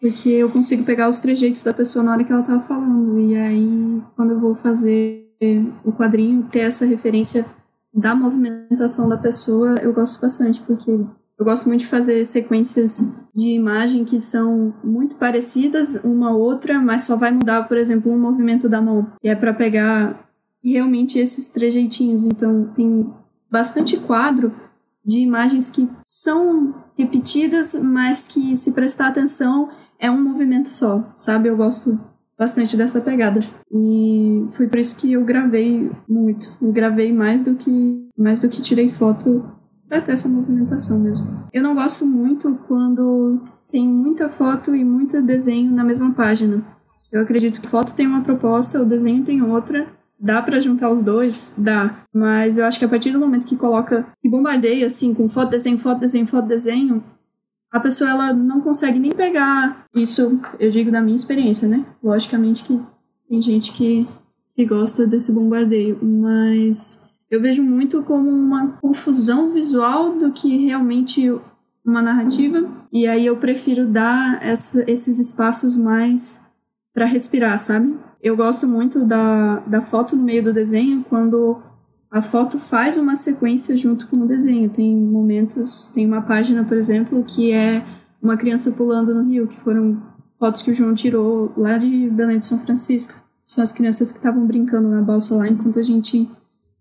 porque 0.00 0.30
eu 0.30 0.48
consigo 0.48 0.84
pegar 0.84 1.06
os 1.10 1.20
trejeitos 1.20 1.62
da 1.62 1.74
pessoa 1.74 2.02
na 2.02 2.12
hora 2.12 2.24
que 2.24 2.32
ela 2.32 2.42
tava 2.42 2.60
falando. 2.60 3.20
E 3.20 3.36
aí, 3.36 4.02
quando 4.16 4.30
eu 4.30 4.40
vou 4.40 4.54
fazer 4.54 5.30
o 5.84 5.92
quadrinho, 5.92 6.44
ter 6.44 6.60
essa 6.60 6.86
referência 6.86 7.44
da 7.92 8.14
movimentação 8.14 9.06
da 9.06 9.18
pessoa, 9.18 9.74
eu 9.82 9.92
gosto 9.92 10.18
bastante, 10.18 10.62
porque 10.62 10.98
eu 11.38 11.44
gosto 11.44 11.66
muito 11.68 11.80
de 11.80 11.86
fazer 11.86 12.24
sequências 12.24 13.12
de 13.34 13.50
imagem 13.50 14.04
que 14.04 14.18
são 14.18 14.74
muito 14.82 15.16
parecidas 15.16 16.02
uma 16.02 16.32
outra, 16.32 16.80
mas 16.80 17.04
só 17.04 17.16
vai 17.16 17.30
mudar, 17.30 17.68
por 17.68 17.76
exemplo, 17.76 18.12
um 18.12 18.18
movimento 18.18 18.68
da 18.68 18.80
mão, 18.80 19.12
que 19.20 19.28
é 19.28 19.36
para 19.36 19.54
pegar 19.54 20.28
realmente 20.62 21.18
esses 21.18 21.48
trejeitinhos. 21.48 22.24
Então, 22.24 22.72
tem 22.74 23.08
bastante 23.48 23.96
quadro 23.98 24.52
de 25.04 25.20
imagens 25.20 25.70
que 25.70 25.88
são 26.04 26.74
repetidas, 26.96 27.74
mas 27.74 28.26
que 28.26 28.56
se 28.56 28.72
prestar 28.72 29.08
atenção 29.08 29.68
é 29.98 30.10
um 30.10 30.20
movimento 30.20 30.68
só, 30.68 31.08
sabe? 31.14 31.48
Eu 31.48 31.56
gosto 31.56 31.98
bastante 32.36 32.76
dessa 32.76 33.00
pegada. 33.00 33.38
E 33.72 34.44
foi 34.50 34.66
por 34.66 34.78
isso 34.78 34.96
que 34.96 35.12
eu 35.12 35.24
gravei 35.24 35.90
muito. 36.08 36.52
Eu 36.60 36.72
gravei 36.72 37.12
mais 37.12 37.44
do 37.44 37.54
que 37.54 38.08
mais 38.16 38.40
do 38.40 38.48
que 38.48 38.60
tirei 38.60 38.88
foto 38.88 39.44
para 39.88 40.00
ter 40.00 40.12
essa 40.12 40.28
movimentação 40.28 40.98
mesmo. 40.98 41.48
Eu 41.52 41.62
não 41.62 41.74
gosto 41.74 42.04
muito 42.04 42.58
quando 42.66 43.40
tem 43.70 43.86
muita 43.86 44.28
foto 44.28 44.74
e 44.74 44.84
muito 44.84 45.22
desenho 45.22 45.72
na 45.72 45.84
mesma 45.84 46.12
página. 46.12 46.62
Eu 47.10 47.22
acredito 47.22 47.60
que 47.60 47.68
foto 47.68 47.94
tem 47.94 48.06
uma 48.06 48.20
proposta, 48.20 48.82
o 48.82 48.86
desenho 48.86 49.24
tem 49.24 49.42
outra. 49.42 49.86
Dá 50.20 50.42
para 50.42 50.60
juntar 50.60 50.90
os 50.90 51.02
dois? 51.02 51.54
Dá. 51.56 52.02
Mas 52.12 52.58
eu 52.58 52.64
acho 52.64 52.78
que 52.78 52.84
a 52.84 52.88
partir 52.88 53.12
do 53.12 53.20
momento 53.20 53.46
que 53.46 53.56
coloca, 53.56 54.06
que 54.20 54.28
bombardeia 54.28 54.86
assim, 54.86 55.14
com 55.14 55.28
foto, 55.28 55.50
desenho, 55.50 55.78
foto, 55.78 56.00
desenho, 56.00 56.26
foto, 56.26 56.46
desenho, 56.46 57.02
a 57.70 57.80
pessoa 57.80 58.10
ela 58.10 58.32
não 58.32 58.60
consegue 58.60 58.98
nem 58.98 59.12
pegar 59.12 59.86
isso, 59.94 60.40
eu 60.58 60.70
digo 60.70 60.90
da 60.90 61.00
minha 61.00 61.16
experiência, 61.16 61.68
né? 61.68 61.84
Logicamente 62.02 62.64
que 62.64 62.80
tem 63.28 63.40
gente 63.40 63.72
que, 63.72 64.08
que 64.52 64.64
gosta 64.64 65.06
desse 65.06 65.32
bombardeio, 65.32 65.98
mas 66.02 67.07
eu 67.30 67.40
vejo 67.40 67.62
muito 67.62 68.02
como 68.02 68.30
uma 68.30 68.72
confusão 68.80 69.50
visual 69.50 70.18
do 70.18 70.32
que 70.32 70.66
realmente 70.66 71.30
uma 71.84 72.02
narrativa, 72.02 72.68
e 72.92 73.06
aí 73.06 73.24
eu 73.26 73.36
prefiro 73.36 73.86
dar 73.86 74.42
essa, 74.42 74.84
esses 74.90 75.18
espaços 75.18 75.76
mais 75.76 76.46
para 76.92 77.06
respirar, 77.06 77.58
sabe? 77.58 77.94
Eu 78.22 78.36
gosto 78.36 78.66
muito 78.66 79.04
da, 79.04 79.60
da 79.60 79.80
foto 79.80 80.16
no 80.16 80.22
meio 80.22 80.42
do 80.42 80.52
desenho 80.52 81.04
quando 81.08 81.62
a 82.10 82.20
foto 82.20 82.58
faz 82.58 82.96
uma 82.96 83.14
sequência 83.14 83.76
junto 83.76 84.06
com 84.08 84.16
o 84.16 84.26
desenho. 84.26 84.68
Tem 84.68 84.96
momentos, 84.96 85.90
tem 85.90 86.06
uma 86.06 86.22
página, 86.22 86.64
por 86.64 86.76
exemplo, 86.76 87.22
que 87.24 87.52
é 87.52 87.84
uma 88.20 88.36
criança 88.36 88.72
pulando 88.72 89.14
no 89.14 89.28
rio, 89.28 89.46
que 89.46 89.56
foram 89.60 90.02
fotos 90.38 90.62
que 90.62 90.70
o 90.70 90.74
João 90.74 90.94
tirou 90.94 91.52
lá 91.56 91.78
de 91.78 92.10
Belém 92.10 92.38
de 92.38 92.46
São 92.46 92.58
Francisco. 92.58 93.14
São 93.42 93.62
as 93.62 93.72
crianças 93.72 94.10
que 94.10 94.18
estavam 94.18 94.46
brincando 94.46 94.88
na 94.88 95.00
balsa 95.00 95.34
lá 95.36 95.48
enquanto 95.48 95.78
a 95.78 95.82
gente 95.82 96.28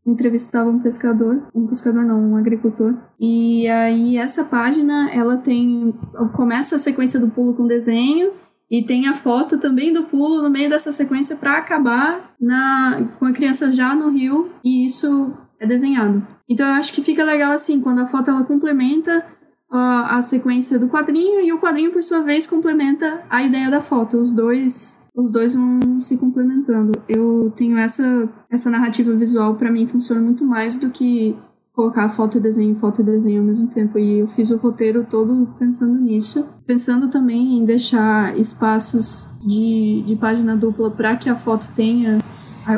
entrevistava 0.08 0.70
um 0.70 0.80
pescador, 0.80 1.44
um 1.54 1.68
pescador 1.68 2.04
não, 2.04 2.32
um 2.32 2.38
agricultor. 2.38 2.96
E 3.20 3.68
aí 3.68 4.18
essa 4.18 4.46
página, 4.46 5.12
ela 5.12 5.38
tem 5.38 5.94
começa 6.34 6.78
a 6.78 6.80
sequência 6.80 7.20
do 7.20 7.28
pulo 7.28 7.54
com 7.54 7.68
desenho 7.68 8.32
e 8.72 8.82
tem 8.82 9.08
a 9.08 9.14
foto 9.14 9.58
também 9.58 9.94
do 9.94 10.04
pulo 10.04 10.42
no 10.42 10.50
meio 10.50 10.70
dessa 10.70 10.92
sequência 10.92 11.36
para 11.36 11.58
acabar 11.58 12.34
na, 12.40 13.10
com 13.20 13.26
a 13.26 13.34
criança 13.34 13.72
já 13.72 13.94
no 13.94 14.10
rio 14.10 14.52
e 14.64 14.86
isso 14.86 15.34
é 15.60 15.68
desenhado. 15.68 16.26
Então 16.50 16.66
eu 16.66 16.74
acho 16.74 16.94
que 16.94 17.02
fica 17.02 17.24
legal 17.24 17.52
assim, 17.52 17.82
quando 17.82 18.00
a 18.00 18.06
foto 18.06 18.30
ela 18.30 18.44
complementa 18.44 19.26
a, 19.70 20.18
a 20.18 20.22
sequência 20.22 20.80
do 20.80 20.88
quadrinho 20.88 21.42
e 21.42 21.52
o 21.52 21.60
quadrinho 21.60 21.92
por 21.92 22.02
sua 22.02 22.22
vez 22.22 22.48
complementa 22.48 23.22
a 23.30 23.44
ideia 23.44 23.70
da 23.70 23.82
foto. 23.82 24.18
Os 24.18 24.34
dois 24.34 25.06
os 25.16 25.32
dois 25.32 25.56
vão 25.56 26.00
se 26.00 26.18
complementando. 26.18 26.92
Eu 27.10 27.52
tenho 27.56 27.78
essa 27.78 28.30
essa 28.50 28.70
narrativa 28.70 29.14
visual 29.14 29.56
para 29.56 29.72
mim 29.72 29.88
funciona 29.88 30.22
muito 30.22 30.46
mais 30.46 30.78
do 30.78 30.90
que 30.90 31.36
colocar 31.78 32.10
foto 32.10 32.40
e 32.40 32.42
desenho, 32.42 32.76
foto 32.76 33.02
e 33.02 33.04
desenho 33.04 33.42
ao 33.42 33.46
mesmo 33.46 33.68
tempo. 33.68 34.00
E 34.00 34.20
eu 34.20 34.28
fiz 34.28 34.50
o 34.50 34.58
roteiro 34.58 35.06
todo 35.08 35.48
pensando 35.60 36.00
nisso. 36.00 36.64
Pensando 36.66 37.08
também 37.08 37.60
em 37.60 37.66
deixar 37.66 38.36
espaços 38.36 39.30
de, 39.46 40.04
de 40.04 40.16
página 40.16 40.58
dupla 40.58 40.90
para 40.90 41.16
que 41.16 41.30
a 41.30 41.36
foto 41.36 41.72
tenha 41.76 42.18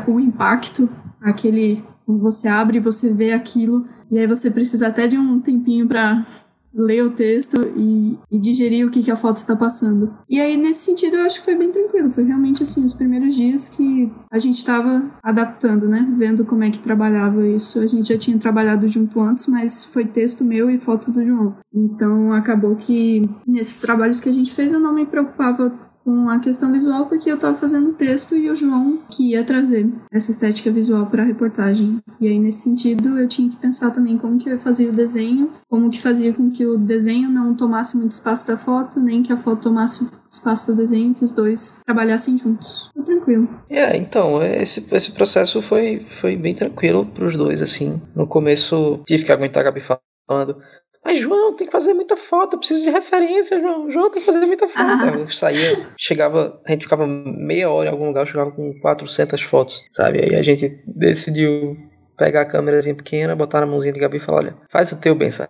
o 0.06 0.20
impacto, 0.20 0.90
aquele. 1.22 1.82
Quando 2.06 2.22
você 2.22 2.48
abre 2.48 2.80
você 2.80 3.14
vê 3.14 3.34
aquilo, 3.34 3.86
e 4.12 4.18
aí 4.18 4.26
você 4.26 4.50
precisa 4.50 4.88
até 4.88 5.08
de 5.08 5.16
um 5.16 5.40
tempinho 5.40 5.88
para 5.88 6.26
ler 6.74 7.04
o 7.04 7.12
texto 7.12 7.60
e, 7.76 8.18
e 8.32 8.40
digerir 8.40 8.86
o 8.86 8.92
que, 8.92 9.04
que 9.04 9.12
a 9.12 9.16
foto 9.16 9.38
está 9.38 9.56
passando. 9.56 10.14
E 10.30 10.40
aí, 10.40 10.56
nesse 10.56 10.82
sentido, 10.82 11.18
eu 11.18 11.24
acho 11.24 11.40
que 11.40 11.46
foi 11.46 11.56
bem 11.56 11.72
tranquilo. 11.72 12.12
Foi 12.12 12.24
realmente, 12.24 12.64
assim, 12.64 12.84
os 12.84 12.94
primeiros 12.94 13.36
dias 13.36 13.68
que 13.68 14.12
a 14.32 14.40
gente 14.40 14.58
estava 14.58 15.10
adaptando, 15.22 15.88
né? 15.88 16.08
Vendo 16.18 16.46
como 16.46 16.64
é 16.64 16.70
que 16.70 16.80
trabalhava 16.80 17.46
isso. 17.48 17.80
A 17.80 17.88
gente 17.88 18.10
já 18.10 18.18
tinha 18.18 18.38
trabalhado 18.38 18.88
junto 18.88 19.20
antes, 19.20 19.48
mas 19.48 19.84
foi 19.84 20.06
texto 20.06 20.44
meu 20.44 20.70
e 20.70 20.78
foto 20.78 21.12
do 21.12 21.24
João. 21.24 21.56
Então, 21.74 22.34
acabou 22.34 22.76
que 22.76 23.30
nesses 23.46 23.82
trabalhos 23.82 24.20
que 24.20 24.30
a 24.30 24.34
gente 24.34 24.54
fez, 24.54 24.72
eu 24.72 24.80
não 24.80 24.94
me 24.94 25.06
preocupava 25.06 25.72
com 26.04 26.30
a 26.30 26.40
questão 26.40 26.72
visual 26.72 27.06
porque 27.06 27.30
eu 27.30 27.36
estava 27.36 27.56
fazendo 27.56 27.94
texto 27.94 28.36
e 28.36 28.50
o 28.50 28.56
João 28.56 29.00
que 29.10 29.32
ia 29.32 29.44
trazer 29.44 29.90
essa 30.12 30.32
estética 30.32 30.72
visual 30.72 31.06
para 31.06 31.24
a 31.24 31.26
reportagem. 31.26 32.00
E 32.20 32.28
aí 32.28 32.40
nesse 32.40 32.62
sentido 32.62 33.20
eu 33.20 33.28
tinha 33.28 33.50
que 33.50 33.58
pensar 33.58 33.92
também 33.92 34.18
como 34.18 34.38
que 34.38 34.50
eu 34.50 34.60
fazia 34.60 34.90
o 34.90 34.94
desenho, 34.94 35.52
como 35.70 35.90
que 35.90 36.02
fazia 36.02 36.34
com 36.34 36.52
que 36.52 36.66
o 36.66 36.78
desenho 36.78 37.30
não 37.30 37.54
tomasse 37.54 37.98
muito 37.98 38.12
espaço 38.12 38.48
da 38.48 38.58
foto, 38.58 39.00
nem 39.00 39.24
que 39.24 39.32
a 39.32 39.38
foto 39.38 39.64
tomasse 39.64 40.10
espaço 40.30 40.72
do 40.72 40.78
desenho, 40.78 41.14
que 41.14 41.24
os 41.24 41.32
dois 41.32 41.82
trabalhassem 41.86 42.38
juntos. 42.38 42.90
Foi 42.94 43.04
tranquilo. 43.04 43.48
É, 43.70 43.98
então, 43.98 44.42
esse, 44.44 44.86
esse 44.94 45.12
processo 45.12 45.62
foi, 45.62 46.06
foi 46.20 46.36
bem 46.36 46.54
tranquilo 46.54 47.06
para 47.06 47.26
os 47.26 47.36
dois, 47.36 47.62
assim. 47.62 48.02
No 48.16 48.28
começo 48.28 49.02
tive 49.08 49.24
que 49.24 49.32
aguentar 49.32 49.62
a 49.62 49.66
Gabi 49.66 49.82
falando, 49.82 50.58
mas, 51.04 51.20
João, 51.20 51.56
tem 51.56 51.66
que 51.66 51.72
fazer 51.72 51.94
muita 51.94 52.18
foto, 52.18 52.54
eu 52.54 52.60
preciso 52.60 52.84
de 52.84 52.90
referência, 52.90 53.60
João. 53.60 53.90
João, 53.90 54.12
tem 54.12 54.22
que 54.22 54.26
fazer 54.26 54.46
muita 54.46 54.68
foto. 54.68 54.84
Ah. 54.84 55.12
Eu 55.18 55.30
saía, 55.30 55.88
chegava, 55.98 56.62
a 56.66 56.72
gente 56.72 56.84
ficava 56.84 57.08
meia 57.08 57.70
hora 57.70 57.90
em 57.90 57.92
algum 57.92 58.08
lugar, 58.08 58.22
eu 58.22 58.26
chegava 58.26 58.52
com 58.52 58.74
400 58.82 59.42
fotos, 59.42 59.84
sabe? 59.92 60.22
Aí 60.22 60.36
a 60.36 60.44
gente 60.44 60.82
decidiu 60.86 61.78
pegar 62.18 62.42
a 62.42 62.46
câmerazinha 62.46 62.94
pequena, 62.94 63.36
botar 63.36 63.62
na 63.62 63.66
mãozinha 63.66 63.94
de 63.94 64.00
Gabi 64.00 64.18
e 64.18 64.20
falar, 64.20 64.40
olha, 64.40 64.58
faz 64.70 64.92
o 64.92 65.00
teu 65.00 65.16
bem, 65.16 65.32
sabe? 65.32 65.50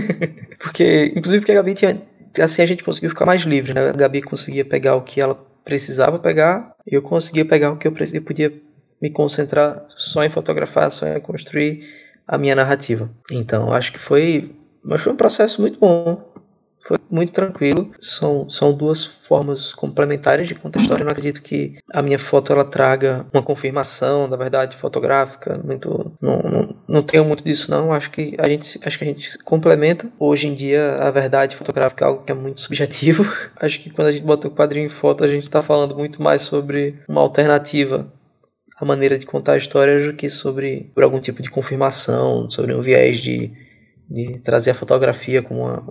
porque, 0.60 1.12
inclusive 1.16 1.40
porque 1.40 1.52
a 1.52 1.56
Gabi 1.56 1.72
tinha, 1.72 2.02
assim 2.38 2.62
a 2.62 2.66
gente 2.66 2.84
conseguiu 2.84 3.08
ficar 3.08 3.24
mais 3.24 3.42
livre, 3.42 3.72
né? 3.72 3.88
A 3.88 3.92
Gabi 3.92 4.20
conseguia 4.20 4.66
pegar 4.66 4.96
o 4.96 5.02
que 5.02 5.18
ela 5.18 5.34
precisava 5.64 6.18
pegar, 6.18 6.74
e 6.86 6.94
eu 6.94 7.00
conseguia 7.00 7.46
pegar 7.46 7.72
o 7.72 7.78
que 7.78 7.88
eu, 7.88 7.94
eu 8.12 8.22
podia 8.22 8.52
me 9.00 9.10
concentrar 9.10 9.86
só 9.96 10.22
em 10.22 10.28
fotografar, 10.28 10.90
só 10.90 11.06
em 11.06 11.20
construir 11.20 11.88
a 12.28 12.36
minha 12.36 12.54
narrativa. 12.54 13.10
Então, 13.32 13.72
acho 13.72 13.90
que 13.92 13.98
foi 13.98 14.54
mas 14.84 15.00
foi 15.00 15.12
um 15.12 15.16
processo 15.16 15.60
muito 15.60 15.78
bom. 15.78 16.34
Foi 16.86 16.98
muito 17.10 17.32
tranquilo. 17.32 17.90
São, 17.98 18.48
são 18.50 18.74
duas 18.74 19.02
formas 19.02 19.72
complementares 19.72 20.46
de 20.46 20.54
contar 20.54 20.80
a 20.80 20.82
história. 20.82 21.02
Eu 21.02 21.06
não 21.06 21.12
acredito 21.12 21.40
que 21.40 21.78
a 21.90 22.02
minha 22.02 22.18
foto 22.18 22.52
ela 22.52 22.64
traga 22.64 23.26
uma 23.32 23.42
confirmação 23.42 24.28
da 24.28 24.36
verdade 24.36 24.76
fotográfica. 24.76 25.58
Muito, 25.64 26.12
não, 26.20 26.38
não, 26.40 26.76
não 26.86 27.02
tenho 27.02 27.24
muito 27.24 27.42
disso 27.42 27.70
não. 27.70 27.90
Acho 27.90 28.10
que 28.10 28.34
a 28.38 28.46
gente 28.46 28.78
acho 28.84 28.98
que 28.98 29.04
a 29.04 29.06
gente 29.06 29.38
complementa. 29.38 30.12
Hoje 30.18 30.46
em 30.46 30.54
dia 30.54 30.96
a 30.96 31.10
verdade 31.10 31.56
fotográfica 31.56 32.04
é 32.04 32.08
algo 32.08 32.22
que 32.22 32.32
é 32.32 32.34
muito 32.34 32.60
subjetivo. 32.60 33.24
acho 33.56 33.80
que 33.80 33.88
quando 33.88 34.08
a 34.08 34.12
gente 34.12 34.24
bota 34.24 34.48
o 34.48 34.50
quadrinho 34.50 34.84
em 34.84 34.90
foto 34.90 35.24
a 35.24 35.28
gente 35.28 35.44
está 35.44 35.62
falando 35.62 35.96
muito 35.96 36.22
mais 36.22 36.42
sobre 36.42 37.00
uma 37.08 37.22
alternativa 37.22 38.06
a 38.76 38.84
maneira 38.84 39.16
de 39.16 39.24
contar 39.24 39.52
a 39.52 39.56
história 39.56 40.04
do 40.04 40.12
que 40.12 40.28
sobre 40.28 40.90
por 40.94 41.04
algum 41.04 41.20
tipo 41.20 41.40
de 41.40 41.50
confirmação, 41.50 42.50
sobre 42.50 42.74
um 42.74 42.82
viés 42.82 43.18
de 43.18 43.52
de 44.08 44.38
trazer 44.40 44.70
a 44.70 44.74
fotografia 44.74 45.42
como 45.42 45.62
uma, 45.62 45.82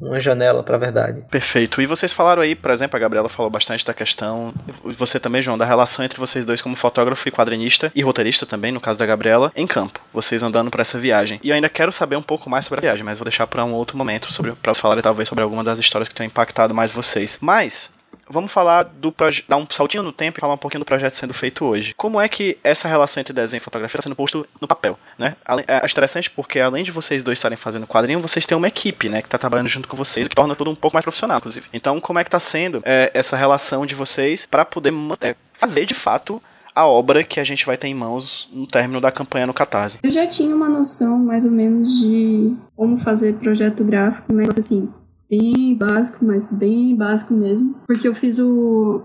uma 0.00 0.20
janela 0.20 0.62
para 0.62 0.76
a 0.76 0.78
verdade. 0.78 1.24
Perfeito. 1.30 1.82
E 1.82 1.86
vocês 1.86 2.12
falaram 2.12 2.42
aí, 2.42 2.54
por 2.54 2.70
exemplo, 2.70 2.96
a 2.96 3.00
Gabriela 3.00 3.28
falou 3.28 3.50
bastante 3.50 3.84
da 3.84 3.92
questão, 3.92 4.54
você 4.96 5.18
também, 5.18 5.42
João, 5.42 5.58
da 5.58 5.64
relação 5.64 6.04
entre 6.04 6.18
vocês 6.18 6.44
dois 6.44 6.62
como 6.62 6.76
fotógrafo 6.76 7.28
e 7.28 7.32
quadrinista 7.32 7.90
e 7.94 8.02
roteirista 8.02 8.46
também, 8.46 8.72
no 8.72 8.80
caso 8.80 8.98
da 8.98 9.06
Gabriela, 9.06 9.52
em 9.56 9.66
campo, 9.66 10.00
vocês 10.12 10.42
andando 10.42 10.70
para 10.70 10.82
essa 10.82 10.98
viagem. 10.98 11.40
E 11.42 11.50
eu 11.50 11.54
ainda 11.54 11.68
quero 11.68 11.90
saber 11.90 12.16
um 12.16 12.22
pouco 12.22 12.48
mais 12.48 12.64
sobre 12.64 12.80
a 12.80 12.88
viagem, 12.88 13.04
mas 13.04 13.18
vou 13.18 13.24
deixar 13.24 13.46
para 13.46 13.64
um 13.64 13.72
outro 13.72 13.96
momento 13.96 14.32
sobre 14.32 14.52
para 14.52 14.74
falar 14.74 15.00
talvez 15.02 15.28
sobre 15.28 15.42
alguma 15.42 15.64
das 15.64 15.78
histórias 15.78 16.08
que 16.08 16.14
tenham 16.14 16.28
impactado 16.28 16.74
mais 16.74 16.92
vocês. 16.92 17.38
Mas 17.40 17.92
vamos 18.28 18.52
falar 18.52 18.84
do 18.84 19.14
dar 19.48 19.56
um 19.56 19.66
saltinho 19.70 20.02
no 20.02 20.12
tempo 20.12 20.38
e 20.38 20.40
falar 20.40 20.54
um 20.54 20.58
pouquinho 20.58 20.80
do 20.80 20.84
projeto 20.84 21.14
sendo 21.14 21.34
feito 21.34 21.64
hoje. 21.64 21.94
Como 21.96 22.20
é 22.20 22.28
que 22.28 22.58
essa 22.62 22.88
relação 22.88 23.20
entre 23.20 23.32
desenho 23.32 23.58
e 23.58 23.60
fotografia 23.60 23.96
está 23.96 24.02
sendo 24.02 24.16
posto 24.16 24.46
no 24.60 24.68
papel, 24.68 24.98
né? 25.18 25.36
É 25.66 25.84
interessante 25.84 26.30
porque 26.30 26.60
além 26.60 26.84
de 26.84 26.90
vocês 26.90 27.22
dois 27.22 27.38
estarem 27.38 27.56
fazendo 27.56 27.86
quadrinho, 27.86 28.20
vocês 28.20 28.46
têm 28.46 28.56
uma 28.56 28.68
equipe, 28.68 29.08
né, 29.08 29.20
que 29.20 29.28
está 29.28 29.38
trabalhando 29.38 29.68
junto 29.68 29.88
com 29.88 29.96
vocês, 29.96 30.26
o 30.26 30.30
que 30.30 30.36
torna 30.36 30.54
tudo 30.54 30.70
um 30.70 30.74
pouco 30.74 30.94
mais 30.94 31.04
profissional, 31.04 31.38
inclusive. 31.38 31.68
Então, 31.72 32.00
como 32.00 32.18
é 32.18 32.24
que 32.24 32.28
está 32.28 32.40
sendo 32.40 32.82
é, 32.84 33.10
essa 33.14 33.36
relação 33.36 33.86
de 33.86 33.94
vocês 33.94 34.46
para 34.46 34.64
poder 34.64 34.92
é, 35.20 35.34
fazer 35.52 35.84
de 35.86 35.94
fato 35.94 36.42
a 36.78 36.86
obra 36.86 37.24
que 37.24 37.40
a 37.40 37.44
gente 37.44 37.66
vai 37.66 37.76
ter 37.76 37.88
em 37.88 37.94
mãos 37.94 38.48
no 38.52 38.64
término 38.64 39.00
da 39.00 39.10
campanha 39.10 39.46
no 39.48 39.52
Catarse. 39.52 39.98
Eu 40.00 40.10
já 40.10 40.28
tinha 40.28 40.54
uma 40.54 40.68
noção 40.68 41.18
mais 41.18 41.44
ou 41.44 41.50
menos 41.50 41.98
de 41.98 42.54
como 42.76 42.96
fazer 42.96 43.34
projeto 43.34 43.82
gráfico, 43.82 44.32
né? 44.32 44.46
Assim, 44.48 44.88
bem 45.28 45.74
básico, 45.74 46.24
mas 46.24 46.46
bem 46.46 46.94
básico 46.96 47.34
mesmo. 47.34 47.74
Porque 47.86 48.08
eu 48.08 48.14
fiz 48.14 48.38
o, 48.38 49.02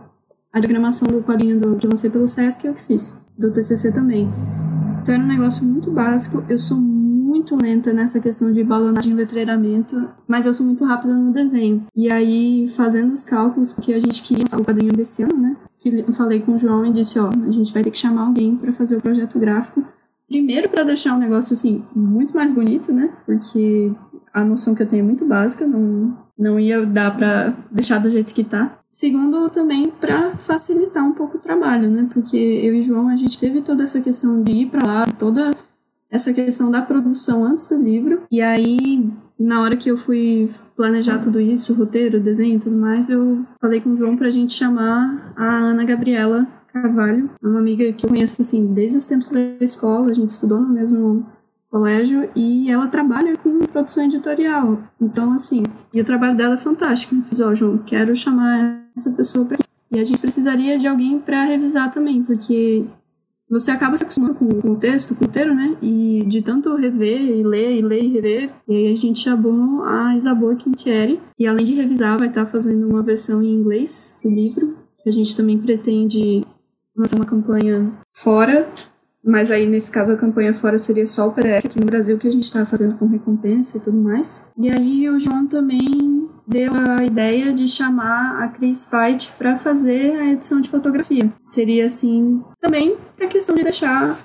a 0.52 0.60
diagramação 0.60 1.08
do 1.08 1.22
quadrinho 1.22 1.60
do, 1.60 1.76
que 1.76 1.88
lancei 1.88 2.10
pelo 2.10 2.28
Sesc, 2.28 2.66
eu 2.66 2.76
fiz. 2.76 3.22
Do 3.38 3.52
TCC 3.52 3.92
também. 3.92 4.30
Então 5.02 5.16
era 5.16 5.24
um 5.24 5.28
negócio 5.28 5.66
muito 5.66 5.92
básico. 5.92 6.44
Eu 6.48 6.58
sou 6.58 6.78
muito 6.78 7.56
lenta 7.56 7.92
nessa 7.92 8.20
questão 8.20 8.52
de 8.52 8.64
balonagem 8.64 9.12
e 9.12 9.16
letreiramento, 9.16 10.08
mas 10.28 10.46
eu 10.46 10.54
sou 10.54 10.66
muito 10.66 10.86
rápida 10.86 11.16
no 11.16 11.34
desenho. 11.34 11.86
E 11.96 12.10
aí, 12.12 12.68
fazendo 12.68 13.12
os 13.12 13.26
cálculos, 13.26 13.72
porque 13.72 13.92
a 13.92 14.00
gente 14.00 14.22
queria 14.22 14.46
o 14.54 14.64
quadrinho 14.64 14.94
desse 14.94 15.24
ano, 15.24 15.38
né? 15.38 15.58
Eu 15.84 16.14
falei 16.14 16.40
com 16.40 16.56
o 16.56 16.58
João 16.58 16.86
e 16.86 16.94
disse: 16.94 17.20
ó, 17.20 17.30
a 17.30 17.52
gente 17.52 17.74
vai 17.74 17.84
ter 17.84 17.92
que 17.92 17.98
chamar 17.98 18.28
alguém 18.28 18.56
para 18.56 18.72
fazer 18.72 18.98
o 18.98 19.02
projeto 19.02 19.40
gráfico. 19.40 19.84
Primeiro, 20.28 20.70
para 20.70 20.84
deixar 20.84 21.16
o 21.16 21.20
negócio 21.20 21.54
assim 21.54 21.84
muito 21.94 22.34
mais 22.34 22.52
bonito, 22.52 22.94
né? 22.94 23.12
Porque 23.26 23.92
a 24.34 24.44
noção 24.44 24.74
que 24.74 24.82
eu 24.82 24.88
tenho 24.88 25.02
é 25.02 25.06
muito 25.06 25.26
básica, 25.26 25.68
não, 25.68 26.18
não 26.38 26.60
ia 26.60 26.84
dar 26.86 27.16
para 27.16 27.56
deixar 27.72 28.00
do 28.00 28.10
jeito 28.10 28.34
que 28.34 28.44
tá. 28.44 28.80
Segundo, 28.90 29.50
também 29.50 29.92
para 29.92 30.36
facilitar 30.36 31.06
um 31.06 31.14
pouco 31.14 31.38
o 31.38 31.40
trabalho, 31.40 31.90
né? 31.90 32.10
Porque 32.12 32.36
eu 32.36 32.74
e 32.74 32.82
João, 32.82 33.10
a 33.10 33.16
gente 33.16 33.40
teve 33.40 33.62
toda 33.62 33.84
essa 33.84 34.02
questão 34.02 34.42
de 34.42 34.52
ir 34.52 34.66
para 34.70 34.86
lá, 34.86 35.06
toda 35.20 35.56
essa 36.10 36.34
questão 36.34 36.72
da 36.72 36.82
produção 36.82 37.46
antes 37.46 37.68
do 37.68 37.78
livro. 37.78 38.24
E 38.32 38.42
aí, 38.42 39.08
na 39.40 39.62
hora 39.62 39.78
que 39.78 39.90
eu 39.90 39.98
fui 39.98 40.50
planejar 40.76 41.20
tudo 41.20 41.40
isso, 41.40 41.76
roteiro, 41.76 42.20
desenho 42.20 42.56
e 42.56 42.60
tudo 42.60 42.76
mais, 42.76 43.10
eu 43.10 43.46
falei 43.62 43.82
com 43.82 43.92
o 43.92 43.96
João 43.96 44.18
pra 44.18 44.32
gente 44.32 44.54
chamar 44.54 45.34
a 45.36 45.58
Ana 45.58 45.84
Gabriela 45.84 46.48
Carvalho, 46.74 47.30
uma 47.40 47.60
amiga 47.60 47.94
que 47.94 48.04
eu 48.04 48.10
conheço 48.10 48.38
assim 48.42 48.74
desde 48.74 48.98
os 48.98 49.06
tempos 49.06 49.30
da 49.30 49.40
escola, 49.62 50.10
a 50.10 50.14
gente 50.14 50.30
estudou 50.30 50.60
no 50.60 50.70
mesmo 50.70 51.24
colégio 51.74 52.30
e 52.36 52.70
ela 52.70 52.88
trabalha 52.88 53.36
com 53.36 53.58
produção 53.62 54.06
editorial. 54.06 54.78
Então, 55.02 55.34
assim, 55.34 55.64
e 55.92 56.00
o 56.00 56.06
trabalho 56.06 56.38
dela 56.38 56.54
é 56.54 56.58
fantástico. 56.58 57.16
Eu 57.16 57.24
fiz, 57.24 57.40
ó, 57.40 57.56
João, 57.56 57.80
quero 57.80 58.16
chamar 58.16 58.86
essa 58.96 59.10
pessoa 59.14 59.44
para 59.44 59.58
E 59.92 60.00
a 60.00 60.04
gente 60.04 60.20
precisaria 60.20 60.78
de 60.78 60.86
alguém 60.86 61.20
para 61.20 61.44
revisar 61.46 61.90
também, 61.90 62.22
porque 62.22 62.86
você 63.50 63.72
acaba 63.72 63.98
se 63.98 64.04
acostumando 64.04 64.36
com, 64.36 64.48
com 64.62 64.70
o 64.70 64.76
texto, 64.76 65.16
com 65.16 65.26
o 65.26 65.56
né? 65.56 65.76
E 65.82 66.24
de 66.28 66.44
tanto 66.44 66.76
rever 66.76 67.20
e 67.20 67.44
ler 67.44 67.76
e 67.76 67.82
ler 67.82 68.04
e 68.04 68.08
rever. 68.08 68.52
E 68.68 68.76
aí 68.76 68.94
a 68.94 68.96
gente 68.96 69.20
chamou 69.20 69.84
a 69.84 70.16
Isabor 70.16 70.56
Quintieri, 70.56 71.20
e 71.40 71.48
além 71.48 71.66
de 71.66 71.74
revisar, 71.74 72.20
vai 72.20 72.28
estar 72.28 72.46
fazendo 72.46 72.88
uma 72.88 73.02
versão 73.02 73.42
em 73.42 73.52
inglês 73.52 74.20
do 74.22 74.30
livro. 74.30 74.78
Que 75.02 75.10
a 75.10 75.14
gente 75.14 75.36
também 75.36 75.58
pretende 75.58 76.46
lançar 76.96 77.16
uma 77.16 77.26
campanha 77.26 77.92
fora 78.12 78.70
mas 79.24 79.50
aí, 79.50 79.66
nesse 79.66 79.92
caso, 79.92 80.12
a 80.12 80.18
campanha 80.18 80.54
fora 80.54 80.78
seria 80.78 81.08
só 81.08 81.28
o 81.28 81.32
PDF 81.32 81.66
aqui 81.66 81.80
no 81.80 81.86
Brasil, 81.86 82.18
que 82.18 82.28
a 82.28 82.32
gente 82.32 82.44
está 82.44 82.66
fazendo 82.66 82.96
com 82.96 83.08
recompensa 83.08 83.78
e 83.78 83.80
tudo 83.82 83.98
mais. 83.98 84.48
E 84.58 84.70
aí, 84.70 85.10
o 85.10 85.20
João 85.20 85.48
também 85.48 86.30
deu 86.46 86.74
a 86.74 87.06
ideia 87.06 87.54
de 87.54 87.68
chamar 87.68 88.44
a 88.44 88.50
Chris 88.50 88.90
Fight 88.90 89.32
para 89.38 89.56
fazer 89.56 90.18
a 90.18 90.32
edição 90.32 90.60
de 90.60 90.70
fotografia. 90.70 91.32
Seria, 91.40 91.86
assim, 91.86 92.44
também 92.60 92.98
a 93.22 93.28
questão 93.28 93.56
de 93.56 93.64
deixar 93.64 94.18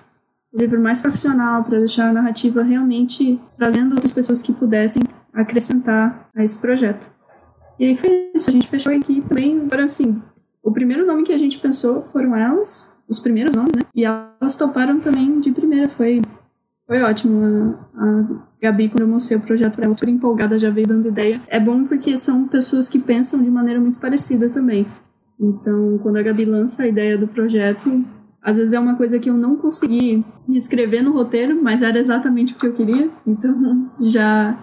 o 0.53 0.59
livro 0.59 0.81
mais 0.81 1.01
profissional, 1.01 1.63
para 1.63 1.79
deixar 1.79 2.09
a 2.09 2.13
narrativa 2.13 2.63
realmente 2.63 3.41
trazendo 3.57 3.93
outras 3.93 4.13
pessoas 4.13 4.43
que 4.43 4.53
pudessem 4.53 5.03
acrescentar 5.33 6.29
a 6.35 6.43
esse 6.43 6.59
projeto. 6.59 7.13
E 7.79 7.85
aí 7.85 7.95
foi 7.95 8.31
isso, 8.35 8.51
a 8.51 8.53
gente 8.53 8.67
fechou 8.67 8.91
a 8.91 8.97
equipe 8.97 9.33
bem, 9.33 9.61
agora 9.61 9.85
assim, 9.85 10.21
o 10.63 10.73
primeiro 10.73 11.07
nome 11.07 11.23
que 11.23 11.33
a 11.33 11.39
gente 11.39 11.59
pensou 11.59 12.03
foram 12.03 12.35
elas, 12.35 12.98
os 13.09 13.19
primeiros 13.19 13.55
nomes, 13.55 13.75
né? 13.75 13.83
E 13.95 14.05
elas 14.05 14.57
toparam 14.57 15.01
também 15.01 15.41
de 15.41 15.51
primeira, 15.51 15.89
foi, 15.89 16.23
foi 16.87 17.03
ótimo. 17.03 17.43
A, 17.95 18.05
a 18.05 18.49
Gabi, 18.61 18.89
quando 18.89 19.03
eu 19.03 19.09
mostrei 19.09 19.39
o 19.39 19.41
projeto 19.41 19.77
pra 19.77 19.85
ela, 19.85 19.95
super 19.95 20.09
empolgada, 20.09 20.59
já 20.59 20.71
veio 20.71 20.87
dando 20.87 21.09
ideia. 21.09 21.41
É 21.47 21.61
bom 21.61 21.85
porque 21.85 22.17
são 22.17 22.47
pessoas 22.47 22.89
que 22.89 22.99
pensam 22.99 23.43
de 23.43 23.51
maneira 23.51 23.81
muito 23.81 23.99
parecida 23.99 24.49
também. 24.49 24.87
Então, 25.41 25.99
quando 26.03 26.17
a 26.17 26.23
Gabi 26.23 26.45
lança 26.45 26.83
a 26.83 26.89
ideia 26.89 27.17
do 27.17 27.29
projeto, 27.29 28.05
às 28.43 28.57
vezes 28.57 28.73
é 28.73 28.81
uma 28.81 28.97
coisa 28.97 29.19
que 29.19 29.31
eu 29.31 29.35
não 29.35 29.57
consegui 29.57 30.25
descrever 30.49 31.03
no 31.03 31.13
roteiro, 31.13 31.61
mas 31.63 31.83
era 31.83 31.99
exatamente 31.99 32.55
o 32.55 32.59
que 32.59 32.67
eu 32.67 32.73
queria. 32.73 33.11
Então, 33.27 33.91
já, 34.01 34.59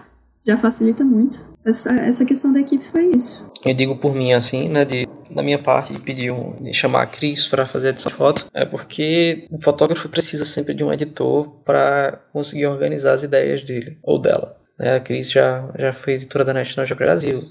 já 0.46 0.56
facilita 0.56 1.04
muito. 1.04 1.46
Essa, 1.64 1.92
essa 1.92 2.24
questão 2.24 2.52
da 2.52 2.60
equipe 2.60 2.84
foi 2.84 3.06
isso. 3.06 3.50
Eu 3.64 3.74
digo 3.74 3.96
por 3.96 4.14
mim, 4.14 4.32
assim, 4.32 4.68
né, 4.68 4.84
de 4.84 5.08
da 5.28 5.42
minha 5.42 5.58
parte 5.58 5.92
de 5.92 5.98
pedir 5.98 6.30
um, 6.30 6.52
de 6.62 6.72
chamar 6.72 7.02
a 7.02 7.06
Cris 7.06 7.46
para 7.46 7.66
fazer 7.66 7.88
a 7.88 7.90
edição 7.90 8.10
de 8.10 8.16
foto 8.16 8.46
é 8.54 8.64
porque 8.64 9.46
o 9.50 9.60
fotógrafo 9.60 10.08
precisa 10.08 10.44
sempre 10.44 10.72
de 10.72 10.84
um 10.84 10.92
editor 10.92 11.48
para 11.64 12.20
conseguir 12.32 12.66
organizar 12.66 13.12
as 13.12 13.22
ideias 13.22 13.60
dele 13.62 13.98
ou 14.02 14.18
dela. 14.18 14.56
Né? 14.78 14.96
A 14.96 15.00
Cris 15.00 15.30
já, 15.30 15.68
já 15.76 15.92
foi 15.92 16.14
editora 16.14 16.44
da 16.44 16.54
National 16.54 16.86
Geographic 16.86 17.06
Brasil, 17.06 17.48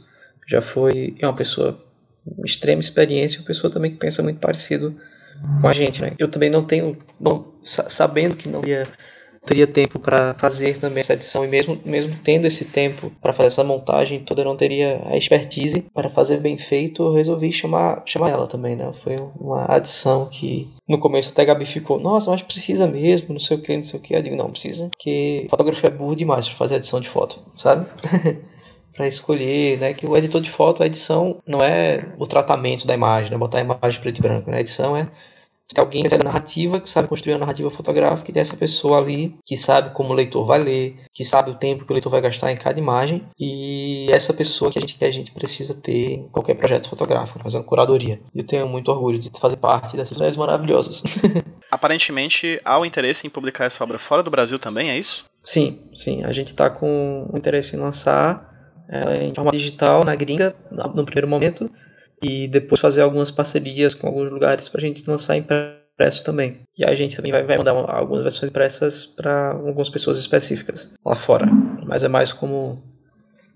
já 0.47 0.61
foi 0.61 1.15
é 1.19 1.27
uma 1.27 1.35
pessoa 1.35 1.79
com 2.25 2.45
extrema 2.45 2.81
experiência, 2.81 3.39
uma 3.39 3.45
pessoa 3.45 3.71
também 3.71 3.91
que 3.91 3.97
pensa 3.97 4.23
muito 4.23 4.39
parecido 4.39 4.95
com 5.61 5.67
a 5.67 5.73
gente. 5.73 6.01
Né? 6.01 6.13
Eu 6.17 6.27
também 6.27 6.49
não 6.49 6.63
tenho, 6.63 6.97
bom, 7.19 7.53
sabendo 7.61 8.35
que 8.35 8.47
não 8.47 8.65
ia 8.65 8.87
teria 9.45 9.67
tempo 9.67 9.99
para 9.99 10.33
fazer 10.35 10.77
também 10.77 11.01
essa 11.01 11.13
edição 11.13 11.45
e 11.45 11.47
mesmo 11.47 11.79
mesmo 11.85 12.15
tendo 12.23 12.45
esse 12.45 12.65
tempo 12.65 13.11
para 13.21 13.33
fazer 13.33 13.47
essa 13.47 13.63
montagem 13.63 14.19
toda 14.19 14.41
eu 14.41 14.45
não 14.45 14.55
teria 14.55 15.01
a 15.05 15.17
expertise 15.17 15.81
para 15.93 16.09
fazer 16.09 16.39
bem 16.39 16.57
feito 16.57 17.03
eu 17.03 17.13
resolvi 17.13 17.51
chamar 17.51 18.03
chamar 18.05 18.29
ela 18.29 18.47
também 18.47 18.75
né 18.75 18.91
foi 19.03 19.15
uma 19.39 19.65
adição 19.67 20.27
que 20.27 20.67
no 20.87 20.99
começo 20.99 21.29
até 21.29 21.43
a 21.43 21.45
Gabi 21.45 21.65
ficou 21.65 21.99
nossa 21.99 22.31
mas 22.31 22.41
precisa 22.41 22.87
mesmo 22.87 23.33
não 23.33 23.39
sei 23.39 23.57
o 23.57 23.61
que 23.61 23.75
não 23.75 23.83
sei 23.83 23.99
o 23.99 24.01
que 24.01 24.15
eu 24.15 24.21
digo 24.21 24.35
não 24.35 24.49
precisa 24.49 24.89
que 24.97 25.47
fotógrafo 25.49 25.85
é 25.85 25.89
burro 25.89 26.15
demais 26.15 26.47
para 26.47 26.57
fazer 26.57 26.75
edição 26.75 26.99
de 26.99 27.09
foto 27.09 27.39
sabe 27.57 27.85
para 28.95 29.07
escolher, 29.07 29.77
né? 29.77 29.93
Que 29.93 30.07
o 30.07 30.15
editor 30.15 30.41
de 30.41 30.49
foto, 30.49 30.81
a 30.81 30.85
edição 30.85 31.41
não 31.45 31.61
é 31.61 32.05
o 32.17 32.25
tratamento 32.25 32.87
da 32.87 32.93
imagem, 32.93 33.29
né? 33.29 33.37
Botar 33.37 33.57
a 33.57 33.61
imagem 33.61 33.99
preto 33.99 34.19
e 34.19 34.21
branco, 34.21 34.49
né? 34.49 34.57
A 34.57 34.61
edição 34.61 34.95
é 34.95 35.07
tem 35.67 35.83
alguém 35.83 36.03
que 36.03 36.09
sabe 36.09 36.23
narrativa, 36.23 36.79
que 36.79 36.89
sabe 36.89 37.07
construir 37.07 37.33
a 37.33 37.39
narrativa 37.39 37.71
fotográfica, 37.71 38.29
e 38.29 38.33
dessa 38.33 38.55
pessoa 38.55 38.97
ali 38.97 39.35
que 39.45 39.57
sabe 39.57 39.91
como 39.91 40.11
o 40.11 40.13
leitor 40.13 40.45
vai 40.45 40.59
ler, 40.61 40.95
que 41.11 41.25
sabe 41.25 41.51
o 41.51 41.55
tempo 41.55 41.85
que 41.85 41.91
o 41.91 41.93
leitor 41.93 42.09
vai 42.09 42.21
gastar 42.21 42.51
em 42.51 42.55
cada 42.55 42.79
imagem, 42.79 43.23
e 43.39 44.07
essa 44.11 44.33
pessoa 44.33 44.71
que 44.71 44.77
a 44.77 44.81
gente, 44.81 44.95
que 44.95 45.05
a 45.05 45.11
gente 45.11 45.31
precisa 45.31 45.73
ter 45.73 46.13
em 46.13 46.27
qualquer 46.29 46.55
projeto 46.55 46.89
fotográfico, 46.89 47.39
fazendo 47.39 47.63
curadoria. 47.63 48.19
Eu 48.33 48.45
tenho 48.45 48.67
muito 48.67 48.91
orgulho 48.91 49.17
de 49.17 49.31
fazer 49.39 49.57
parte 49.57 49.97
dessas 49.97 50.17
mulheres 50.17 50.37
maravilhosas. 50.37 51.01
Aparentemente, 51.71 52.61
há 52.63 52.79
o 52.79 52.85
interesse 52.85 53.25
em 53.25 53.29
publicar 53.29 53.65
essa 53.65 53.83
obra 53.83 53.97
fora 53.97 54.21
do 54.21 54.29
Brasil 54.29 54.59
também, 54.59 54.91
é 54.91 54.97
isso? 54.97 55.25
Sim, 55.43 55.79
sim. 55.93 56.23
A 56.23 56.31
gente 56.31 56.47
está 56.47 56.69
com 56.69 57.29
interesse 57.33 57.75
em 57.75 57.79
lançar 57.79 58.55
ela 58.87 59.17
em 59.17 59.33
forma 59.33 59.51
digital 59.51 60.03
na 60.03 60.15
gringa, 60.15 60.55
no 60.71 61.05
primeiro 61.05 61.27
momento, 61.27 61.69
e 62.21 62.47
depois 62.47 62.79
fazer 62.79 63.01
algumas 63.01 63.31
parcerias 63.31 63.93
com 63.93 64.07
alguns 64.07 64.31
lugares 64.31 64.69
para 64.69 64.79
a 64.79 64.81
gente 64.81 65.07
lançar 65.09 65.35
impresso 65.37 66.23
também. 66.23 66.59
E 66.77 66.83
a 66.83 66.93
gente 66.95 67.15
também 67.15 67.31
vai, 67.31 67.43
vai 67.43 67.57
mandar 67.57 67.71
algumas 67.71 68.23
versões 68.23 68.49
impressas 68.49 69.05
para 69.05 69.51
algumas 69.51 69.89
pessoas 69.89 70.17
específicas 70.17 70.93
lá 71.05 71.15
fora. 71.15 71.45
Mas 71.85 72.03
é 72.03 72.07
mais 72.07 72.31
como 72.31 72.83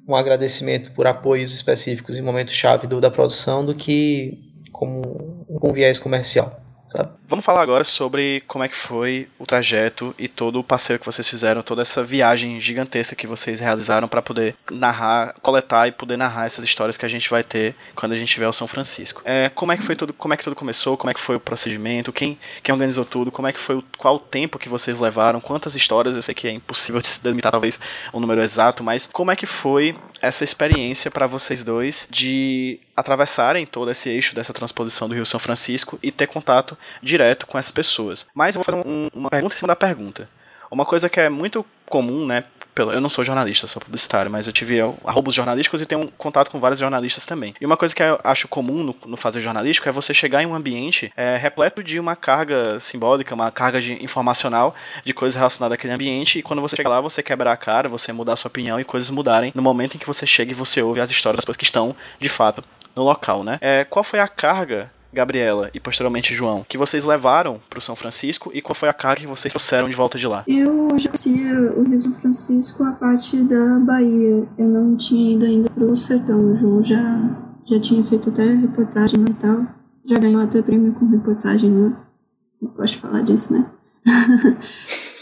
um 0.07 0.15
agradecimento 0.15 0.91
por 0.91 1.05
apoios 1.05 1.53
específicos 1.53 2.17
em 2.17 2.21
momentos 2.21 2.53
chave 2.53 2.87
da 2.87 3.11
produção 3.11 3.65
do 3.65 3.75
que 3.75 4.39
como 4.71 5.45
um 5.63 5.71
viés 5.71 5.99
comercial 5.99 6.68
sabe? 6.89 7.09
Vamos 7.27 7.45
falar 7.45 7.61
agora 7.61 7.83
sobre 7.83 8.41
como 8.47 8.63
é 8.63 8.67
que 8.67 8.75
foi 8.75 9.27
o 9.37 9.45
trajeto 9.45 10.13
e 10.17 10.27
todo 10.27 10.59
o 10.59 10.63
passeio 10.63 10.99
que 10.99 11.05
vocês 11.05 11.27
fizeram, 11.29 11.61
toda 11.61 11.81
essa 11.81 12.03
viagem 12.03 12.59
gigantesca 12.59 13.15
que 13.15 13.27
vocês 13.27 13.59
realizaram 13.59 14.07
para 14.07 14.21
poder 14.21 14.55
narrar, 14.71 15.35
coletar 15.41 15.87
e 15.87 15.91
poder 15.91 16.17
narrar 16.17 16.47
essas 16.47 16.65
histórias 16.65 16.97
que 16.97 17.05
a 17.05 17.09
gente 17.09 17.29
vai 17.29 17.43
ter 17.43 17.75
quando 17.95 18.13
a 18.13 18.15
gente 18.15 18.31
tiver 18.31 18.47
o 18.47 18.53
São 18.53 18.67
Francisco. 18.67 19.21
É, 19.23 19.49
como 19.49 19.71
é 19.71 19.77
que 19.77 19.83
foi 19.83 19.95
tudo? 19.95 20.11
Como 20.13 20.33
é 20.33 20.37
que 20.37 20.43
tudo 20.43 20.55
começou? 20.55 20.97
Como 20.97 21.11
é 21.11 21.13
que 21.13 21.19
foi 21.19 21.35
o 21.35 21.39
procedimento? 21.39 22.11
Quem, 22.11 22.37
quem 22.63 22.73
organizou 22.73 23.05
tudo? 23.05 23.31
Como 23.31 23.47
é 23.47 23.53
que 23.53 23.59
foi? 23.59 23.75
O, 23.75 23.83
qual 23.97 24.15
o 24.15 24.19
tempo 24.19 24.57
que 24.57 24.67
vocês 24.67 24.99
levaram? 24.99 25.39
Quantas 25.39 25.75
histórias? 25.75 26.15
Eu 26.15 26.21
sei 26.21 26.33
que 26.33 26.47
é 26.47 26.51
impossível 26.51 26.99
de 27.01 27.07
se 27.07 27.21
delimitar 27.21 27.51
talvez 27.51 27.79
o 28.11 28.17
um 28.17 28.19
número 28.19 28.41
exato, 28.41 28.83
mas 28.83 29.05
como 29.05 29.31
é 29.31 29.35
que 29.35 29.45
foi 29.45 29.95
essa 30.21 30.43
experiência 30.43 31.09
para 31.09 31.27
vocês 31.27 31.63
dois 31.63 32.07
de 32.11 32.79
atravessarem 32.95 33.65
todo 33.65 33.91
esse 33.91 34.09
eixo 34.09 34.35
dessa 34.35 34.53
transposição 34.53 35.07
do 35.07 35.15
Rio 35.15 35.25
São 35.25 35.39
Francisco 35.39 35.99
e 36.03 36.11
ter 36.11 36.27
contato 36.27 36.77
direto 37.01 37.47
com 37.47 37.57
essas 37.57 37.71
pessoas. 37.71 38.27
Mas 38.33 38.55
eu 38.55 38.61
vou 38.61 38.65
fazer 38.65 38.87
um, 38.87 39.09
uma 39.13 39.29
pergunta 39.29 39.55
em 39.55 39.57
cima 39.57 39.67
da 39.67 39.75
pergunta. 39.75 40.29
Uma 40.69 40.85
coisa 40.85 41.09
que 41.09 41.19
é 41.19 41.29
muito 41.29 41.65
comum, 41.87 42.25
né, 42.25 42.43
pelo, 42.79 42.93
eu 42.93 43.01
não 43.01 43.09
sou 43.09 43.25
jornalista, 43.25 43.67
sou 43.67 43.81
publicitário, 43.81 44.31
mas 44.31 44.47
eu 44.47 44.53
tive 44.53 44.79
arrobos 45.03 45.35
jornalísticos 45.35 45.81
e 45.81 45.85
tenho 45.85 46.01
um 46.01 46.07
contato 46.07 46.49
com 46.49 46.61
vários 46.61 46.79
jornalistas 46.79 47.25
também. 47.25 47.53
E 47.59 47.65
uma 47.65 47.75
coisa 47.75 47.93
que 47.93 48.01
eu 48.01 48.17
acho 48.23 48.47
comum 48.47 48.83
no, 48.83 48.95
no 49.05 49.17
fazer 49.17 49.41
jornalístico 49.41 49.89
é 49.89 49.91
você 49.91 50.13
chegar 50.13 50.41
em 50.41 50.45
um 50.45 50.55
ambiente 50.55 51.11
é, 51.17 51.35
repleto 51.35 51.83
de 51.83 51.99
uma 51.99 52.15
carga 52.15 52.79
simbólica, 52.79 53.35
uma 53.35 53.51
carga 53.51 53.81
de, 53.81 54.01
informacional 54.01 54.73
de 55.03 55.13
coisas 55.13 55.35
relacionadas 55.35 55.75
àquele 55.75 55.91
ambiente, 55.91 56.39
e 56.39 56.41
quando 56.41 56.61
você 56.61 56.77
chega 56.77 56.87
lá, 56.87 57.01
você 57.01 57.21
quebra 57.21 57.51
a 57.51 57.57
cara, 57.57 57.89
você 57.89 58.13
mudar 58.13 58.33
a 58.33 58.37
sua 58.37 58.47
opinião 58.47 58.79
e 58.79 58.85
coisas 58.85 59.09
mudarem 59.09 59.51
no 59.53 59.61
momento 59.61 59.95
em 59.95 59.99
que 59.99 60.07
você 60.07 60.25
chega 60.25 60.51
e 60.51 60.55
você 60.55 60.81
ouve 60.81 61.01
as 61.01 61.11
histórias 61.11 61.39
das 61.39 61.43
pessoas 61.43 61.57
que 61.57 61.65
estão, 61.65 61.93
de 62.17 62.29
fato, 62.29 62.63
no 62.95 63.03
local, 63.03 63.43
né? 63.43 63.57
É, 63.59 63.83
qual 63.83 64.03
foi 64.03 64.19
a 64.19 64.27
carga 64.27 64.89
Gabriela 65.11 65.69
e 65.73 65.79
posteriormente 65.79 66.33
João, 66.33 66.65
que 66.67 66.77
vocês 66.77 67.03
levaram 67.03 67.59
para 67.69 67.79
o 67.79 67.81
São 67.81 67.95
Francisco 67.95 68.51
e 68.53 68.61
qual 68.61 68.75
foi 68.75 68.89
a 68.89 68.93
carga 68.93 69.21
que 69.21 69.27
vocês 69.27 69.51
trouxeram 69.51 69.89
de 69.89 69.95
volta 69.95 70.17
de 70.17 70.27
lá? 70.27 70.43
Eu 70.47 70.97
já 70.97 71.09
conhecia 71.09 71.73
o 71.75 71.83
Rio 71.83 72.01
São 72.01 72.13
Francisco 72.13 72.83
a 72.83 72.91
parte 72.93 73.43
da 73.43 73.79
Bahia. 73.79 74.47
Eu 74.57 74.67
não 74.67 74.95
tinha 74.95 75.35
ido 75.35 75.45
ainda 75.45 75.69
para 75.69 75.83
o 75.83 75.95
sertão. 75.95 76.51
O 76.51 76.53
João 76.53 76.83
já, 76.83 77.59
já 77.65 77.79
tinha 77.79 78.03
feito 78.03 78.29
até 78.29 78.43
reportagem 78.53 79.19
lá 79.19 79.29
e 79.29 79.33
tal. 79.33 79.67
Já 80.05 80.17
ganhou 80.17 80.41
até 80.41 80.61
prêmio 80.61 80.93
com 80.93 81.05
reportagem 81.07 81.71
lá. 81.71 82.07
Você 82.49 82.67
pode 82.67 82.97
falar 82.97 83.21
disso, 83.21 83.53
né? 83.53 83.65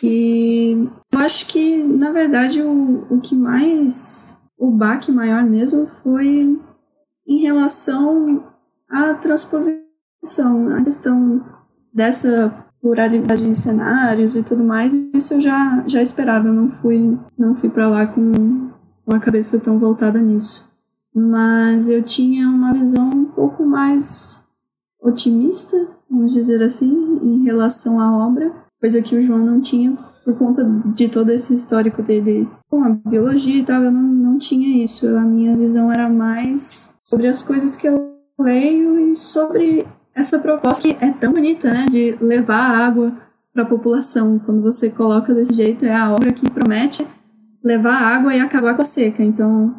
e 0.04 0.88
eu 1.12 1.20
acho 1.20 1.48
que, 1.48 1.84
na 1.84 2.12
verdade, 2.12 2.62
o, 2.62 3.06
o 3.10 3.20
que 3.22 3.36
mais. 3.36 4.38
O 4.58 4.72
baque 4.72 5.12
maior 5.12 5.44
mesmo 5.44 5.86
foi 5.86 6.60
em 7.28 7.42
relação 7.42 8.57
a 8.90 9.14
transposição, 9.14 10.76
a 10.76 10.84
questão 10.84 11.44
dessa 11.94 12.66
pluralidade 12.82 13.46
de 13.46 13.56
cenários 13.56 14.36
e 14.36 14.44
tudo 14.44 14.64
mais, 14.64 14.94
isso 15.14 15.34
eu 15.34 15.42
já, 15.42 15.84
já 15.88 16.02
esperava, 16.02 16.48
eu 16.48 16.54
não 16.54 16.70
fui, 16.70 17.18
não 17.38 17.56
fui 17.56 17.70
para 17.70 17.88
lá 17.88 18.08
com 18.08 18.70
uma 19.06 19.20
cabeça 19.20 19.60
tão 19.60 19.78
voltada 19.78 20.20
nisso. 20.20 20.70
Mas 21.14 21.90
eu 21.90 22.04
tinha 22.04 22.48
uma 22.48 22.74
visão 22.74 23.10
um 23.10 23.26
pouco 23.26 23.66
mais 23.66 24.46
otimista, 25.02 25.76
vamos 26.10 26.34
dizer 26.34 26.62
assim, 26.62 27.20
em 27.24 27.44
relação 27.44 28.00
à 28.00 28.26
obra, 28.26 28.54
coisa 28.80 29.02
que 29.02 29.16
o 29.16 29.22
João 29.22 29.40
não 29.40 29.60
tinha 29.60 29.98
por 30.24 30.36
conta 30.36 30.64
de 30.94 31.08
todo 31.08 31.30
esse 31.30 31.56
histórico 31.56 32.04
dele 32.04 32.50
com 32.70 32.84
a 32.84 32.90
biologia 32.90 33.56
e 33.56 33.64
tal, 33.64 33.82
eu 33.82 33.92
não, 33.92 34.02
não 34.02 34.38
tinha 34.38 34.84
isso. 34.84 35.08
A 35.16 35.22
minha 35.22 35.56
visão 35.56 35.90
era 35.90 36.10
mais 36.10 36.94
sobre 37.00 37.28
as 37.28 37.42
coisas 37.42 37.78
que 37.78 37.88
leio 38.40 39.12
e 39.12 39.16
sobre 39.16 39.86
essa 40.14 40.40
proposta 40.40 40.82
que 40.82 40.98
é 41.00 41.12
tão 41.12 41.32
bonita, 41.32 41.72
né, 41.72 41.86
de 41.90 42.18
levar 42.20 42.60
água 42.60 43.16
para 43.54 43.64
a 43.64 43.68
população. 43.68 44.40
Quando 44.40 44.62
você 44.62 44.90
coloca 44.90 45.34
desse 45.34 45.54
jeito, 45.54 45.86
é 45.86 45.96
a 45.96 46.12
obra 46.12 46.32
que 46.32 46.50
promete 46.50 47.06
levar 47.64 47.96
água 47.96 48.34
e 48.34 48.40
acabar 48.40 48.76
com 48.76 48.82
a 48.82 48.86
seca. 48.86 49.24
Então, 49.24 49.76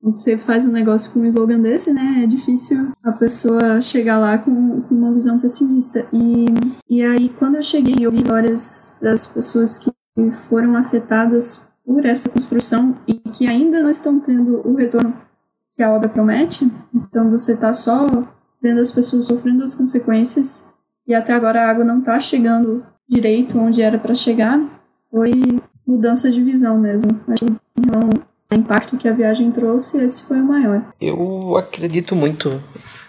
quando 0.00 0.16
você 0.16 0.36
faz 0.36 0.64
um 0.66 0.72
negócio 0.72 1.12
com 1.12 1.20
um 1.20 1.26
slogan 1.26 1.60
desse, 1.60 1.92
né, 1.92 2.22
é 2.24 2.26
difícil 2.26 2.92
a 3.04 3.12
pessoa 3.12 3.80
chegar 3.80 4.18
lá 4.18 4.38
com, 4.38 4.82
com 4.82 4.94
uma 4.94 5.12
visão 5.12 5.38
pessimista. 5.38 6.06
E, 6.12 6.46
e 6.88 7.02
aí, 7.02 7.28
quando 7.28 7.56
eu 7.56 7.62
cheguei 7.62 7.96
e 7.98 8.06
ouvi 8.06 8.20
histórias 8.20 8.98
das 9.00 9.26
pessoas 9.26 9.78
que 9.78 9.90
foram 10.30 10.76
afetadas 10.76 11.70
por 11.84 12.04
essa 12.04 12.28
construção 12.28 12.94
e 13.06 13.14
que 13.14 13.46
ainda 13.46 13.82
não 13.82 13.90
estão 13.90 14.20
tendo 14.20 14.66
o 14.66 14.74
retorno 14.74 15.14
que 15.80 15.84
a 15.84 15.90
obra 15.90 16.10
promete, 16.10 16.70
então 16.94 17.30
você 17.30 17.54
está 17.54 17.72
só 17.72 18.06
vendo 18.62 18.82
as 18.82 18.92
pessoas 18.92 19.24
sofrendo 19.24 19.64
as 19.64 19.74
consequências 19.74 20.74
e 21.08 21.14
até 21.14 21.32
agora 21.32 21.62
a 21.62 21.70
água 21.70 21.86
não 21.86 22.00
está 22.00 22.20
chegando 22.20 22.84
direito 23.08 23.58
onde 23.58 23.80
era 23.80 23.98
para 23.98 24.14
chegar, 24.14 24.60
foi 25.10 25.32
mudança 25.86 26.30
de 26.30 26.42
visão 26.42 26.78
mesmo. 26.78 27.18
Acho 27.28 27.46
que 27.46 27.52
o 28.52 28.54
impacto 28.54 28.98
que 28.98 29.08
a 29.08 29.12
viagem 29.14 29.50
trouxe, 29.50 29.96
esse 30.04 30.24
foi 30.24 30.38
o 30.38 30.44
maior. 30.44 30.84
Eu 31.00 31.56
acredito 31.56 32.14
muito 32.14 32.62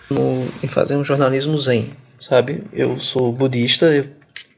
no, 0.10 0.46
em 0.64 0.68
fazer 0.68 0.96
um 0.96 1.04
jornalismo 1.04 1.58
zen, 1.58 1.92
sabe? 2.22 2.64
Eu 2.72 3.02
sou 3.02 3.34
budista, 3.34 3.88
eu, 3.88 4.06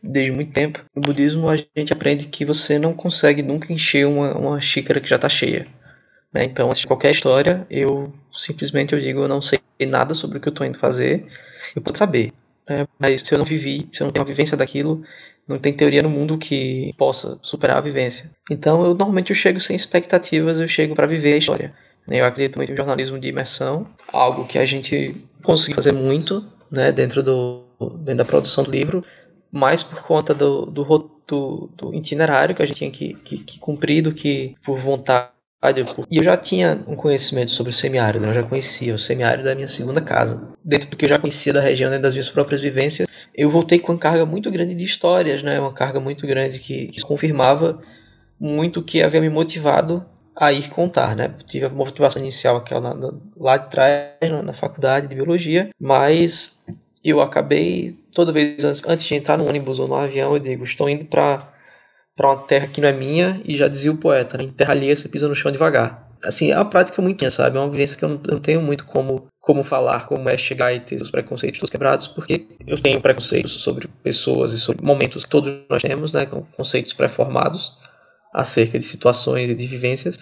desde 0.03 0.31
muito 0.31 0.51
tempo. 0.51 0.85
No 0.95 1.01
budismo 1.01 1.49
a 1.49 1.55
gente 1.55 1.91
aprende 1.91 2.27
que 2.27 2.45
você 2.45 2.77
não 2.77 2.93
consegue 2.93 3.41
nunca 3.41 3.73
encher 3.73 4.05
uma, 4.05 4.37
uma 4.37 4.61
xícara 4.61 5.01
que 5.01 5.09
já 5.09 5.15
está 5.15 5.27
cheia. 5.27 5.65
Né? 6.33 6.45
Então, 6.45 6.69
de 6.69 6.87
qualquer 6.87 7.11
história, 7.11 7.65
eu 7.69 8.11
simplesmente 8.33 8.93
eu 8.93 8.99
digo, 8.99 9.21
eu 9.21 9.27
não 9.27 9.41
sei 9.41 9.59
nada 9.87 10.13
sobre 10.13 10.37
o 10.37 10.41
que 10.41 10.47
eu 10.47 10.51
estou 10.51 10.65
indo 10.65 10.77
fazer. 10.77 11.25
Eu 11.75 11.81
posso 11.81 11.99
saber, 11.99 12.33
né? 12.67 12.87
mas 12.97 13.21
se 13.21 13.33
eu 13.33 13.37
não 13.37 13.45
vivi, 13.45 13.87
se 13.91 14.01
eu 14.01 14.05
não 14.05 14.11
tenho 14.11 14.23
a 14.23 14.27
vivência 14.27 14.57
daquilo, 14.57 15.03
não 15.47 15.59
tem 15.59 15.73
teoria 15.73 16.01
no 16.01 16.09
mundo 16.09 16.37
que 16.37 16.93
possa 16.97 17.37
superar 17.41 17.77
a 17.77 17.81
vivência. 17.81 18.31
Então, 18.49 18.83
eu 18.83 18.93
normalmente 18.95 19.29
eu 19.29 19.35
chego 19.35 19.59
sem 19.59 19.75
expectativas, 19.75 20.59
eu 20.59 20.67
chego 20.67 20.95
para 20.95 21.05
viver 21.05 21.33
a 21.33 21.37
história. 21.37 21.73
Né? 22.07 22.21
Eu 22.21 22.25
acredito 22.25 22.57
muito 22.57 22.71
em 22.71 22.75
jornalismo 22.75 23.19
de 23.19 23.27
imersão, 23.27 23.85
algo 24.11 24.45
que 24.45 24.57
a 24.57 24.65
gente 24.65 25.13
conseguiu 25.43 25.75
fazer 25.75 25.91
muito 25.91 26.45
né, 26.71 26.91
dentro, 26.91 27.21
do, 27.21 27.63
dentro 27.97 28.15
da 28.15 28.25
produção 28.25 28.63
do 28.63 28.71
livro, 28.71 29.03
mais 29.51 29.83
por 29.83 30.01
conta 30.01 30.33
do, 30.33 30.65
do, 30.65 31.11
do, 31.27 31.69
do 31.75 31.93
itinerário 31.93 32.55
que 32.55 32.63
a 32.63 32.65
gente 32.65 32.77
tinha 32.77 32.89
que, 32.89 33.13
que, 33.15 33.37
que 33.37 33.59
cumprir 33.59 34.01
do 34.01 34.11
que 34.11 34.55
por 34.63 34.79
vontade 34.79 35.32
e 36.11 36.17
eu 36.17 36.23
já 36.23 36.35
tinha 36.35 36.83
um 36.85 36.95
conhecimento 36.95 37.51
sobre 37.51 37.69
o 37.69 37.73
semiárido, 37.73 38.25
né? 38.25 38.31
eu 38.31 38.35
já 38.35 38.43
conhecia 38.43 38.93
o 38.93 38.99
semiárido 38.99 39.45
da 39.45 39.55
minha 39.55 39.67
segunda 39.67 40.01
casa. 40.01 40.49
Dentro 40.63 40.89
do 40.89 40.97
que 40.97 41.05
eu 41.05 41.09
já 41.09 41.17
conhecia 41.17 41.53
da 41.53 41.61
região, 41.61 41.89
dentro 41.89 42.03
das 42.03 42.13
minhas 42.13 42.29
próprias 42.29 42.59
vivências, 42.59 43.07
eu 43.33 43.49
voltei 43.49 43.79
com 43.79 43.93
uma 43.93 43.97
carga 43.97 44.25
muito 44.25 44.51
grande 44.51 44.75
de 44.75 44.83
histórias, 44.83 45.41
né? 45.41 45.59
uma 45.59 45.71
carga 45.71 46.01
muito 46.01 46.27
grande 46.27 46.59
que, 46.59 46.87
que 46.87 47.01
confirmava 47.01 47.79
muito 48.37 48.81
o 48.81 48.83
que 48.83 49.01
havia 49.01 49.21
me 49.21 49.29
motivado 49.29 50.05
a 50.35 50.51
ir 50.51 50.69
contar. 50.69 51.15
Né? 51.15 51.33
Tive 51.45 51.67
a 51.67 51.69
motivação 51.69 52.21
inicial 52.21 52.57
aquela 52.57 52.93
na, 52.93 53.13
lá 53.37 53.55
de 53.55 53.69
trás, 53.69 54.09
na, 54.29 54.43
na 54.43 54.53
faculdade 54.53 55.07
de 55.07 55.15
biologia, 55.15 55.69
mas 55.79 56.59
eu 57.03 57.21
acabei, 57.21 57.95
toda 58.13 58.33
vez 58.33 58.65
antes, 58.65 58.81
antes 58.85 59.05
de 59.05 59.15
entrar 59.15 59.37
no 59.37 59.47
ônibus 59.47 59.79
ou 59.79 59.87
no 59.87 59.95
avião, 59.95 60.33
eu 60.33 60.39
digo, 60.39 60.63
estou 60.65 60.89
indo 60.89 61.05
para 61.05 61.52
para 62.15 62.27
uma 62.27 62.43
terra 62.43 62.67
que 62.67 62.79
não 62.79 62.87
é 62.87 62.91
minha, 62.91 63.41
e 63.45 63.57
já 63.57 63.67
dizia 63.67 63.91
o 63.91 63.97
poeta, 63.97 64.37
né? 64.37 64.43
em 64.43 64.51
terra 64.51 64.71
alheia 64.71 64.95
você 64.95 65.09
pisa 65.09 65.27
no 65.27 65.35
chão 65.35 65.51
devagar. 65.51 66.09
Assim, 66.23 66.51
é 66.51 66.55
uma 66.55 66.69
prática 66.69 67.01
muito 67.01 67.19
minha, 67.19 67.29
sabe? 67.29 67.57
É 67.57 67.59
uma 67.59 67.69
vivência 67.69 67.97
que 67.97 68.05
eu 68.05 68.09
não, 68.09 68.39
tenho 68.39 68.61
muito 68.61 68.85
como, 68.85 69.27
como 69.41 69.61
falar, 69.61 70.07
como 70.07 70.29
é 70.29 70.37
chegar 70.37 70.73
e 70.73 70.79
ter 70.79 70.95
os 70.95 71.11
preconceitos 71.11 71.59
todos 71.59 71.69
quebrados, 71.69 72.07
porque 72.07 72.47
eu 72.65 72.81
tenho 72.81 73.01
preconceitos 73.01 73.51
sobre 73.61 73.89
pessoas 74.01 74.53
e 74.53 74.59
sobre 74.59 74.85
momentos 74.85 75.25
que 75.25 75.29
todos 75.29 75.51
nós 75.69 75.81
temos, 75.81 76.13
né? 76.13 76.25
Com 76.25 76.43
conceitos 76.43 76.93
pré-formados 76.93 77.73
acerca 78.33 78.79
de 78.79 78.85
situações 78.85 79.49
e 79.49 79.55
de 79.55 79.67
vivências. 79.67 80.17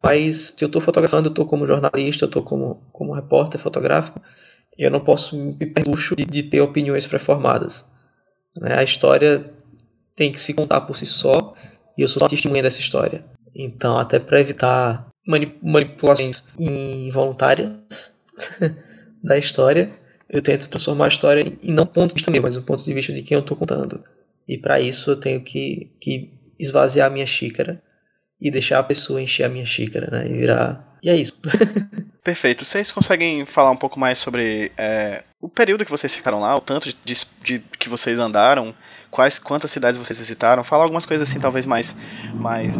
Mas 0.00 0.54
se 0.56 0.64
eu 0.64 0.66
estou 0.66 0.80
fotografando, 0.80 1.26
eu 1.26 1.30
estou 1.30 1.44
como 1.44 1.66
jornalista, 1.66 2.24
eu 2.24 2.28
estou 2.28 2.44
como, 2.44 2.80
como 2.92 3.12
repórter 3.12 3.60
fotográfico, 3.60 4.20
eu 4.78 4.92
não 4.92 5.00
posso 5.00 5.36
me 5.36 5.66
perluxo 5.66 6.14
de, 6.14 6.24
de 6.24 6.44
ter 6.44 6.60
opiniões 6.60 7.04
pré-formadas. 7.04 7.84
Né? 8.56 8.78
A 8.78 8.84
história 8.84 9.55
tem 10.16 10.32
que 10.32 10.40
se 10.40 10.54
contar 10.54 10.80
por 10.80 10.96
si 10.96 11.06
só 11.06 11.54
e 11.96 12.02
eu 12.02 12.08
sou 12.08 12.20
só 12.20 12.28
testemunha 12.28 12.62
dessa 12.62 12.80
história. 12.80 13.24
Então, 13.54 13.98
até 13.98 14.18
para 14.18 14.40
evitar 14.40 15.06
manipulações 15.62 16.42
involuntárias 16.58 18.12
da 19.22 19.38
história, 19.38 19.92
eu 20.28 20.42
tento 20.42 20.68
transformar 20.68 21.06
a 21.06 21.08
história 21.08 21.44
em 21.62 21.72
não 21.72 21.86
ponto 21.86 22.10
de 22.10 22.14
vista 22.16 22.30
meu, 22.30 22.42
mas 22.42 22.56
um 22.56 22.62
ponto 22.62 22.82
de 22.82 22.92
vista 22.92 23.12
de 23.12 23.22
quem 23.22 23.36
eu 23.36 23.40
estou 23.40 23.56
contando. 23.56 24.02
E 24.48 24.58
para 24.58 24.80
isso 24.80 25.10
eu 25.10 25.16
tenho 25.16 25.40
que, 25.40 25.90
que 26.00 26.32
esvaziar 26.58 27.08
a 27.08 27.10
minha 27.10 27.26
xícara 27.26 27.82
e 28.40 28.50
deixar 28.50 28.78
a 28.78 28.82
pessoa 28.82 29.20
encher 29.20 29.44
a 29.44 29.48
minha 29.48 29.66
xícara, 29.66 30.08
né? 30.10 30.26
E 30.26 30.32
virar. 30.32 30.98
E 31.02 31.08
é 31.08 31.16
isso. 31.16 31.34
Perfeito. 32.22 32.64
Vocês 32.64 32.90
conseguem 32.90 33.46
falar 33.46 33.70
um 33.70 33.76
pouco 33.76 33.98
mais 33.98 34.18
sobre 34.18 34.72
é, 34.76 35.22
o 35.40 35.48
período 35.48 35.84
que 35.84 35.90
vocês 35.90 36.14
ficaram 36.14 36.40
lá, 36.40 36.54
o 36.56 36.60
tanto 36.60 36.88
de, 36.88 36.96
de, 37.04 37.14
de 37.42 37.62
que 37.78 37.88
vocês 37.88 38.18
andaram 38.18 38.74
quais 39.10 39.38
quantas 39.38 39.70
cidades 39.70 39.98
vocês 39.98 40.18
visitaram, 40.18 40.62
falar 40.64 40.84
algumas 40.84 41.06
coisas 41.06 41.28
assim, 41.28 41.38
talvez 41.38 41.66
mais, 41.66 41.96
mais 42.34 42.78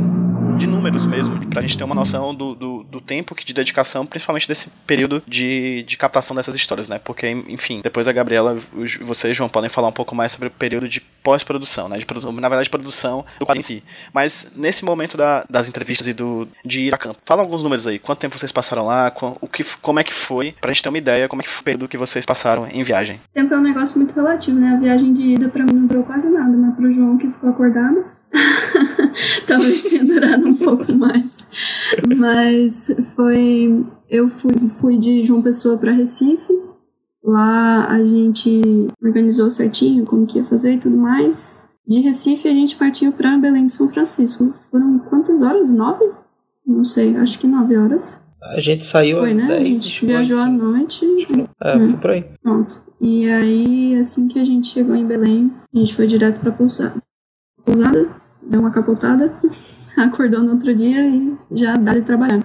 de 0.56 0.66
números 0.66 1.04
mesmo, 1.04 1.38
pra 1.46 1.62
gente 1.62 1.76
ter 1.76 1.84
uma 1.84 1.94
noção 1.94 2.34
do, 2.34 2.54
do, 2.54 2.82
do, 2.84 3.00
tempo 3.00 3.34
que 3.34 3.44
de 3.44 3.52
dedicação, 3.52 4.06
principalmente 4.06 4.48
desse 4.48 4.70
período 4.86 5.22
de, 5.26 5.84
de 5.86 5.96
captação 5.96 6.34
dessas 6.34 6.54
histórias, 6.54 6.88
né? 6.88 6.98
Porque, 6.98 7.28
enfim, 7.28 7.80
depois 7.82 8.08
a 8.08 8.12
Gabriela, 8.12 8.58
você 9.02 9.30
e 9.30 9.34
João 9.34 9.48
podem 9.48 9.70
falar 9.70 9.88
um 9.88 9.92
pouco 9.92 10.14
mais 10.14 10.32
sobre 10.32 10.48
o 10.48 10.50
período 10.50 10.88
de 10.88 11.00
pós-produção, 11.00 11.88
né? 11.88 11.98
De, 11.98 12.06
na 12.40 12.48
verdade, 12.48 12.70
produção 12.70 13.24
do 13.38 13.46
quadro 13.46 13.60
em 13.60 13.62
si. 13.62 13.82
Mas 14.12 14.52
nesse 14.56 14.84
momento 14.84 15.16
da, 15.16 15.44
das 15.48 15.68
entrevistas 15.68 16.08
e 16.08 16.12
do, 16.12 16.48
de 16.64 16.80
ir 16.80 16.94
a 16.94 16.98
campo, 16.98 17.20
fala 17.24 17.42
alguns 17.42 17.62
números 17.62 17.86
aí. 17.86 17.98
Quanto 17.98 18.18
tempo 18.18 18.38
vocês 18.38 18.52
passaram 18.52 18.86
lá? 18.86 19.12
O 19.40 19.48
que, 19.48 19.64
como 19.82 20.00
é 20.00 20.04
que 20.04 20.14
foi? 20.14 20.54
Pra 20.60 20.72
gente 20.72 20.82
ter 20.82 20.88
uma 20.88 20.98
ideia 20.98 21.28
como 21.28 21.42
é 21.42 21.44
que 21.44 21.50
foi 21.50 21.60
o 21.60 21.64
período 21.64 21.88
que 21.88 21.98
vocês 21.98 22.24
passaram 22.24 22.66
em 22.72 22.82
viagem. 22.82 23.20
Tempo 23.34 23.52
é 23.52 23.58
um 23.58 23.62
negócio 23.62 23.98
muito 23.98 24.14
relativo, 24.14 24.58
né? 24.58 24.74
A 24.76 24.80
viagem 24.80 25.12
de 25.12 25.22
ida 25.22 25.48
pra 25.48 25.64
mim 25.64 25.72
não 25.72 25.86
durou 25.86 26.04
quase 26.04 26.28
nada, 26.30 26.56
mas 26.56 26.74
pro 26.74 26.90
João 26.90 27.18
que 27.18 27.28
ficou 27.28 27.50
acordado 27.50 28.15
Talvez 29.46 29.82
tenha 29.82 30.04
durado 30.04 30.46
um 30.46 30.54
pouco 30.54 30.92
mais. 30.92 31.48
Mas 32.16 32.90
foi. 33.14 33.82
Eu 34.08 34.28
fui, 34.28 34.52
fui 34.68 34.98
de 34.98 35.22
João 35.24 35.42
Pessoa 35.42 35.76
para 35.78 35.92
Recife. 35.92 36.52
Lá 37.24 37.86
a 37.86 38.04
gente 38.04 38.60
organizou 39.02 39.50
certinho 39.50 40.04
como 40.04 40.26
que 40.26 40.38
ia 40.38 40.44
fazer 40.44 40.74
e 40.74 40.78
tudo 40.78 40.96
mais. 40.96 41.68
De 41.86 42.00
Recife 42.00 42.48
a 42.48 42.52
gente 42.52 42.76
partiu 42.76 43.12
para 43.12 43.36
Belém 43.38 43.66
de 43.66 43.72
São 43.72 43.88
Francisco. 43.88 44.52
Foram 44.70 44.98
quantas 44.98 45.42
horas? 45.42 45.72
Nove? 45.72 46.04
Não 46.66 46.84
sei, 46.84 47.16
acho 47.16 47.38
que 47.38 47.46
nove 47.46 47.76
horas. 47.76 48.24
A 48.42 48.60
gente 48.60 48.86
saiu 48.86 49.18
Foi, 49.18 49.30
às 49.32 49.36
né? 49.38 49.46
10. 49.48 49.60
a 49.60 49.64
gente 49.64 50.06
viajou 50.06 50.38
à 50.38 50.44
assim. 50.44 50.56
noite. 50.56 51.06
É, 51.60 51.76
Hum. 51.76 51.88
foi 51.90 51.96
por 51.98 52.10
aí. 52.10 52.24
Pronto. 52.42 52.82
E 53.00 53.28
aí, 53.28 53.96
assim 53.98 54.28
que 54.28 54.38
a 54.38 54.44
gente 54.44 54.68
chegou 54.68 54.94
em 54.94 55.04
Belém, 55.04 55.52
a 55.74 55.78
gente 55.78 55.94
foi 55.94 56.06
direto 56.06 56.38
pra 56.40 56.52
pousada. 56.52 56.94
Pousada, 57.66 58.08
deu 58.40 58.60
uma 58.60 58.70
capotada, 58.70 59.32
acordou 59.98 60.42
no 60.42 60.52
outro 60.52 60.72
dia 60.72 61.04
e 61.04 61.36
já 61.50 61.76
dá 61.76 61.94
de 61.94 62.02
trabalhar. 62.02 62.44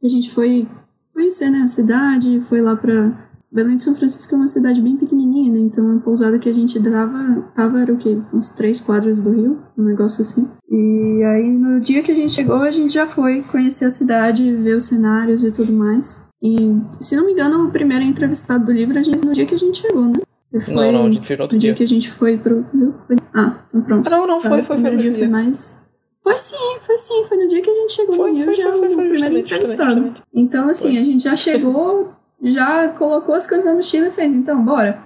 A 0.00 0.08
gente 0.08 0.30
foi 0.30 0.68
conhecer, 1.12 1.50
né, 1.50 1.62
a 1.62 1.68
cidade, 1.68 2.40
foi 2.40 2.60
lá 2.60 2.76
pra... 2.76 3.28
Belém 3.50 3.76
de 3.76 3.82
São 3.82 3.94
Francisco 3.94 4.34
é 4.34 4.38
uma 4.38 4.48
cidade 4.48 4.80
bem 4.80 4.96
pequenininha, 4.96 5.52
né? 5.52 5.58
Então 5.58 5.94
a 5.94 6.00
pousada 6.00 6.38
que 6.38 6.48
a 6.48 6.54
gente 6.54 6.78
dava, 6.78 7.42
tava 7.54 7.82
era 7.82 7.92
o 7.92 7.98
quê? 7.98 8.18
Uns 8.32 8.48
três 8.48 8.80
quadras 8.80 9.20
do 9.20 9.30
rio, 9.30 9.58
um 9.76 9.82
negócio 9.82 10.22
assim. 10.22 10.48
E 10.70 11.22
aí 11.22 11.52
no 11.52 11.78
dia 11.78 12.02
que 12.02 12.10
a 12.10 12.14
gente 12.14 12.32
chegou, 12.32 12.56
a 12.56 12.70
gente 12.70 12.94
já 12.94 13.04
foi 13.04 13.42
conhecer 13.42 13.84
a 13.84 13.90
cidade, 13.90 14.54
ver 14.54 14.74
os 14.74 14.84
cenários 14.84 15.44
e 15.44 15.52
tudo 15.52 15.70
mais. 15.70 16.26
E, 16.42 16.56
se 16.98 17.14
não 17.14 17.26
me 17.26 17.32
engano, 17.32 17.66
o 17.66 17.70
primeiro 17.70 18.02
entrevistado 18.02 18.64
do 18.64 18.72
livro 18.72 18.98
a 18.98 19.02
gente 19.02 19.22
no 19.22 19.32
dia 19.32 19.44
que 19.44 19.54
a 19.54 19.58
gente 19.58 19.82
chegou, 19.82 20.06
né? 20.06 20.14
Foi 20.60 20.74
Não, 20.74 20.92
não, 20.92 21.06
a 21.06 21.10
gente 21.12 21.26
fez 21.26 21.38
no 21.38 21.42
outro 21.44 21.58
dia 21.58 21.70
dia. 21.70 21.74
que 21.76 21.82
a 21.82 21.86
gente 21.86 22.10
foi 22.10 22.36
pro. 22.36 22.64
Foi- 23.06 23.16
Ah, 23.34 23.56
então 23.68 23.82
pronto. 23.82 24.06
Ah, 24.06 24.10
não, 24.10 24.26
não, 24.26 24.40
foi, 24.40 24.50
o 24.50 24.54
foi, 24.54 24.62
foi. 24.64 24.74
primeiro 24.76 24.96
no 24.96 25.02
dia 25.02 25.14
foi 25.14 25.28
mais. 25.28 25.82
Foi 26.22 26.38
sim, 26.38 26.76
foi 26.80 26.98
sim. 26.98 27.24
Foi 27.24 27.36
no 27.36 27.48
dia 27.48 27.62
que 27.62 27.70
a 27.70 27.74
gente 27.74 27.92
chegou 27.92 28.14
Foi, 28.16 28.30
no 28.30 28.36
Rio 28.36 28.44
foi, 28.44 28.54
já 28.54 28.62
foi, 28.64 28.78
foi, 28.78 28.78
o 28.88 28.90
foi, 28.92 29.08
primeiro 29.08 29.16
justamente, 29.16 29.46
entrevistado. 29.46 30.14
Então, 30.32 30.68
assim, 30.68 30.98
a 30.98 31.02
gente 31.02 31.24
já 31.24 31.34
chegou, 31.34 32.12
já 32.42 32.88
colocou 32.90 33.34
as 33.34 33.46
coisas 33.46 33.64
na 33.64 33.74
mochila 33.74 34.06
e 34.08 34.10
fez, 34.10 34.32
então, 34.34 34.62
bora. 34.64 35.02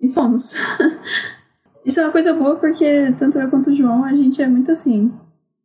E 0.00 0.08
fomos. 0.08 0.54
Isso 1.84 2.00
é 2.00 2.02
uma 2.04 2.12
coisa 2.12 2.34
boa 2.34 2.56
porque 2.56 3.14
tanto 3.18 3.38
eu 3.38 3.48
quanto 3.48 3.70
o 3.70 3.74
João, 3.74 4.04
a 4.04 4.12
gente 4.12 4.42
é 4.42 4.48
muito 4.48 4.70
assim. 4.70 5.12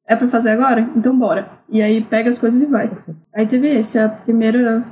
É 0.08 0.16
pra 0.16 0.28
fazer 0.28 0.52
agora? 0.52 0.90
Então 0.96 1.18
bora. 1.18 1.50
E 1.70 1.82
aí 1.82 2.02
pega 2.02 2.30
as 2.30 2.38
coisas 2.40 2.62
e 2.62 2.66
vai. 2.66 2.92
Aí 3.34 3.46
teve 3.46 3.68
esse, 3.70 3.98
a 4.00 4.08
primeira 4.08 4.86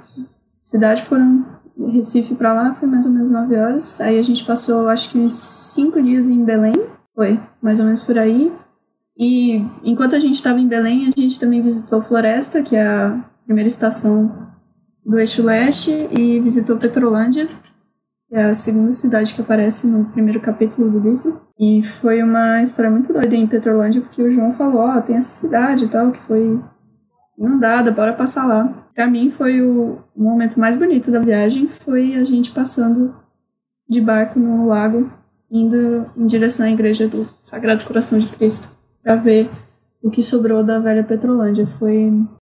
cidade 0.59 1.01
foram 1.03 1.45
Recife 1.77 2.35
pra 2.35 2.53
lá, 2.53 2.71
foi 2.71 2.87
mais 2.87 3.05
ou 3.05 3.11
menos 3.11 3.29
9 3.29 3.55
horas. 3.55 3.99
Aí 4.01 4.19
a 4.19 4.23
gente 4.23 4.45
passou 4.45 4.87
acho 4.89 5.09
que 5.09 5.17
uns 5.17 5.33
5 5.33 6.01
dias 6.01 6.29
em 6.29 6.43
Belém. 6.43 6.73
Foi, 7.15 7.39
mais 7.61 7.79
ou 7.79 7.85
menos 7.85 8.01
por 8.01 8.17
aí. 8.17 8.51
E 9.17 9.63
enquanto 9.83 10.15
a 10.15 10.19
gente 10.19 10.35
estava 10.35 10.59
em 10.59 10.67
Belém, 10.67 11.07
a 11.07 11.11
gente 11.11 11.39
também 11.39 11.61
visitou 11.61 12.01
Floresta, 12.01 12.63
que 12.63 12.75
é 12.75 12.85
a 12.85 13.23
primeira 13.45 13.67
estação 13.67 14.49
do 15.05 15.19
Eixo 15.19 15.43
Leste, 15.43 15.91
e 16.11 16.39
visitou 16.39 16.77
Petrolândia, 16.77 17.45
que 17.45 18.35
é 18.35 18.45
a 18.45 18.53
segunda 18.53 18.93
cidade 18.93 19.33
que 19.33 19.41
aparece 19.41 19.87
no 19.87 20.05
primeiro 20.05 20.39
capítulo 20.39 20.89
do 20.89 20.99
livro. 20.99 21.41
E 21.59 21.81
foi 21.83 22.23
uma 22.23 22.63
história 22.63 22.89
muito 22.89 23.11
doida 23.11 23.35
em 23.35 23.45
Petrolândia, 23.45 24.01
porque 24.01 24.21
o 24.21 24.31
João 24.31 24.51
falou, 24.51 24.81
ó, 24.81 25.01
tem 25.01 25.17
essa 25.17 25.31
cidade 25.31 25.85
e 25.85 25.87
tal, 25.87 26.11
que 26.11 26.19
foi 26.19 26.59
inundada, 27.41 27.91
bora 27.91 28.13
passar 28.13 28.45
lá. 28.45 28.87
Pra 28.93 29.07
mim 29.07 29.29
foi 29.29 29.61
o 29.61 29.97
momento 30.15 30.59
mais 30.59 30.75
bonito 30.75 31.09
da 31.11 31.19
viagem, 31.19 31.67
foi 31.67 32.15
a 32.15 32.23
gente 32.23 32.51
passando 32.51 33.15
de 33.89 33.99
barco 33.99 34.39
no 34.39 34.67
lago, 34.67 35.11
indo 35.49 36.05
em 36.15 36.27
direção 36.27 36.65
à 36.65 36.69
igreja 36.71 37.07
do 37.07 37.27
Sagrado 37.39 37.83
Coração 37.83 38.17
de 38.19 38.27
Cristo, 38.27 38.69
pra 39.03 39.15
ver 39.15 39.49
o 40.01 40.09
que 40.09 40.21
sobrou 40.21 40.63
da 40.63 40.79
velha 40.79 41.03
Petrolândia. 41.03 41.65
Foi 41.65 42.11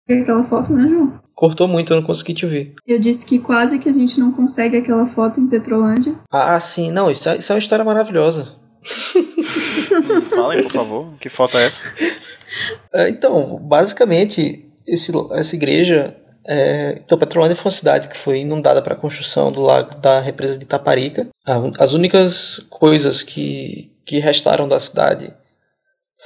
aquela 0.09 0.43
foto, 0.43 0.72
né, 0.72 0.89
João? 0.89 1.20
Cortou 1.34 1.68
muito, 1.68 1.93
eu 1.93 2.01
não 2.01 2.07
consegui 2.07 2.34
te 2.34 2.45
ouvir. 2.45 2.74
Eu 2.84 2.99
disse 2.99 3.24
que 3.24 3.39
quase 3.39 3.78
que 3.78 3.89
a 3.89 3.93
gente 3.93 4.18
não 4.18 4.32
consegue 4.32 4.76
aquela 4.76 5.07
foto 5.07 5.39
em 5.39 5.47
Petrolândia. 5.47 6.14
Ah, 6.32 6.59
sim, 6.61 6.91
não, 6.91 7.09
isso 7.11 7.28
é, 7.28 7.36
isso 7.36 7.53
é 7.53 7.55
uma 7.55 7.61
história 7.61 7.84
maravilhosa. 7.84 8.57
Falem, 10.34 10.64
por 10.64 10.72
favor, 10.72 11.14
que 11.20 11.28
foto 11.28 11.57
é 11.59 11.66
essa? 11.66 11.82
É, 12.91 13.11
Então, 13.11 13.59
basicamente, 13.61 14.68
esse, 14.89 15.12
essa 15.32 15.55
igreja. 15.57 16.16
É, 16.47 17.01
então, 17.05 17.18
Petrolândia 17.18 17.55
foi 17.57 17.70
uma 17.70 17.76
cidade 17.76 18.09
que 18.09 18.16
foi 18.16 18.41
inundada 18.41 18.80
para 18.80 18.95
a 18.95 18.99
construção 18.99 19.53
do 19.53 19.61
lago 19.61 19.95
da 19.97 20.18
represa 20.20 20.57
de 20.57 20.64
Itaparica. 20.64 21.28
A- 21.47 21.70
As 21.78 21.93
únicas 21.93 22.59
coisas 22.70 23.22
que, 23.22 23.93
que 24.07 24.18
restaram 24.18 24.66
da 24.66 24.80
cidade 24.80 25.30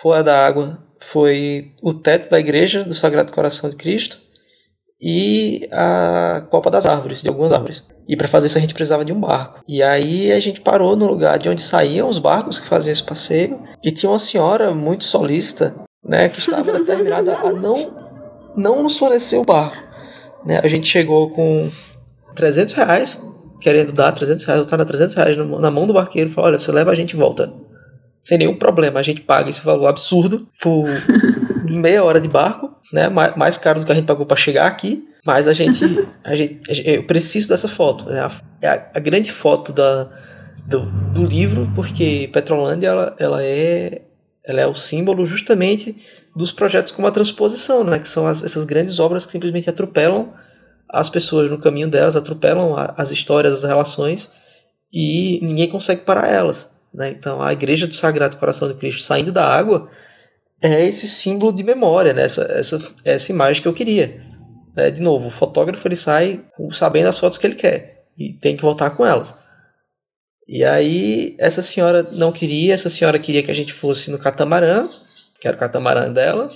fora 0.00 0.22
da 0.22 0.46
água 0.46 0.78
foi 1.00 1.72
o 1.82 1.92
teto 1.92 2.30
da 2.30 2.38
igreja 2.38 2.84
do 2.84 2.94
Sagrado 2.94 3.32
Coração 3.32 3.68
de 3.68 3.74
Cristo 3.76 4.18
e 5.00 5.68
a 5.72 6.46
copa 6.50 6.70
das 6.70 6.86
árvores, 6.86 7.20
de 7.22 7.28
algumas 7.28 7.52
árvores. 7.52 7.84
E 8.08 8.16
para 8.16 8.28
fazer 8.28 8.46
isso 8.46 8.58
a 8.58 8.60
gente 8.60 8.74
precisava 8.74 9.04
de 9.04 9.12
um 9.12 9.20
barco. 9.20 9.60
E 9.66 9.82
aí 9.82 10.30
a 10.30 10.38
gente 10.38 10.60
parou 10.60 10.94
no 10.96 11.06
lugar 11.06 11.38
de 11.38 11.48
onde 11.48 11.62
saíam 11.62 12.08
os 12.08 12.18
barcos 12.18 12.60
que 12.60 12.66
faziam 12.66 12.92
esse 12.92 13.02
passeio 13.02 13.60
e 13.82 13.90
tinha 13.90 14.10
uma 14.10 14.18
senhora 14.18 14.72
muito 14.72 15.04
solícita, 15.04 15.74
né, 16.04 16.28
que 16.28 16.38
estava 16.38 16.72
determinada 16.72 17.34
a 17.36 17.52
não 17.52 18.11
não 18.56 18.82
nos 18.82 18.98
fornecer 18.98 19.36
o 19.36 19.44
barco. 19.44 19.82
Né? 20.44 20.60
A 20.62 20.68
gente 20.68 20.86
chegou 20.88 21.30
com 21.30 21.70
300 22.34 22.74
reais, 22.74 23.32
querendo 23.60 23.92
dar 23.92 24.12
300 24.12 24.44
reais, 24.44 24.60
eu 24.60 24.66
tava 24.66 24.84
300 24.84 25.14
reais 25.14 25.36
na 25.36 25.70
mão 25.70 25.86
do 25.86 25.92
barqueiro, 25.92 26.30
falou, 26.30 26.50
olha, 26.50 26.58
você 26.58 26.72
leva 26.72 26.90
a 26.90 26.94
gente 26.94 27.12
e 27.12 27.16
volta. 27.16 27.52
Sem 28.22 28.38
nenhum 28.38 28.56
problema, 28.56 29.00
a 29.00 29.02
gente 29.02 29.20
paga 29.20 29.50
esse 29.50 29.64
valor 29.64 29.88
absurdo 29.88 30.46
por 30.60 30.84
meia 31.68 32.04
hora 32.04 32.20
de 32.20 32.28
barco, 32.28 32.70
né? 32.92 33.08
Ma- 33.08 33.34
Mais 33.36 33.58
caro 33.58 33.80
do 33.80 33.86
que 33.86 33.90
a 33.90 33.94
gente 33.96 34.04
pagou 34.06 34.24
para 34.26 34.36
chegar 34.36 34.66
aqui. 34.68 35.04
Mas 35.26 35.46
a 35.48 35.52
gente, 35.52 35.84
a 36.24 36.34
gente, 36.36 36.60
eu 36.84 37.04
preciso 37.04 37.48
dessa 37.48 37.66
foto. 37.68 38.06
né? 38.08 38.28
É 38.60 38.68
a, 38.68 38.90
a 38.94 39.00
grande 39.00 39.30
foto 39.32 39.72
da, 39.72 40.08
do, 40.68 40.80
do 41.12 41.24
livro, 41.24 41.68
porque 41.74 42.28
Petrolândia 42.32 42.88
ela, 42.88 43.16
ela 43.18 43.42
é, 43.44 44.02
ela 44.44 44.60
é 44.60 44.66
o 44.66 44.74
símbolo 44.74 45.24
justamente 45.26 45.96
dos 46.34 46.50
projetos 46.52 46.92
como 46.92 47.06
a 47.06 47.10
transposição, 47.10 47.84
né? 47.84 47.98
Que 47.98 48.08
são 48.08 48.26
as- 48.26 48.42
essas 48.42 48.64
grandes 48.64 48.98
obras 48.98 49.26
que 49.26 49.32
simplesmente 49.32 49.68
atropelam 49.68 50.32
as 50.88 51.08
pessoas 51.08 51.50
no 51.50 51.58
caminho 51.58 51.88
delas, 51.88 52.16
atropelam 52.16 52.74
a- 52.76 52.94
as 52.96 53.10
histórias, 53.10 53.52
as 53.58 53.64
relações 53.64 54.30
e 54.92 55.38
ninguém 55.42 55.68
consegue 55.68 56.02
parar 56.02 56.28
elas. 56.28 56.70
Né? 56.92 57.10
Então 57.10 57.40
a 57.40 57.52
Igreja 57.52 57.86
do 57.86 57.94
Sagrado 57.94 58.36
Coração 58.36 58.68
de 58.68 58.74
Cristo 58.74 59.02
saindo 59.02 59.32
da 59.32 59.46
água 59.46 59.88
é 60.60 60.86
esse 60.86 61.08
símbolo 61.08 61.52
de 61.52 61.62
memória, 61.62 62.12
né? 62.12 62.22
essa, 62.24 62.42
essa, 62.44 62.78
essa 63.04 63.32
imagem 63.32 63.62
que 63.62 63.68
eu 63.68 63.72
queria. 63.72 64.22
né? 64.76 64.90
de 64.90 65.00
novo, 65.00 65.28
o 65.28 65.30
fotógrafo 65.30 65.86
ele 65.88 65.96
sai 65.96 66.44
sabendo 66.72 67.08
as 67.08 67.18
fotos 67.18 67.38
que 67.38 67.46
ele 67.46 67.54
quer 67.56 68.04
e 68.18 68.32
tem 68.34 68.56
que 68.56 68.62
voltar 68.62 68.90
com 68.90 69.04
elas. 69.06 69.34
E 70.46 70.62
aí 70.64 71.34
essa 71.38 71.62
senhora 71.62 72.02
não 72.12 72.30
queria, 72.32 72.74
essa 72.74 72.90
senhora 72.90 73.18
queria 73.18 73.42
que 73.42 73.50
a 73.50 73.54
gente 73.54 73.72
fosse 73.72 74.10
no 74.10 74.18
catamarã, 74.18 74.88
que 75.42 75.48
era 75.48 75.56
o 75.56 75.60
catamarã 75.60 76.08
dela. 76.12 76.48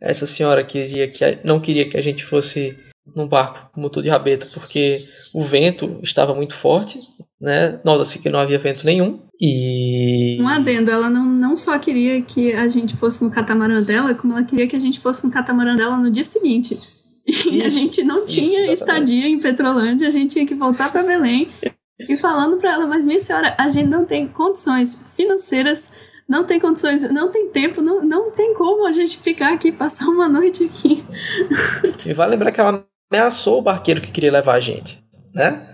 Essa 0.00 0.24
senhora 0.24 0.62
queria 0.62 1.08
que 1.08 1.24
a- 1.24 1.36
não 1.42 1.58
queria 1.58 1.88
que 1.90 1.96
a 1.96 2.00
gente 2.00 2.24
fosse 2.24 2.76
num 3.16 3.26
barco 3.26 3.70
com 3.74 3.80
motor 3.80 4.04
de 4.04 4.08
rabeta 4.08 4.46
porque 4.54 5.04
o 5.34 5.42
vento 5.42 5.98
estava 6.00 6.32
muito 6.32 6.54
forte, 6.54 7.00
né? 7.40 7.80
Nota-se 7.84 8.20
que 8.20 8.30
não 8.30 8.38
havia 8.38 8.56
vento 8.56 8.86
nenhum. 8.86 9.20
E 9.40 10.38
Um 10.40 10.46
adendo, 10.46 10.92
ela 10.92 11.10
não, 11.10 11.24
não 11.24 11.56
só 11.56 11.76
queria 11.76 12.22
que 12.22 12.52
a 12.52 12.68
gente 12.68 12.94
fosse 12.96 13.24
no 13.24 13.32
catamarã 13.32 13.82
dela, 13.82 14.14
como 14.14 14.32
ela 14.34 14.44
queria 14.44 14.68
que 14.68 14.76
a 14.76 14.80
gente 14.80 15.00
fosse 15.00 15.24
no 15.26 15.32
catamarã 15.32 15.74
dela 15.74 15.96
no 15.96 16.08
dia 16.10 16.22
seguinte. 16.22 16.78
E 17.50 17.60
a 17.62 17.66
Isso, 17.66 17.78
gente 17.78 18.02
não 18.04 18.24
isso, 18.24 18.34
tinha 18.36 18.60
exatamente. 18.70 18.78
estadia 18.80 19.28
em 19.28 19.40
Petrolândia, 19.40 20.06
a 20.06 20.10
gente 20.10 20.32
tinha 20.34 20.46
que 20.46 20.54
voltar 20.54 20.92
para 20.92 21.02
Belém. 21.02 21.48
E 22.08 22.16
falando 22.16 22.56
para 22.58 22.72
ela, 22.74 22.86
mas 22.86 23.04
minha 23.04 23.20
senhora, 23.20 23.54
a 23.58 23.68
gente 23.68 23.88
não 23.88 24.04
tem 24.06 24.26
condições 24.28 24.98
financeiras, 25.16 25.90
não 26.30 26.44
tem 26.44 26.60
condições, 26.60 27.02
não 27.12 27.28
tem 27.28 27.48
tempo, 27.48 27.82
não, 27.82 28.02
não 28.04 28.30
tem 28.30 28.54
como 28.54 28.86
a 28.86 28.92
gente 28.92 29.18
ficar 29.18 29.52
aqui, 29.52 29.72
passar 29.72 30.06
uma 30.06 30.28
noite 30.28 30.62
aqui. 30.62 31.04
E 32.06 32.12
vale 32.14 32.30
lembrar 32.30 32.52
que 32.52 32.60
ela 32.60 32.84
ameaçou 33.12 33.58
o 33.58 33.62
barqueiro 33.62 34.00
que 34.00 34.12
queria 34.12 34.30
levar 34.30 34.54
a 34.54 34.60
gente, 34.60 35.02
né? 35.34 35.66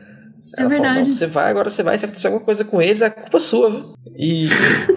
É 0.57 0.63
Ela 0.63 0.71
falou, 0.71 0.71
verdade. 0.71 1.09
"Não, 1.09 1.13
você 1.15 1.27
vai, 1.27 1.51
agora 1.51 1.69
você 1.69 1.83
vai, 1.83 1.99
se 1.99 2.07
acontecer 2.07 2.29
alguma 2.29 2.43
coisa 2.45 2.65
com 2.65 2.81
eles, 2.81 3.03
é 3.03 3.11
culpa 3.11 3.39
sua. 3.39 3.71
viu?" 3.71 3.93
E, 4.17 4.49